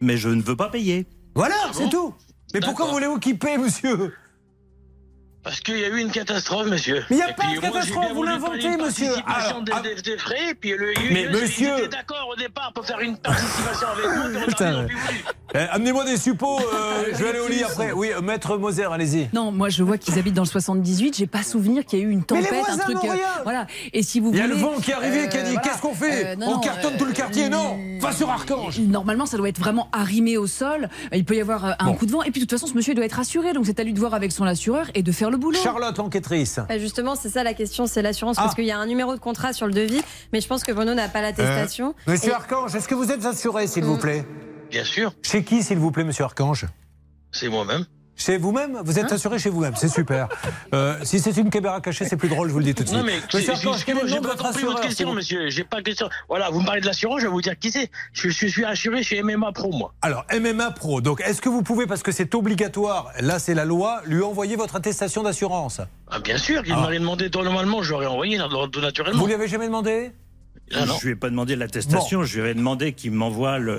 [0.00, 1.06] mais je ne veux pas payer.
[1.34, 2.12] Voilà, Ah c'est tout.
[2.52, 4.12] Mais pourquoi voulez-vous qu'il paie, monsieur?
[5.44, 7.04] Parce qu'il y a eu une catastrophe, monsieur.
[7.10, 9.12] Mais il y a Et pas de catastrophe, vous l'inventez, monsieur.
[9.26, 12.86] Alors, des, ah- des- des frais, et puis le, Mais monsieur- d'accord au départ pour
[12.86, 14.82] faire une participation avec Putain.
[14.82, 14.96] voulu.
[15.54, 17.92] Eh, Amenez-moi des suppos, euh, je vais aller au lit après.
[17.92, 19.28] Oui, euh, maître Moser, allez-y.
[19.34, 21.16] Non, moi je vois qu'ils habitent dans le 78.
[21.16, 22.96] J'ai pas souvenir qu'il y a eu une Mais les tempête, un truc.
[23.04, 23.08] euh,
[23.44, 23.66] voilà.
[23.92, 25.52] Et si vous Il y a voulez, le vent qui est arrivé, qui a dit
[25.52, 25.60] voilà.
[25.60, 29.26] qu'est-ce qu'on fait Euh, non, On cartonne tout le quartier, non Va sur Archange Normalement,
[29.26, 30.88] ça doit être vraiment arrimé au sol.
[31.12, 32.22] Il peut y avoir euh, un coup de vent.
[32.22, 33.52] Et puis, de toute façon, ce monsieur doit être assuré.
[33.52, 35.58] Donc, c'est à lui de voir avec son assureur et de faire le boulot.
[35.62, 36.58] Charlotte, l'enquêtrice.
[36.68, 38.42] Bah, justement, c'est ça la question, c'est l'assurance, Ah.
[38.44, 40.00] parce qu'il y a un numéro de contrat sur le devis,
[40.32, 41.94] mais je pense que Bruno n'a pas l'attestation.
[42.08, 44.24] Euh, Monsieur Et- Archange, est-ce que vous êtes assuré, s'il vous plaît?
[44.70, 45.12] Bien sûr.
[45.22, 46.66] Chez qui, s'il vous plaît, monsieur Archange?
[47.32, 47.84] C'est moi-même.
[48.16, 50.28] Chez vous-même Vous Hein êtes assuré chez vous-même, c'est super.
[50.72, 52.88] Euh, si c'est une caméra cachée, c'est plus drôle, je vous le dis tout de
[52.88, 52.98] suite.
[53.00, 55.12] Non mais monsieur Archange, quel est le j'ai nom de pas votre votre assureur question,
[55.12, 55.50] monsieur.
[55.50, 56.08] J'ai pas de question.
[56.28, 57.90] Voilà, vous me parlez de l'assurance, je vais vous dire qui c'est.
[58.12, 59.92] Je, je suis assuré chez MMA Pro, moi.
[60.00, 63.64] Alors, MMA Pro, donc est-ce que vous pouvez, parce que c'est obligatoire, là c'est la
[63.64, 65.80] loi, lui envoyer votre attestation d'assurance?
[66.08, 66.80] Ah, bien sûr, qu'il Ah.
[66.80, 69.18] m'aurait demandé normalement, j'aurais envoyé naturellement.
[69.20, 70.12] Vous lui avez jamais demandé?
[70.72, 70.94] Ah, non.
[70.98, 73.78] Je lui ai pas demandé l'attestation, je lui ai demandé qu'il m'envoie le,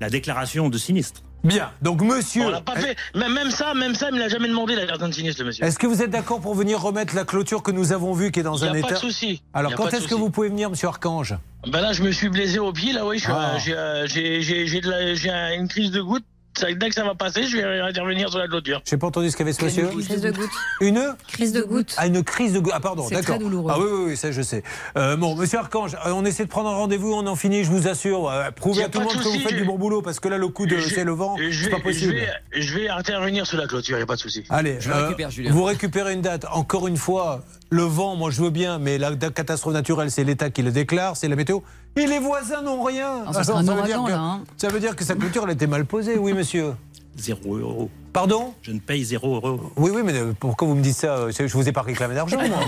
[0.00, 1.22] la déclaration de sinistre.
[1.42, 2.44] Bien, donc monsieur.
[2.44, 2.96] On l'a pas fait.
[3.14, 5.46] Même, même ça, même ça, il me l'a jamais demandé la garde de sinistre, le
[5.48, 5.64] monsieur.
[5.64, 8.40] Est-ce que vous êtes d'accord pour venir remettre la clôture que nous avons vue qui
[8.40, 9.42] est dans a un pas état de souci.
[9.54, 11.34] Alors quand pas est-ce que vous pouvez venir, monsieur Archange?
[11.66, 13.18] Ben là, je me suis blessé au pied, là, oui.
[13.18, 13.54] je suis, Ah.
[13.54, 16.24] euh, J'ai euh, j'ai- j'ai- j'ai de la- j'ai un- une crise de goutte.
[16.60, 18.80] Ça, Dès que ça va passer, je vais intervenir sur la clôture.
[18.84, 19.88] J'ai pas entendu ce qu'avait ce monsieur.
[19.88, 20.50] Crise de goutte.
[20.80, 21.94] Une Crise de goutte.
[21.96, 22.72] Ah, une crise de goutte.
[22.74, 23.36] Ah, pardon, C'est d'accord.
[23.36, 23.72] très douloureux.
[23.74, 24.62] Ah, oui, oui, oui, ça, je sais.
[24.96, 27.70] Euh, bon, monsieur Archange, euh, on essaie de prendre un rendez-vous, on en finit, je
[27.70, 28.30] vous assure.
[28.30, 30.20] Euh, prouvez à tout le monde de que vous faites je- du bon boulot, parce
[30.20, 32.12] que là, le coup de Je- c'est le vent, je c'est pas possible.
[32.14, 34.44] Je vais, je vais intervenir sur la clôture, il n'y a pas de souci.
[34.50, 35.52] Allez, Je euh, récupère, Julien.
[35.52, 36.44] vous récupérez une date.
[36.52, 40.50] Encore une fois, le vent, moi je veux bien, mais la catastrophe naturelle, c'est l'État
[40.50, 41.60] qui le déclare, c'est la météo.
[41.96, 43.24] Et les voisins n'ont rien.
[43.26, 44.44] Ah, ça veut dire que, là, hein.
[44.56, 46.74] ça veut dire que sa clôture, elle était mal posée, oui, monsieur.
[47.16, 47.90] Zéro euro.
[48.12, 48.54] Pardon?
[48.62, 49.72] Je ne paye zéro euro.
[49.76, 52.14] Oui, oui, mais euh, pourquoi vous me dites ça euh, Je vous ai pas réclamé
[52.14, 52.58] d'argent, moi.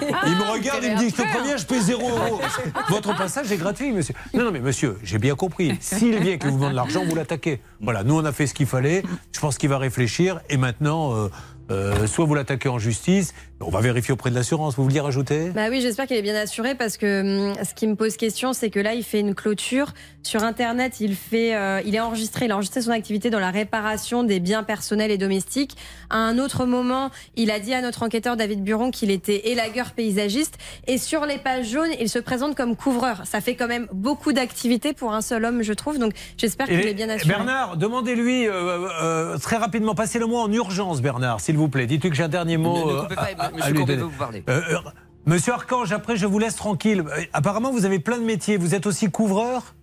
[0.26, 2.40] Il me regarde et me dit Je te préviens, je paye zéro euro.
[2.88, 4.14] Votre passage est gratuit, monsieur.
[4.34, 5.76] Non, non, mais monsieur, j'ai bien compris.
[5.80, 7.60] S'il vient que vous demande de l'argent, vous l'attaquez.
[7.80, 9.02] Voilà, nous, on a fait ce qu'il fallait.
[9.32, 10.40] Je pense qu'il va réfléchir.
[10.48, 11.28] Et maintenant, euh,
[11.70, 13.34] euh, soit vous l'attaquez en justice,
[13.66, 14.76] on va vérifier auprès de l'assurance.
[14.76, 15.50] Vous vouliez rajouter?
[15.50, 18.52] Bah oui, j'espère qu'il est bien assuré parce que hum, ce qui me pose question,
[18.52, 21.00] c'est que là, il fait une clôture sur Internet.
[21.00, 24.40] Il fait, euh, il est enregistré, il a enregistré son activité dans la réparation des
[24.40, 25.76] biens personnels et domestiques.
[26.10, 29.92] À un autre moment, il a dit à notre enquêteur David Buron qu'il était élagueur
[29.92, 30.58] paysagiste.
[30.86, 33.22] Et sur les pages jaunes, il se présente comme couvreur.
[33.24, 35.98] Ça fait quand même beaucoup d'activités pour un seul homme, je trouve.
[35.98, 37.28] Donc j'espère qu'il est bien assuré.
[37.28, 41.86] Bernard, demandez-lui euh, euh, très rapidement, passez-le moi en urgence, Bernard, s'il vous plaît.
[41.86, 42.86] Dites-lui que j'ai un dernier mot.
[42.86, 44.44] Ne- ne euh, monsieur Courbet veut vous parler.
[44.48, 44.78] Euh, euh,
[45.26, 47.00] monsieur Archange, après je vous laisse tranquille.
[47.06, 48.56] Euh, Apparemment, vous avez plein de métiers.
[48.56, 49.74] Vous êtes aussi couvreur?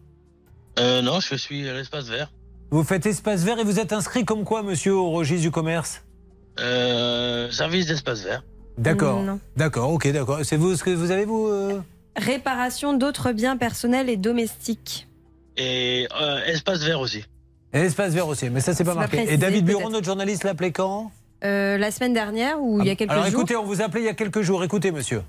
[0.77, 2.31] Euh, non, je suis à l'espace vert.
[2.71, 6.03] Vous faites espace vert et vous êtes inscrit comme quoi, monsieur, au registre du commerce?
[6.59, 8.43] Euh, service d'espace vert.
[8.77, 9.23] D'accord.
[9.57, 10.39] D'accord, ok, d'accord.
[10.43, 11.81] C'est vous ce que vous avez, vous euh?
[12.15, 15.07] Réparation d'autres biens personnels et domestiques.
[15.57, 17.25] Et euh, espace vert aussi.
[17.73, 19.17] Et espace vert aussi, mais ça, c'est pas marqué.
[19.17, 21.11] précisé, et David Buron, notre journaliste, l'appelait quand?
[21.43, 23.33] Euh, la semaine dernière ou il y a quelques Alors jours.
[23.41, 24.63] écoutez, on vous a appelé il y a quelques jours.
[24.63, 25.23] Écoutez, monsieur.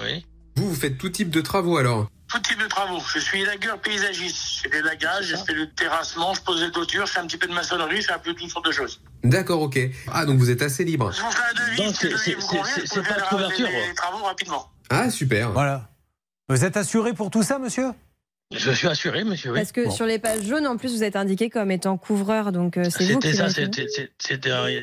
[0.00, 0.24] Oui.
[0.56, 3.00] Vous, vous faites tout type de travaux alors Tout type de travaux.
[3.12, 4.36] Je suis élagueur paysagiste.
[4.56, 7.26] Je fais des lagages, je fais le terrassement, je pose des clôtures, je fais un
[7.26, 9.00] petit peu de maçonnerie, je fais un peu toutes sortes de choses.
[9.24, 9.78] D'accord, ok.
[10.12, 11.10] Ah, donc vous êtes assez libre.
[11.12, 12.86] Je vous fais un devis, Donc, si le c'est- devis vous c'est- convient, c'est- je
[12.86, 14.68] c'est peux pas de faire couverture, les- les travaux rapidement.
[14.90, 15.50] Ah, super.
[15.52, 15.88] Voilà.
[16.48, 17.90] Vous êtes assuré pour tout ça, monsieur?
[18.52, 19.58] Je suis assuré, monsieur, oui.
[19.60, 22.76] Parce que sur les pages jaunes, en plus, vous êtes indiqué comme étant couvreur, donc
[22.78, 23.86] euh, c'est vous C'était qui ça, c'était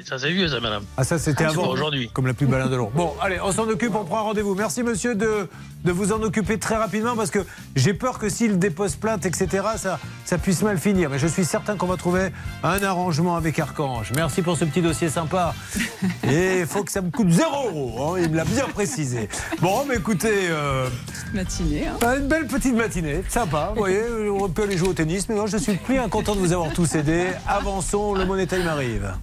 [0.05, 0.83] ça c'est vieux ça, madame.
[0.95, 1.67] Ah ça c'était Ah, avant.
[1.67, 2.09] aujourd'hui.
[2.13, 2.89] Comme la pub Alain Delon.
[2.95, 4.55] Bon, allez, on s'en occupe, on prend un rendez-vous.
[4.55, 5.49] Merci monsieur de,
[5.83, 7.39] de vous en occuper très rapidement parce que
[7.75, 11.09] j'ai peur que s'il dépose plainte, etc., ça, ça puisse mal finir.
[11.09, 12.29] Mais je suis certain qu'on va trouver
[12.63, 14.13] un arrangement avec Archange.
[14.15, 15.53] Merci pour ce petit dossier sympa.
[16.23, 18.13] Et il faut que ça me coûte zéro euro.
[18.15, 19.27] hein, il me l'a bien précisé.
[19.59, 20.47] Bon, mais écoutez...
[20.51, 20.87] euh,
[21.33, 21.87] Matinée.
[21.87, 22.15] hein.
[22.17, 25.45] Une belle petite matinée, sympa, vous voyez, on peut aller jouer au tennis, mais moi
[25.47, 27.27] je suis plus content de vous avoir tous aidés.
[27.47, 29.13] Avançons, le Money Time arrive.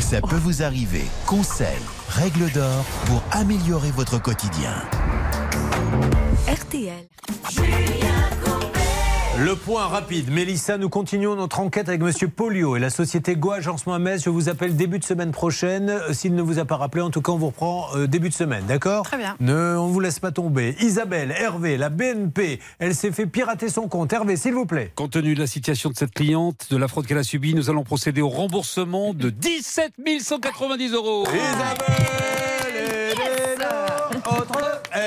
[0.00, 1.04] Ça peut vous arriver.
[1.26, 1.68] Conseils,
[2.08, 4.74] règles d'or pour améliorer votre quotidien.
[6.48, 7.08] RTL.
[9.42, 10.30] Le point rapide.
[10.30, 14.22] Mélissa, nous continuons notre enquête avec Monsieur Polio et la société Go Agencement à Metz.
[14.22, 15.90] Je vous appelle début de semaine prochaine.
[15.90, 18.28] Euh, S'il ne vous a pas rappelé, en tout cas, on vous reprend euh, début
[18.28, 19.04] de semaine, d'accord?
[19.04, 19.34] Très bien.
[19.40, 20.76] Ne, on vous laisse pas tomber.
[20.78, 24.12] Isabelle, Hervé, la BNP, elle s'est fait pirater son compte.
[24.12, 24.92] Hervé, s'il vous plaît.
[24.94, 27.68] Compte tenu de la situation de cette cliente, de la fraude qu'elle a subie, nous
[27.68, 31.22] allons procéder au remboursement de 17 190 euros.
[31.22, 31.32] Autre,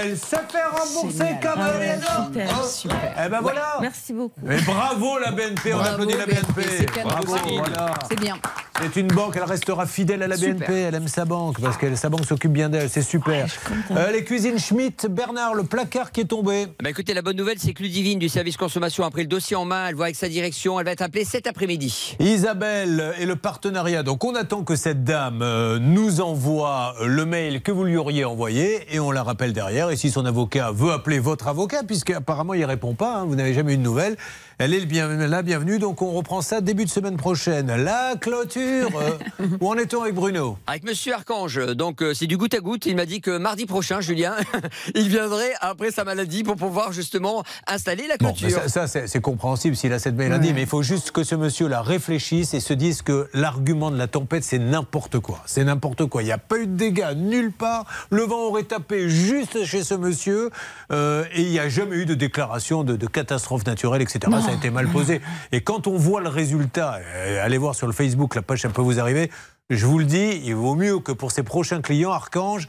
[0.05, 2.25] elle se fait rembourser comme Ah les autres.
[2.27, 2.67] Super, Oh.
[2.67, 3.15] super.
[3.25, 3.77] Eh ben voilà.
[3.81, 4.39] Merci beaucoup.
[4.49, 6.69] Et bravo la BNP, on Bravo, applaudit la BNP, BNP.
[6.77, 7.09] c'est cadeau.
[7.09, 7.59] Bravo, Céline.
[7.59, 7.93] voilà.
[8.09, 8.37] C'est bien.
[8.81, 10.55] C'est une banque, elle restera fidèle à la Super.
[10.67, 13.47] BNP, elle aime sa banque, parce que sa banque s'occupe bien d'elle, c'est super.
[13.91, 16.67] Euh, les cuisines Schmitt, Bernard, le placard qui est tombé.
[16.83, 19.55] Bah écoutez, la bonne nouvelle, c'est que Ludivine du service consommation a pris le dossier
[19.55, 19.87] en main.
[19.87, 20.77] Elle voit avec sa direction.
[20.77, 22.17] Elle va être appelée cet après-midi.
[22.19, 24.03] Isabelle et le partenariat.
[24.03, 28.25] Donc on attend que cette dame euh, nous envoie le mail que vous lui auriez
[28.25, 29.89] envoyé et on la rappelle derrière.
[29.95, 33.73] Si son avocat veut appeler votre avocat, puisqu'apparemment il répond pas, hein, vous n'avez jamais
[33.73, 34.17] eu de nouvelles,
[34.57, 35.79] elle est le bien, la bienvenue.
[35.79, 37.75] Donc on reprend ça début de semaine prochaine.
[37.83, 38.89] La clôture.
[38.99, 40.57] euh, où en est-on avec Bruno?
[40.67, 42.85] Avec Monsieur Archange, donc euh, c'est du goutte à goutte.
[42.85, 44.35] Il m'a dit que mardi prochain, Julien,
[44.95, 48.61] il viendrait après sa maladie pour pouvoir justement installer la Bon, clôture.
[48.67, 51.81] ça, ça, c'est compréhensible s'il a cette maladie, mais il faut juste que ce monsieur-là
[51.81, 55.41] réfléchisse et se dise que l'argument de la tempête, c'est n'importe quoi.
[55.45, 56.21] C'est n'importe quoi.
[56.23, 57.85] Il n'y a pas eu de dégâts nulle part.
[58.09, 60.49] Le vent aurait tapé juste chez ce monsieur
[60.91, 64.19] euh, et il n'y a jamais eu de déclaration de, de catastrophe naturelle, etc.
[64.29, 64.44] Non.
[64.45, 65.21] Ça a été mal posé.
[65.51, 68.69] Et quand on voit le résultat, euh, allez voir sur le Facebook, la page, ça
[68.69, 69.31] peut vous arriver.
[69.71, 72.67] Je vous le dis, il vaut mieux que pour ses prochains clients, Archange,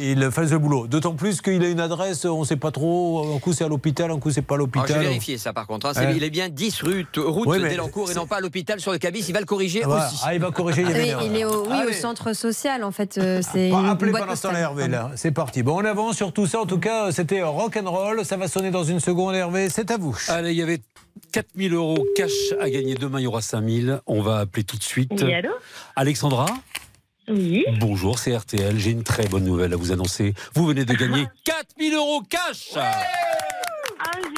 [0.00, 0.86] il fasse le boulot.
[0.86, 3.34] D'autant plus qu'il a une adresse, on ne sait pas trop.
[3.36, 4.88] Un coup c'est à l'hôpital, un coup c'est pas à l'hôpital.
[4.88, 5.84] je vais vérifier ça par contre.
[5.88, 5.92] hein.
[5.94, 6.16] C'est- Ouais.
[6.16, 9.26] Il est bien 10 rue, route Oui, et non pas à l'hôpital sur le cabis.
[9.28, 10.06] Il va le corriger Ah, voilà.
[10.06, 10.22] aussi.
[10.24, 11.92] Ah, il va corriger, il y avait Oui, il est au, oui, au Allez.
[11.92, 13.18] centre social en fait.
[13.18, 14.56] euh, C'est Bon, une appelez temps postale.
[14.56, 15.62] Hervé là, c'est parti.
[15.62, 16.60] Bon, on avance sur tout ça.
[16.60, 18.24] En tout cas, c'était rock and roll.
[18.24, 19.68] Ça va sonner dans une seconde, Hervé.
[19.68, 20.16] C'est à vous.
[20.28, 20.80] Allez, il y avait
[21.32, 22.30] 4000 euros cash
[22.60, 22.94] à gagner.
[22.94, 24.00] Demain, il y aura 5000.
[24.06, 25.10] On va appeler tout de suite.
[25.22, 25.50] Oui, allô?
[25.96, 26.46] Alexandra?
[27.28, 27.64] Oui.
[27.78, 28.78] Bonjour, c'est RTL.
[28.78, 30.32] J'ai une très bonne nouvelle à vous annoncer.
[30.54, 32.92] Vous venez de gagner 4000 euros cash Ah,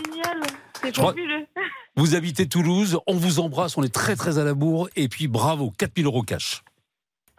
[0.07, 0.41] génial.
[0.83, 1.47] C'est fabuleux.
[1.97, 2.99] Vous habitez Toulouse.
[3.07, 3.77] On vous embrasse.
[3.77, 4.89] On est très, très à la bourre.
[4.97, 6.63] Et puis, bravo, 4000 euros cash.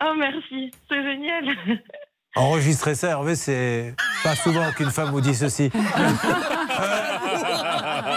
[0.03, 0.71] Oh, merci.
[0.89, 1.45] C'est génial.
[2.35, 3.93] Enregistrer ça, Hervé, c'est
[4.23, 5.69] pas souvent qu'une femme vous dit ceci.
[5.75, 5.79] Euh,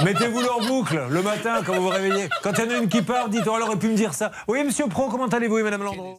[0.04, 2.28] Mettez-vous en boucle le matin quand vous vous réveillez.
[2.42, 4.12] Quand il y en a une qui part, dites oh, elle aurait pu me dire
[4.12, 4.30] ça.
[4.46, 6.18] Oui, monsieur Pro, comment allez-vous, et madame Landreau?